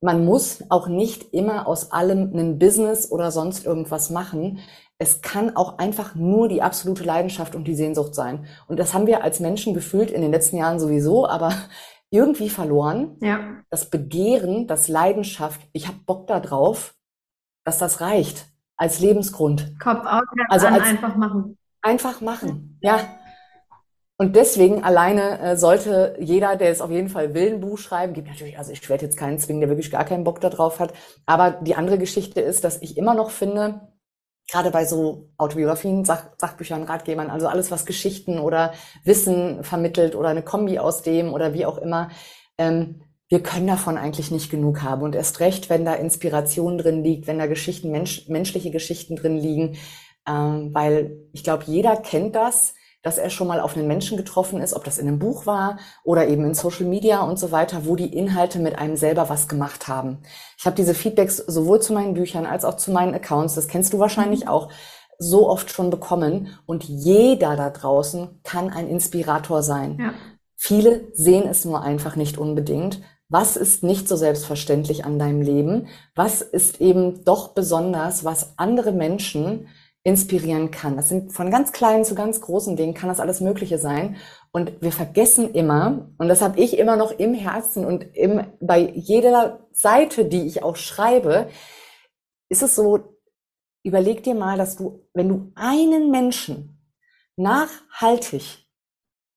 Man 0.00 0.24
muss 0.26 0.62
auch 0.68 0.86
nicht 0.86 1.32
immer 1.32 1.66
aus 1.66 1.90
allem 1.90 2.32
ein 2.34 2.58
Business 2.58 3.10
oder 3.10 3.30
sonst 3.30 3.64
irgendwas 3.64 4.10
machen 4.10 4.58
es 4.98 5.22
kann 5.22 5.56
auch 5.56 5.78
einfach 5.78 6.14
nur 6.14 6.48
die 6.48 6.62
absolute 6.62 7.02
Leidenschaft 7.02 7.54
und 7.54 7.64
die 7.66 7.74
Sehnsucht 7.74 8.14
sein. 8.14 8.46
Und 8.68 8.78
das 8.78 8.94
haben 8.94 9.06
wir 9.06 9.24
als 9.24 9.40
Menschen 9.40 9.74
gefühlt 9.74 10.10
in 10.10 10.22
den 10.22 10.30
letzten 10.30 10.56
Jahren 10.56 10.78
sowieso, 10.78 11.26
aber 11.26 11.52
irgendwie 12.10 12.48
verloren. 12.48 13.16
Ja. 13.20 13.40
Das 13.70 13.90
Begehren, 13.90 14.66
das 14.66 14.88
Leidenschaft, 14.88 15.60
ich 15.72 15.88
habe 15.88 15.98
Bock 16.06 16.26
da 16.28 16.38
drauf, 16.38 16.94
dass 17.64 17.78
das 17.78 18.00
reicht 18.00 18.46
als 18.76 19.00
Lebensgrund. 19.00 19.74
Kopf 19.80 20.04
auf, 20.06 20.22
also 20.48 20.66
als, 20.66 20.82
einfach 20.82 21.16
machen. 21.16 21.58
Einfach 21.82 22.20
machen, 22.20 22.78
ja. 22.80 22.98
und 24.16 24.36
deswegen 24.36 24.84
alleine 24.84 25.38
äh, 25.40 25.56
sollte 25.56 26.16
jeder, 26.18 26.56
der 26.56 26.70
es 26.70 26.80
auf 26.80 26.90
jeden 26.90 27.10
Fall 27.10 27.34
will, 27.34 27.52
ein 27.52 27.60
Buch 27.60 27.78
schreiben. 27.78 28.14
Gibt 28.14 28.28
natürlich, 28.28 28.56
also 28.56 28.72
ich 28.72 28.88
werde 28.88 29.04
jetzt 29.04 29.18
keinen 29.18 29.38
zwingen, 29.38 29.60
der 29.60 29.68
wirklich 29.68 29.90
gar 29.90 30.04
keinen 30.04 30.24
Bock 30.24 30.40
darauf 30.40 30.80
hat. 30.80 30.94
Aber 31.26 31.50
die 31.50 31.74
andere 31.74 31.98
Geschichte 31.98 32.40
ist, 32.40 32.64
dass 32.64 32.80
ich 32.80 32.96
immer 32.96 33.14
noch 33.14 33.30
finde, 33.30 33.93
gerade 34.50 34.70
bei 34.70 34.84
so 34.84 35.30
Autobiografien, 35.36 36.04
Sach 36.04 36.26
Sachbüchern, 36.38 36.84
Ratgebern, 36.84 37.30
also 37.30 37.48
alles, 37.48 37.70
was 37.70 37.86
Geschichten 37.86 38.38
oder 38.38 38.72
Wissen 39.04 39.64
vermittelt 39.64 40.14
oder 40.14 40.28
eine 40.28 40.42
Kombi 40.42 40.78
aus 40.78 41.02
dem 41.02 41.32
oder 41.32 41.54
wie 41.54 41.66
auch 41.66 41.78
immer, 41.78 42.10
ähm, 42.58 43.02
wir 43.28 43.42
können 43.42 43.66
davon 43.66 43.96
eigentlich 43.96 44.30
nicht 44.30 44.50
genug 44.50 44.82
haben. 44.82 45.02
Und 45.02 45.14
erst 45.14 45.40
recht, 45.40 45.70
wenn 45.70 45.84
da 45.84 45.94
Inspiration 45.94 46.78
drin 46.78 47.02
liegt, 47.02 47.26
wenn 47.26 47.38
da 47.38 47.46
Geschichten, 47.46 47.90
Mensch, 47.90 48.28
menschliche 48.28 48.70
Geschichten 48.70 49.16
drin 49.16 49.36
liegen, 49.36 49.76
ähm, 50.28 50.70
weil 50.72 51.16
ich 51.32 51.42
glaube, 51.42 51.64
jeder 51.66 51.96
kennt 51.96 52.36
das 52.36 52.74
dass 53.04 53.18
er 53.18 53.30
schon 53.30 53.46
mal 53.46 53.60
auf 53.60 53.76
einen 53.76 53.86
Menschen 53.86 54.16
getroffen 54.16 54.60
ist, 54.60 54.74
ob 54.74 54.82
das 54.82 54.98
in 54.98 55.06
einem 55.06 55.20
Buch 55.20 55.46
war 55.46 55.78
oder 56.02 56.26
eben 56.26 56.44
in 56.44 56.54
Social 56.54 56.86
Media 56.86 57.20
und 57.20 57.38
so 57.38 57.52
weiter, 57.52 57.86
wo 57.86 57.94
die 57.94 58.12
Inhalte 58.12 58.58
mit 58.58 58.76
einem 58.76 58.96
selber 58.96 59.28
was 59.28 59.46
gemacht 59.46 59.86
haben. 59.86 60.18
Ich 60.58 60.64
habe 60.64 60.74
diese 60.74 60.94
Feedbacks 60.94 61.36
sowohl 61.36 61.80
zu 61.80 61.92
meinen 61.92 62.14
Büchern 62.14 62.46
als 62.46 62.64
auch 62.64 62.76
zu 62.76 62.90
meinen 62.90 63.14
Accounts, 63.14 63.54
das 63.54 63.68
kennst 63.68 63.92
du 63.92 63.98
wahrscheinlich 64.00 64.42
mhm. 64.42 64.48
auch, 64.48 64.70
so 65.18 65.48
oft 65.48 65.70
schon 65.70 65.90
bekommen. 65.90 66.58
Und 66.66 66.84
jeder 66.84 67.56
da 67.56 67.70
draußen 67.70 68.40
kann 68.42 68.70
ein 68.70 68.88
Inspirator 68.88 69.62
sein. 69.62 69.98
Ja. 70.00 70.14
Viele 70.56 71.08
sehen 71.12 71.46
es 71.48 71.64
nur 71.64 71.82
einfach 71.82 72.16
nicht 72.16 72.38
unbedingt. 72.38 73.00
Was 73.28 73.56
ist 73.56 73.82
nicht 73.82 74.08
so 74.08 74.16
selbstverständlich 74.16 75.04
an 75.04 75.18
deinem 75.18 75.42
Leben? 75.42 75.88
Was 76.14 76.42
ist 76.42 76.80
eben 76.80 77.24
doch 77.24 77.48
besonders, 77.48 78.24
was 78.24 78.58
andere 78.58 78.92
Menschen 78.92 79.68
inspirieren 80.04 80.70
kann. 80.70 80.96
Das 80.96 81.08
sind 81.08 81.32
von 81.32 81.50
ganz 81.50 81.72
kleinen 81.72 82.04
zu 82.04 82.14
ganz 82.14 82.42
großen 82.42 82.76
Dingen 82.76 82.92
kann 82.92 83.08
das 83.08 83.20
alles 83.20 83.40
Mögliche 83.40 83.78
sein. 83.78 84.16
Und 84.52 84.80
wir 84.82 84.92
vergessen 84.92 85.52
immer, 85.54 86.10
und 86.18 86.28
das 86.28 86.42
habe 86.42 86.60
ich 86.60 86.78
immer 86.78 86.96
noch 86.96 87.10
im 87.18 87.34
Herzen 87.34 87.84
und 87.86 88.14
im, 88.14 88.46
bei 88.60 88.78
jeder 88.94 89.66
Seite, 89.72 90.26
die 90.26 90.46
ich 90.46 90.62
auch 90.62 90.76
schreibe, 90.76 91.48
ist 92.50 92.62
es 92.62 92.76
so, 92.76 93.16
überleg 93.82 94.22
dir 94.22 94.34
mal, 94.34 94.58
dass 94.58 94.76
du, 94.76 95.08
wenn 95.14 95.28
du 95.28 95.52
einen 95.54 96.10
Menschen 96.10 96.78
nachhaltig 97.36 98.66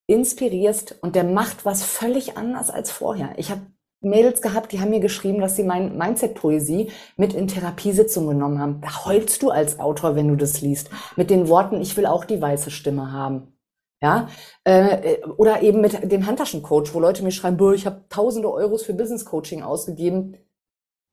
inspirierst 0.05 0.97
und 1.01 1.15
der 1.15 1.24
macht 1.24 1.65
was 1.65 1.84
völlig 1.84 2.38
anders 2.38 2.70
als 2.70 2.91
vorher. 2.91 3.34
Ich 3.38 3.51
habe 3.51 3.61
Mädels 4.02 4.41
gehabt, 4.41 4.72
die 4.72 4.80
haben 4.80 4.91
mir 4.91 5.00
geschrieben, 5.00 5.39
dass 5.41 5.56
sie 5.56 5.64
mein 5.64 5.98
Mindset-Poesie 5.98 6.91
mit 7.16 7.34
in 7.34 7.48
Therapiesitzungen 7.48 8.30
genommen 8.30 8.60
haben. 8.60 8.82
Da 8.82 9.06
heulst 9.06 9.41
du 9.41 9.50
als 9.50 9.80
Autor, 9.80 10.16
wenn 10.16 10.28
du 10.28 10.36
das 10.36 10.62
liest. 10.62 10.89
Mit 11.16 11.30
den 11.30 11.48
Worten, 11.50 11.82
ich 11.82 11.98
will 11.98 12.06
auch 12.06 12.26
die 12.26 12.41
weiße 12.41 12.72
Stimme 12.72 13.12
haben. 13.12 13.54
Ja, 14.00 14.30
äh, 14.64 15.24
oder 15.38 15.64
eben 15.64 15.82
mit 15.82 16.12
dem 16.12 16.28
Handtaschencoach, 16.28 16.93
wo 16.93 17.00
Leute 17.00 17.24
mir 17.24 17.32
schreiben, 17.32 17.74
ich 17.74 17.88
habe 17.88 18.06
tausende 18.10 18.52
Euros 18.52 18.84
für 18.84 18.93
Business 18.93 19.26
Coaching 19.26 19.64
ausgegeben. 19.64 20.38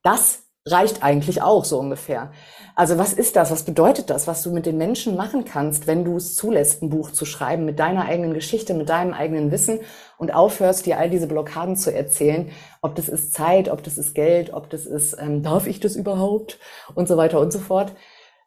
Das 0.03 0.44
reicht 0.67 1.03
eigentlich 1.03 1.43
auch 1.43 1.65
so 1.65 1.79
ungefähr. 1.79 2.33
Also 2.75 2.97
was 2.97 3.13
ist 3.13 3.37
das? 3.37 3.51
Was 3.51 3.65
bedeutet 3.65 4.09
das, 4.09 4.27
was 4.27 4.43
du 4.43 4.51
mit 4.51 4.65
den 4.65 4.79
Menschen 4.79 5.15
machen 5.15 5.45
kannst, 5.45 5.87
wenn 5.87 6.05
du 6.05 6.17
es 6.17 6.35
zulässt, 6.35 6.83
ein 6.83 6.89
Buch 6.89 7.11
zu 7.13 7.27
schreiben 7.27 7.67
mit 7.67 7.79
deiner 7.79 8.07
eigenen 8.07 8.33
Geschichte, 8.33 8.73
mit 8.73 8.89
deinem 8.89 9.13
eigenen 9.13 9.51
Wissen 9.51 9.81
und 10.17 10.33
aufhörst, 10.33 10.87
dir 10.87 10.99
all 10.99 11.11
diese 11.11 11.27
Blockaden 11.27 11.77
zu 11.77 11.95
erzählen, 11.95 12.51
ob 12.81 12.95
das 12.95 13.11
ist 13.11 13.35
Zeit, 13.35 13.69
ob 13.69 13.83
das 13.83 13.99
ist 13.99 14.15
Geld, 14.15 14.55
ob 14.55 14.71
das 14.71 14.87
ist, 14.87 15.17
ähm, 15.21 15.43
darf 15.43 15.67
ich 15.67 15.81
das 15.81 15.97
überhaupt 15.97 16.59
und 16.95 17.09
so 17.09 17.19
weiter 17.19 17.41
und 17.41 17.53
so 17.53 17.59
fort. 17.59 17.93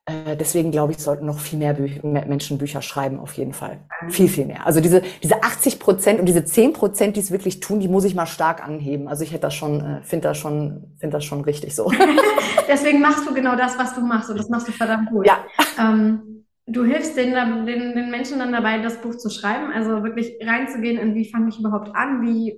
Äh, 0.08 0.38
deswegen 0.38 0.72
glaube 0.72 0.94
ich, 0.94 1.00
sollten 1.00 1.26
noch 1.26 1.40
viel 1.40 1.60
mehr, 1.60 1.74
Bü 1.74 1.90
mehr, 2.02 2.26
Menschen 2.26 2.58
Bücher 2.58 2.82
schreiben, 2.82 3.20
auf 3.20 3.34
jeden 3.34 3.54
Fall. 3.54 3.80
Mhm. 4.02 4.10
Viel, 4.10 4.30
viel 4.30 4.46
mehr. 4.46 4.66
Also 4.66 4.80
diese, 4.80 5.02
diese 5.22 5.44
80 5.44 5.80
Prozent 5.80 6.20
und 6.20 6.26
diese 6.26 6.46
10 6.46 6.74
Prozent, 6.74 7.18
die 7.18 7.20
es 7.20 7.30
wirklich 7.30 7.60
tun, 7.60 7.82
die 7.82 7.90
muss 7.90 8.06
ich 8.06 8.16
mal 8.16 8.26
stark 8.26 8.66
anheben. 8.66 9.10
Also 9.10 9.24
ich 9.24 9.32
hätte 9.32 9.42
das 9.42 9.56
schon, 9.56 9.82
äh, 9.82 10.02
finde 10.04 10.30
das 10.30 10.38
schon, 10.38 10.94
finde 10.98 11.18
das 11.18 11.26
schon 11.26 11.42
richtig 11.42 11.76
so. 11.76 11.92
deswegen 12.68 13.02
machst 13.02 13.28
du 13.28 13.34
genau 13.34 13.58
das, 13.58 13.78
was 13.78 13.94
du 13.96 14.02
machst 14.02 14.30
und 14.30 14.40
das 14.40 14.50
machst 14.50 14.70
du 14.70 14.72
verdammt 14.72 15.10
gut. 15.10 15.28
Ja. 15.28 15.40
Ähm, 15.78 16.46
du 16.68 16.86
hilfst 16.86 17.18
den, 17.18 17.34
den, 17.66 17.96
den 17.96 18.10
Menschen 18.10 18.40
dann 18.40 18.54
dabei, 18.54 18.80
das 18.80 19.02
Buch 19.02 19.16
zu 19.16 19.30
schreiben, 19.30 19.74
also 19.74 20.04
wirklich 20.04 20.38
reinzugehen 20.42 20.98
in, 20.98 21.16
wie 21.16 21.30
fange 21.30 21.50
ich 21.50 21.60
überhaupt 21.60 21.94
an, 21.94 22.22
wie, 22.22 22.58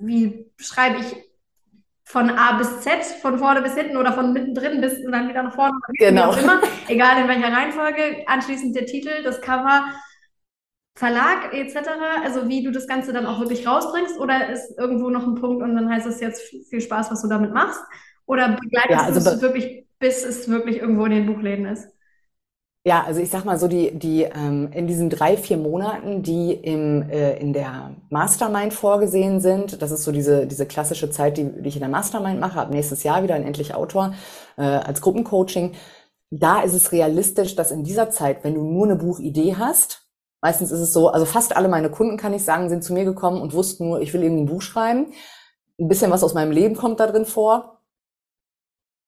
wie 0.00 0.50
schreibe 0.56 0.96
ich 0.98 1.27
von 2.08 2.30
A 2.30 2.56
bis 2.56 2.80
Z, 2.80 3.04
von 3.20 3.38
vorne 3.38 3.60
bis 3.60 3.74
hinten 3.74 3.98
oder 3.98 4.12
von 4.14 4.32
mittendrin 4.32 4.80
bis 4.80 4.94
dann 5.10 5.28
wieder 5.28 5.42
nach 5.42 5.54
vorne. 5.54 5.74
Genau. 5.98 6.32
Immer, 6.34 6.62
egal 6.88 7.20
in 7.20 7.28
welcher 7.28 7.52
Reihenfolge. 7.52 8.24
Anschließend 8.26 8.74
der 8.74 8.86
Titel, 8.86 9.22
das 9.22 9.42
Cover, 9.42 9.84
Verlag 10.94 11.52
etc. 11.52 11.76
Also 12.24 12.48
wie 12.48 12.62
du 12.62 12.72
das 12.72 12.86
Ganze 12.86 13.12
dann 13.12 13.26
auch 13.26 13.40
wirklich 13.40 13.66
rausbringst 13.66 14.18
oder 14.18 14.50
ist 14.50 14.78
irgendwo 14.78 15.10
noch 15.10 15.26
ein 15.26 15.34
Punkt 15.34 15.62
und 15.62 15.74
dann 15.74 15.90
heißt 15.90 16.06
es 16.06 16.20
jetzt 16.20 16.42
viel 16.70 16.80
Spaß, 16.80 17.10
was 17.10 17.20
du 17.20 17.28
damit 17.28 17.52
machst? 17.52 17.80
Oder 18.24 18.56
begleitest 18.60 18.90
ja, 18.90 19.02
also 19.02 19.20
du 19.20 19.36
es 19.36 19.42
wirklich, 19.42 19.86
bis 19.98 20.24
es 20.24 20.48
wirklich 20.48 20.78
irgendwo 20.78 21.04
in 21.04 21.12
den 21.12 21.26
Buchläden 21.26 21.66
ist? 21.66 21.88
Ja, 22.84 23.04
also 23.04 23.20
ich 23.20 23.28
sag 23.28 23.44
mal 23.44 23.58
so, 23.58 23.66
die, 23.68 23.98
die 23.98 24.22
ähm, 24.22 24.70
in 24.72 24.86
diesen 24.86 25.10
drei, 25.10 25.36
vier 25.36 25.56
Monaten, 25.56 26.22
die 26.22 26.52
im, 26.52 27.10
äh, 27.10 27.36
in 27.38 27.52
der 27.52 27.96
Mastermind 28.08 28.72
vorgesehen 28.72 29.40
sind, 29.40 29.82
das 29.82 29.90
ist 29.90 30.04
so 30.04 30.12
diese, 30.12 30.46
diese 30.46 30.64
klassische 30.64 31.10
Zeit, 31.10 31.36
die, 31.36 31.44
die 31.44 31.68
ich 31.68 31.76
in 31.76 31.80
der 31.80 31.88
Mastermind 31.88 32.40
mache, 32.40 32.60
ab 32.60 32.70
nächstes 32.70 33.02
Jahr 33.02 33.22
wieder 33.22 33.34
ein 33.34 33.42
Endlich 33.42 33.74
Autor 33.74 34.14
äh, 34.56 34.62
als 34.62 35.00
Gruppencoaching. 35.00 35.74
Da 36.30 36.60
ist 36.62 36.74
es 36.74 36.92
realistisch, 36.92 37.56
dass 37.56 37.72
in 37.72 37.84
dieser 37.84 38.10
Zeit, 38.10 38.44
wenn 38.44 38.54
du 38.54 38.62
nur 38.62 38.86
eine 38.86 38.96
Buchidee 38.96 39.56
hast, 39.56 40.06
meistens 40.40 40.70
ist 40.70 40.80
es 40.80 40.92
so, 40.92 41.08
also 41.08 41.26
fast 41.26 41.56
alle 41.56 41.68
meine 41.68 41.90
Kunden, 41.90 42.16
kann 42.16 42.32
ich 42.32 42.44
sagen, 42.44 42.68
sind 42.68 42.84
zu 42.84 42.92
mir 42.92 43.04
gekommen 43.04 43.42
und 43.42 43.54
wussten 43.54 43.88
nur, 43.88 44.00
ich 44.00 44.14
will 44.14 44.22
eben 44.22 44.38
ein 44.38 44.46
Buch 44.46 44.62
schreiben. 44.62 45.12
Ein 45.80 45.88
bisschen 45.88 46.10
was 46.10 46.22
aus 46.22 46.34
meinem 46.34 46.52
Leben 46.52 46.76
kommt 46.76 47.00
da 47.00 47.06
drin 47.06 47.26
vor. 47.26 47.82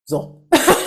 So. 0.06 0.46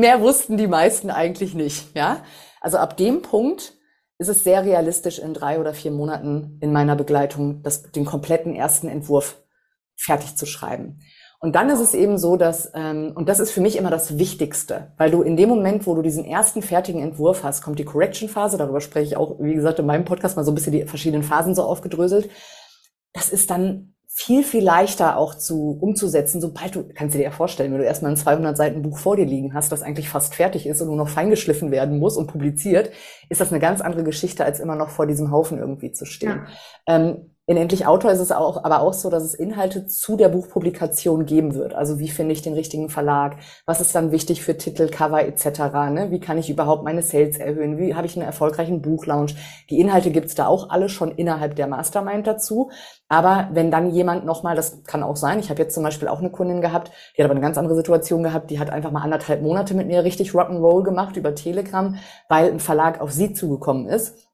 Mehr 0.00 0.20
wussten 0.20 0.56
die 0.56 0.66
meisten 0.66 1.10
eigentlich 1.10 1.54
nicht, 1.54 1.94
ja. 1.94 2.22
Also 2.60 2.78
ab 2.78 2.96
dem 2.96 3.22
Punkt 3.22 3.74
ist 4.18 4.28
es 4.28 4.44
sehr 4.44 4.64
realistisch, 4.64 5.18
in 5.18 5.34
drei 5.34 5.60
oder 5.60 5.72
vier 5.72 5.90
Monaten 5.90 6.58
in 6.60 6.72
meiner 6.72 6.96
Begleitung 6.96 7.62
das, 7.62 7.82
den 7.82 8.04
kompletten 8.04 8.54
ersten 8.54 8.88
Entwurf 8.88 9.42
fertig 9.96 10.36
zu 10.36 10.46
schreiben. 10.46 11.00
Und 11.42 11.54
dann 11.54 11.70
ist 11.70 11.80
es 11.80 11.94
eben 11.94 12.18
so, 12.18 12.36
dass, 12.36 12.70
ähm, 12.74 13.12
und 13.14 13.28
das 13.28 13.40
ist 13.40 13.50
für 13.50 13.62
mich 13.62 13.76
immer 13.76 13.88
das 13.88 14.18
Wichtigste, 14.18 14.92
weil 14.98 15.10
du 15.10 15.22
in 15.22 15.38
dem 15.38 15.48
Moment, 15.48 15.86
wo 15.86 15.94
du 15.94 16.02
diesen 16.02 16.24
ersten 16.24 16.60
fertigen 16.60 17.02
Entwurf 17.02 17.44
hast, 17.44 17.62
kommt 17.62 17.78
die 17.78 17.86
Correction-Phase, 17.86 18.58
darüber 18.58 18.82
spreche 18.82 19.06
ich 19.06 19.16
auch, 19.16 19.36
wie 19.38 19.54
gesagt, 19.54 19.78
in 19.78 19.86
meinem 19.86 20.04
Podcast 20.04 20.36
mal 20.36 20.44
so 20.44 20.52
ein 20.52 20.54
bisschen 20.54 20.72
die 20.72 20.84
verschiedenen 20.84 21.22
Phasen 21.22 21.54
so 21.54 21.62
aufgedröselt. 21.62 22.30
Das 23.14 23.30
ist 23.30 23.50
dann 23.50 23.94
viel, 24.12 24.42
viel 24.42 24.62
leichter 24.62 25.16
auch 25.16 25.34
zu, 25.36 25.78
umzusetzen, 25.80 26.40
sobald 26.40 26.74
du, 26.74 26.88
kannst 26.92 27.14
du 27.14 27.18
dir 27.18 27.24
ja 27.24 27.30
vorstellen, 27.30 27.72
wenn 27.72 27.78
du 27.78 27.86
erstmal 27.86 28.10
ein 28.10 28.16
200 28.16 28.56
Seiten 28.56 28.82
Buch 28.82 28.98
vor 28.98 29.16
dir 29.16 29.24
liegen 29.24 29.54
hast, 29.54 29.70
das 29.70 29.82
eigentlich 29.82 30.08
fast 30.08 30.34
fertig 30.34 30.66
ist 30.66 30.80
und 30.80 30.88
nur 30.88 30.96
noch 30.96 31.08
feingeschliffen 31.08 31.70
werden 31.70 31.98
muss 31.98 32.16
und 32.16 32.26
publiziert, 32.26 32.90
ist 33.28 33.40
das 33.40 33.50
eine 33.50 33.60
ganz 33.60 33.80
andere 33.80 34.02
Geschichte, 34.02 34.44
als 34.44 34.58
immer 34.58 34.74
noch 34.74 34.90
vor 34.90 35.06
diesem 35.06 35.30
Haufen 35.30 35.58
irgendwie 35.58 35.92
zu 35.92 36.04
stehen. 36.04 36.46
Ja. 36.86 36.96
Ähm, 36.96 37.30
in 37.50 37.56
Endlich 37.56 37.84
Autor 37.84 38.12
ist 38.12 38.20
es 38.20 38.30
auch, 38.30 38.62
aber 38.62 38.80
auch 38.80 38.92
so, 38.92 39.10
dass 39.10 39.24
es 39.24 39.34
Inhalte 39.34 39.84
zu 39.84 40.16
der 40.16 40.28
Buchpublikation 40.28 41.26
geben 41.26 41.56
wird. 41.56 41.74
Also 41.74 41.98
wie 41.98 42.08
finde 42.08 42.32
ich 42.32 42.42
den 42.42 42.54
richtigen 42.54 42.88
Verlag? 42.88 43.38
Was 43.66 43.80
ist 43.80 43.92
dann 43.92 44.12
wichtig 44.12 44.40
für 44.40 44.56
Titel, 44.56 44.86
Cover 44.88 45.26
etc.? 45.26 45.58
Ne? 45.90 46.12
Wie 46.12 46.20
kann 46.20 46.38
ich 46.38 46.48
überhaupt 46.48 46.84
meine 46.84 47.02
Sales 47.02 47.38
erhöhen? 47.38 47.76
Wie 47.76 47.96
habe 47.96 48.06
ich 48.06 48.14
einen 48.14 48.24
erfolgreichen 48.24 48.82
Buchlaunch? 48.82 49.34
Die 49.68 49.80
Inhalte 49.80 50.12
gibt's 50.12 50.36
da 50.36 50.46
auch 50.46 50.70
alle 50.70 50.88
schon 50.88 51.10
innerhalb 51.10 51.56
der 51.56 51.66
Mastermind 51.66 52.24
dazu. 52.24 52.70
Aber 53.08 53.48
wenn 53.52 53.72
dann 53.72 53.90
jemand 53.90 54.24
nochmal, 54.24 54.54
das 54.54 54.84
kann 54.84 55.02
auch 55.02 55.16
sein, 55.16 55.40
ich 55.40 55.50
habe 55.50 55.60
jetzt 55.60 55.74
zum 55.74 55.82
Beispiel 55.82 56.06
auch 56.06 56.20
eine 56.20 56.30
Kundin 56.30 56.60
gehabt, 56.60 56.92
die 57.18 57.22
hat 57.24 57.24
aber 57.24 57.34
eine 57.34 57.44
ganz 57.44 57.58
andere 57.58 57.74
Situation 57.74 58.22
gehabt, 58.22 58.52
die 58.52 58.60
hat 58.60 58.70
einfach 58.70 58.92
mal 58.92 59.02
anderthalb 59.02 59.42
Monate 59.42 59.74
mit 59.74 59.88
mir 59.88 60.04
richtig 60.04 60.30
Rock'n'Roll 60.30 60.84
gemacht 60.84 61.16
über 61.16 61.34
Telegram, 61.34 61.96
weil 62.28 62.52
ein 62.52 62.60
Verlag 62.60 63.00
auf 63.00 63.10
sie 63.10 63.32
zugekommen 63.32 63.88
ist 63.88 64.29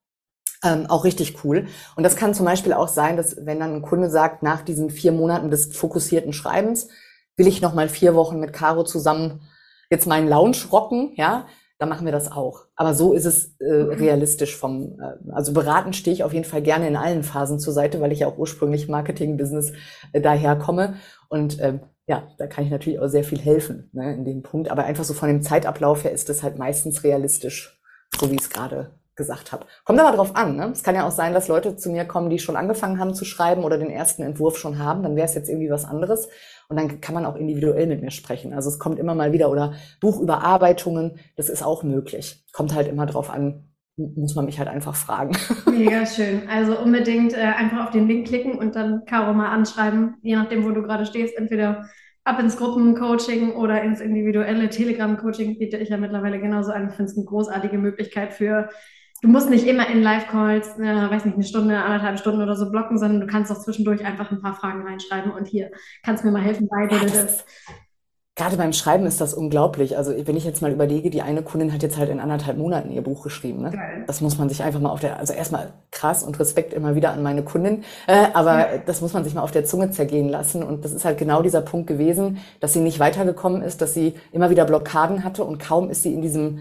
ähm, 0.65 0.87
auch 0.87 1.05
richtig 1.05 1.45
cool. 1.45 1.67
Und 1.97 2.03
das 2.03 2.17
kann 2.17 2.35
zum 2.35 2.47
Beispiel 2.47 2.73
auch 2.73 2.89
sein, 2.89 3.17
dass 3.17 3.45
wenn 3.45 3.61
dann 3.61 3.75
ein 3.75 3.83
Kunde 3.83 4.11
sagt, 4.11 4.43
nach 4.43 4.63
diesen 4.63 4.91
vier 4.91 5.13
Monaten 5.13 5.51
des 5.51 5.77
fokussierten 5.77 6.33
Schreibens 6.33 6.89
will 7.37 7.47
ich 7.47 7.61
noch 7.61 7.75
mal 7.75 7.89
vier 7.89 8.15
Wochen 8.15 8.41
mit 8.41 8.53
Caro 8.53 8.85
zusammen 8.85 9.43
jetzt 9.91 10.07
meinen 10.07 10.29
Lounge 10.29 10.57
rocken, 10.73 11.13
ja, 11.17 11.47
dann 11.79 11.91
machen 11.91 12.07
wir 12.07 12.13
das 12.13 12.33
auch. 12.33 12.65
Aber 12.75 12.95
so 12.95 13.13
ist 13.13 13.27
es 13.27 13.55
äh, 13.61 13.71
realistisch 13.71 14.57
vom, 14.57 14.99
äh, 14.99 15.33
also 15.33 15.53
beraten 15.53 15.93
stehe 15.93 16.15
ich 16.15 16.25
auf 16.25 16.33
jeden 16.33 16.47
Fall 16.47 16.63
gerne 16.63 16.89
in 16.89 16.97
allen 16.97 17.23
Phasen 17.23 17.61
zur 17.61 17.75
Seite, 17.75 18.01
weil 18.01 18.13
ich 18.13 18.21
ja 18.21 18.29
auch 18.29 18.39
ursprünglich 18.39 18.89
Marketing-Business 18.89 19.73
äh, 20.13 20.21
daher 20.21 20.57
komme. 20.57 20.95
Und 21.29 21.59
äh, 21.61 21.79
ja, 22.07 22.29
da 22.39 22.47
kann 22.47 22.65
ich 22.65 22.71
natürlich 22.71 22.99
auch 22.99 23.09
sehr 23.09 23.25
viel 23.25 23.39
helfen 23.39 23.91
ne, 23.93 24.15
in 24.15 24.25
dem 24.25 24.43
Punkt. 24.43 24.71
Aber 24.71 24.85
einfach 24.85 25.05
so 25.05 25.13
von 25.13 25.29
dem 25.29 25.43
Zeitablauf 25.43 26.05
her 26.05 26.13
ist 26.13 26.31
es 26.31 26.43
halt 26.43 26.57
meistens 26.59 27.05
realistisch, 27.05 27.79
so 28.19 28.31
wie 28.31 28.37
es 28.37 28.49
gerade 28.49 28.93
gesagt 29.17 29.53
habe. 29.53 29.67
Kommt 29.85 29.99
aber 29.99 30.17
drauf 30.17 30.37
an. 30.37 30.57
Ne? 30.57 30.71
Es 30.73 30.83
kann 30.83 30.95
ja 30.95 31.07
auch 31.07 31.11
sein, 31.11 31.33
dass 31.33 31.49
Leute 31.49 31.77
zu 31.77 31.91
mir 31.91 32.05
kommen, 32.05 32.31
die 32.31 32.39
schon 32.39 32.57
angefangen 32.57 33.01
haben 33.01 33.15
zu 33.15 33.25
schreiben 33.25 33.65
oder 33.65 33.79
den 33.79 33.91
ersten 33.91 34.23
Entwurf 34.23 34.59
schon 34.59 34.79
haben. 34.79 35.03
Dann 35.03 35.17
wäre 35.17 35.27
es 35.27 35.35
jetzt 35.35 35.49
irgendwie 35.49 35.71
was 35.71 35.85
anderes. 35.85 36.29
Und 36.69 36.77
dann 36.79 37.01
kann 37.01 37.15
man 37.15 37.25
auch 37.25 37.37
individuell 37.37 37.87
mit 37.87 38.03
mir 38.03 38.11
sprechen. 38.11 38.53
Also 38.53 38.69
es 38.69 38.79
kommt 38.79 38.99
immer 38.99 39.15
mal 39.15 39.33
wieder 39.33 39.51
oder 39.51 39.75
Buchüberarbeitungen. 40.01 41.19
Das 41.37 41.49
ist 41.49 41.63
auch 41.63 41.83
möglich. 41.83 42.45
Kommt 42.53 42.75
halt 42.75 42.89
immer 42.89 43.07
drauf 43.07 43.31
an, 43.31 43.65
muss 43.97 44.35
man 44.35 44.45
mich 44.45 44.59
halt 44.59 44.69
einfach 44.69 44.95
fragen. 44.95 45.37
Mega 45.71 46.05
schön. 46.05 46.49
Also 46.49 46.79
unbedingt 46.79 47.33
äh, 47.35 47.41
einfach 47.41 47.87
auf 47.87 47.91
den 47.91 48.09
Link 48.09 48.27
klicken 48.27 48.59
und 48.59 48.77
dann 48.77 49.05
Caro 49.07 49.33
mal 49.33 49.51
anschreiben, 49.51 50.17
je 50.23 50.37
nachdem, 50.37 50.65
wo 50.65 50.71
du 50.71 50.83
gerade 50.83 51.07
stehst. 51.07 51.37
Entweder 51.37 51.87
ab 52.25 52.41
ins 52.41 52.57
Gruppencoaching 52.57 53.53
oder 53.53 53.83
ins 53.83 54.01
individuelle 54.01 54.69
Telegram-Coaching 54.69 55.59
biete 55.59 55.77
ich 55.77 55.91
ja 55.91 55.97
mittlerweile 55.97 56.41
genauso 56.41 56.73
an. 56.73 56.89
Ich 56.89 56.95
finde 56.95 57.13
es 57.13 57.17
eine 57.17 57.27
großartige 57.27 57.79
Möglichkeit 57.79 58.35
für, 58.35 58.69
du 59.23 59.29
musst 59.29 59.51
nicht 59.51 59.67
immer 59.67 59.89
in 59.89 60.03
Live-Calls, 60.03 60.79
äh, 60.79 61.11
weiß 61.11 61.25
nicht, 61.25 61.35
eine 61.35 61.45
Stunde, 61.45 61.79
anderthalb 61.79 62.19
Stunden 62.19 62.43
oder 62.43 62.57
so 62.57 62.71
blocken, 62.71 62.99
sondern 62.99 63.21
du 63.21 63.27
kannst 63.27 63.51
auch 63.51 63.63
zwischendurch 63.63 64.05
einfach 64.05 64.31
ein 64.31 64.43
paar 64.43 64.55
Fragen 64.55 64.83
reinschreiben 64.87 65.33
und 65.33 65.47
hier 65.47 65.71
kannst 66.03 66.23
du 66.23 66.29
mir 66.29 66.33
mal 66.33 66.43
helfen 66.43 66.69
bei 66.69 66.89
ja, 66.95 67.05
das. 67.05 67.45
Gerade 68.39 68.59
beim 68.59 68.75
Schreiben 68.75 69.07
ist 69.07 69.19
das 69.23 69.33
unglaublich. 69.33 69.97
Also 69.97 70.13
wenn 70.15 70.37
ich 70.37 70.45
jetzt 70.45 70.61
mal 70.61 70.71
überlege, 70.71 71.09
die 71.09 71.23
eine 71.23 71.41
Kundin 71.41 71.73
hat 71.73 71.83
jetzt 71.83 71.97
halt 71.97 72.11
in 72.11 72.21
anderthalb 72.21 72.59
Monaten 72.59 72.91
ihr 72.91 73.01
Buch 73.01 73.23
geschrieben. 73.23 73.63
Ne? 73.63 73.73
Das 74.07 74.21
muss 74.21 74.37
man 74.37 74.51
sich 74.51 74.63
einfach 74.63 74.79
mal 74.79 74.91
auf 74.91 75.01
der, 75.01 75.19
also 75.19 75.33
erstmal 75.33 75.73
krass 75.91 76.23
und 76.23 76.39
Respekt 76.39 76.75
immer 76.75 76.95
wieder 76.95 77.13
an 77.13 77.23
meine 77.23 77.43
Kundin, 77.43 77.83
äh, 78.07 78.27
aber 78.35 78.59
ja. 78.59 78.79
das 78.85 79.01
muss 79.01 79.15
man 79.15 79.25
sich 79.25 79.33
mal 79.33 79.41
auf 79.41 79.53
der 79.53 79.65
Zunge 79.65 79.91
zergehen 79.91 80.29
lassen. 80.29 80.63
Und 80.63 80.85
das 80.85 80.93
ist 80.93 81.07
halt 81.07 81.17
genau 81.17 81.41
dieser 81.41 81.63
Punkt 81.63 81.87
gewesen, 81.87 82.37
dass 82.61 82.75
sie 82.75 82.81
nicht 82.81 83.01
weitergekommen 83.01 83.63
ist, 83.63 83.81
dass 83.81 83.95
sie 83.95 84.13
immer 84.33 84.51
wieder 84.51 84.67
Blockaden 84.67 85.25
hatte 85.25 85.43
und 85.43 85.59
kaum 85.59 85.89
ist 85.89 86.03
sie 86.03 86.13
in 86.13 86.21
diesem, 86.21 86.59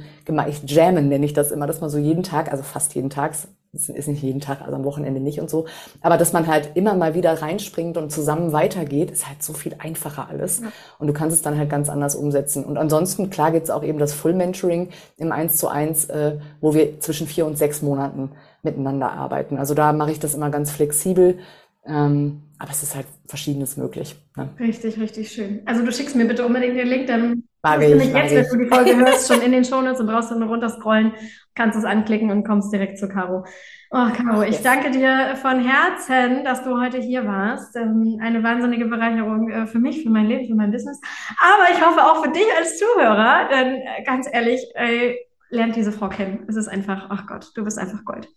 ich 0.47 0.63
jammen 0.71 1.09
nenne 1.09 1.25
ich 1.25 1.33
das 1.33 1.51
immer, 1.51 1.67
dass 1.67 1.81
man 1.81 1.89
so 1.89 1.97
jeden 1.97 2.23
Tag, 2.23 2.49
also 2.49 2.63
fast 2.63 2.95
jeden 2.95 3.09
Tag, 3.09 3.33
das 3.75 3.89
ist 3.89 4.07
nicht 4.07 4.23
jeden 4.23 4.39
Tag, 4.39 4.61
also 4.61 4.73
am 4.73 4.85
Wochenende 4.85 5.19
nicht 5.19 5.41
und 5.41 5.49
so. 5.49 5.65
Aber 6.01 6.17
dass 6.17 6.31
man 6.31 6.47
halt 6.47 6.71
immer 6.75 6.93
mal 6.93 7.13
wieder 7.13 7.41
reinspringt 7.41 7.97
und 7.97 8.09
zusammen 8.09 8.53
weitergeht, 8.53 9.11
ist 9.11 9.27
halt 9.27 9.43
so 9.43 9.53
viel 9.53 9.75
einfacher 9.79 10.29
alles. 10.29 10.61
Ja. 10.61 10.71
Und 10.97 11.07
du 11.07 11.13
kannst 11.13 11.35
es 11.35 11.41
dann 11.41 11.57
halt 11.57 11.69
ganz 11.69 11.89
anders 11.89 12.15
umsetzen. 12.15 12.63
Und 12.63 12.77
ansonsten, 12.77 13.29
klar 13.29 13.51
gibt's 13.51 13.69
auch 13.69 13.83
eben 13.83 13.99
das 13.99 14.13
Full 14.13 14.33
Mentoring 14.33 14.89
im 15.17 15.31
1 15.31 15.57
zu 15.57 15.67
1, 15.67 16.05
äh, 16.05 16.37
wo 16.61 16.73
wir 16.73 17.01
zwischen 17.01 17.27
vier 17.27 17.45
und 17.45 17.57
sechs 17.57 17.81
Monaten 17.81 18.31
miteinander 18.63 19.11
arbeiten. 19.11 19.57
Also 19.57 19.73
da 19.73 19.91
mache 19.91 20.11
ich 20.11 20.19
das 20.19 20.33
immer 20.33 20.49
ganz 20.49 20.71
flexibel. 20.71 21.39
Ähm, 21.85 22.41
aber 22.57 22.71
es 22.71 22.81
ist 22.81 22.95
halt 22.95 23.05
Verschiedenes 23.27 23.77
möglich. 23.77 24.15
Ne? 24.37 24.49
Richtig, 24.59 24.99
richtig 24.99 25.31
schön. 25.31 25.61
Also 25.65 25.85
du 25.85 25.91
schickst 25.91 26.15
mir 26.15 26.25
bitte 26.25 26.45
unbedingt 26.45 26.77
den 26.77 26.87
Link, 26.87 27.07
dann 27.07 27.43
mag 27.65 27.81
ich, 27.81 27.95
mich 27.95 28.13
jetzt, 28.13 28.35
wenn 28.35 28.59
du 28.59 28.65
die 28.65 28.69
Folge 28.69 28.95
hörst, 28.95 29.27
schon 29.31 29.41
in 29.41 29.51
den 29.51 29.65
Shownotes 29.65 29.99
und 29.99 30.07
brauchst 30.07 30.31
du 30.31 30.35
nur 30.35 30.49
runterscrollen, 30.49 31.13
kannst 31.55 31.77
es 31.77 31.83
anklicken 31.83 32.29
und 32.29 32.45
kommst 32.45 32.71
direkt 32.71 32.99
zu 32.99 33.09
Caro. 33.09 33.45
Oh, 33.91 34.07
Caro, 34.13 34.43
ich 34.43 34.61
danke 34.61 34.91
dir 34.91 35.35
von 35.41 35.59
Herzen, 35.63 36.43
dass 36.43 36.63
du 36.63 36.79
heute 36.79 36.99
hier 36.99 37.25
warst. 37.25 37.75
Ähm, 37.75 38.19
eine 38.21 38.43
wahnsinnige 38.43 38.85
Bereicherung 38.85 39.49
äh, 39.49 39.67
für 39.67 39.79
mich, 39.79 40.03
für 40.03 40.09
mein 40.09 40.27
Leben, 40.27 40.45
für 40.47 40.55
mein 40.55 40.71
Business. 40.71 40.99
Aber 41.39 41.73
ich 41.73 41.83
hoffe 41.83 42.03
auch 42.03 42.23
für 42.23 42.31
dich 42.31 42.47
als 42.57 42.77
Zuhörer, 42.77 43.49
denn 43.49 43.75
äh, 43.75 44.03
ganz 44.05 44.27
ehrlich, 44.31 44.61
ey, 44.75 45.17
lernt 45.49 45.75
diese 45.75 45.91
Frau 45.91 46.09
kennen. 46.09 46.45
Es 46.47 46.55
ist 46.55 46.67
einfach, 46.67 47.07
ach 47.09 47.25
Gott, 47.25 47.51
du 47.55 47.63
bist 47.63 47.79
einfach 47.79 48.03
Gold. 48.05 48.27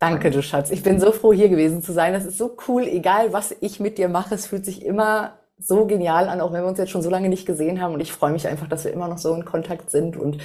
Danke, 0.00 0.30
du 0.30 0.42
Schatz. 0.42 0.70
Ich 0.70 0.82
bin 0.82 0.98
so 0.98 1.12
froh, 1.12 1.32
hier 1.32 1.48
gewesen 1.48 1.82
zu 1.82 1.92
sein. 1.92 2.12
Das 2.12 2.24
ist 2.24 2.38
so 2.38 2.56
cool, 2.66 2.84
egal 2.84 3.32
was 3.32 3.54
ich 3.60 3.78
mit 3.78 3.98
dir 3.98 4.08
mache. 4.08 4.34
Es 4.34 4.46
fühlt 4.46 4.64
sich 4.64 4.84
immer 4.84 5.38
so 5.62 5.86
genial 5.86 6.28
an, 6.28 6.40
auch 6.40 6.52
wenn 6.52 6.62
wir 6.62 6.68
uns 6.68 6.78
jetzt 6.78 6.90
schon 6.90 7.02
so 7.02 7.10
lange 7.10 7.28
nicht 7.28 7.46
gesehen 7.46 7.80
haben. 7.80 7.94
Und 7.94 8.00
ich 8.00 8.12
freue 8.12 8.32
mich 8.32 8.48
einfach, 8.48 8.68
dass 8.68 8.84
wir 8.84 8.92
immer 8.92 9.08
noch 9.08 9.18
so 9.18 9.34
in 9.34 9.44
Kontakt 9.44 9.90
sind 9.90 10.16
und 10.16 10.38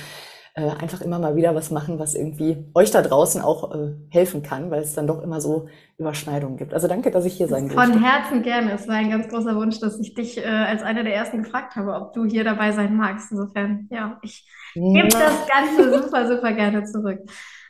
äh, 0.57 0.71
einfach 0.81 1.01
immer 1.01 1.19
mal 1.19 1.35
wieder 1.35 1.53
was 1.53 1.69
machen, 1.69 1.99
was 1.99 2.15
irgendwie 2.15 2.65
euch 2.73 2.89
da 2.89 3.03
draußen 3.03 3.41
auch 3.41 3.75
äh, 3.75 3.93
helfen 4.09 4.41
kann, 4.41 4.71
weil 4.71 4.81
es 4.81 4.95
dann 4.95 5.05
doch 5.05 5.21
immer 5.21 5.39
so 5.39 5.67
Überschneidungen 5.99 6.57
gibt. 6.57 6.73
Also 6.73 6.87
danke, 6.87 7.11
dass 7.11 7.25
ich 7.25 7.33
hier 7.33 7.47
sein 7.47 7.69
durfte. 7.69 7.91
Von 7.91 8.03
Herzen 8.03 8.41
gerne. 8.41 8.71
Es 8.73 8.87
war 8.87 8.95
ein 8.95 9.11
ganz 9.11 9.27
großer 9.27 9.55
Wunsch, 9.55 9.79
dass 9.79 9.99
ich 9.99 10.15
dich 10.15 10.39
äh, 10.39 10.47
als 10.47 10.81
einer 10.81 11.03
der 11.03 11.13
ersten 11.13 11.43
gefragt 11.43 11.75
habe, 11.75 11.93
ob 11.93 12.13
du 12.13 12.25
hier 12.25 12.43
dabei 12.43 12.71
sein 12.71 12.97
magst. 12.97 13.31
Insofern, 13.31 13.87
ja, 13.91 14.17
ich 14.23 14.49
gebe 14.73 15.07
das 15.09 15.47
Ganze 15.47 16.01
super, 16.03 16.27
super 16.27 16.51
gerne 16.53 16.85
zurück. 16.85 17.19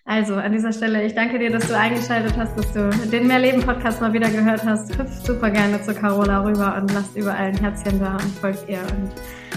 Also 0.08 0.36
an 0.36 0.54
dieser 0.54 0.72
Stelle, 0.72 1.04
ich 1.04 1.16
danke 1.16 1.38
dir, 1.38 1.52
dass 1.52 1.68
du 1.68 1.78
eingeschaltet 1.78 2.34
hast, 2.38 2.58
dass 2.58 2.72
du 2.72 2.90
den 3.12 3.28
Mehrleben-Podcast 3.28 4.00
mal 4.00 4.14
wieder 4.14 4.30
gehört 4.30 4.64
hast. 4.64 4.98
Hüpf 4.98 5.12
super 5.22 5.50
gerne 5.52 5.82
zu 5.82 5.94
Carola 5.94 6.44
rüber 6.46 6.78
und 6.82 6.94
lasst 6.94 7.18
überall 7.18 7.48
ein 7.48 7.58
Herzchen 7.58 8.00
da 8.00 8.14
und 8.14 8.40
folgt 8.40 8.70
ihr. 8.70 8.80
Und 8.80 9.12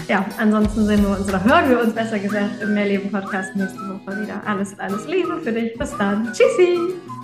ja, 0.09 0.25
ansonsten 0.37 0.85
sehen 0.85 1.03
wir 1.03 1.17
uns 1.17 1.29
oder 1.29 1.41
hören 1.41 1.69
wir 1.69 1.81
uns 1.81 1.93
besser 1.93 2.19
gesagt 2.19 2.61
im 2.61 2.73
Mehrleben-Podcast 2.73 3.55
nächste 3.55 3.79
Woche 3.79 4.23
wieder. 4.23 4.41
Alles, 4.45 4.77
alles 4.77 5.07
Liebe 5.07 5.39
für 5.41 5.53
dich. 5.53 5.73
Bis 5.77 5.95
dann. 5.97 6.25
Tschüssi! 6.33 7.20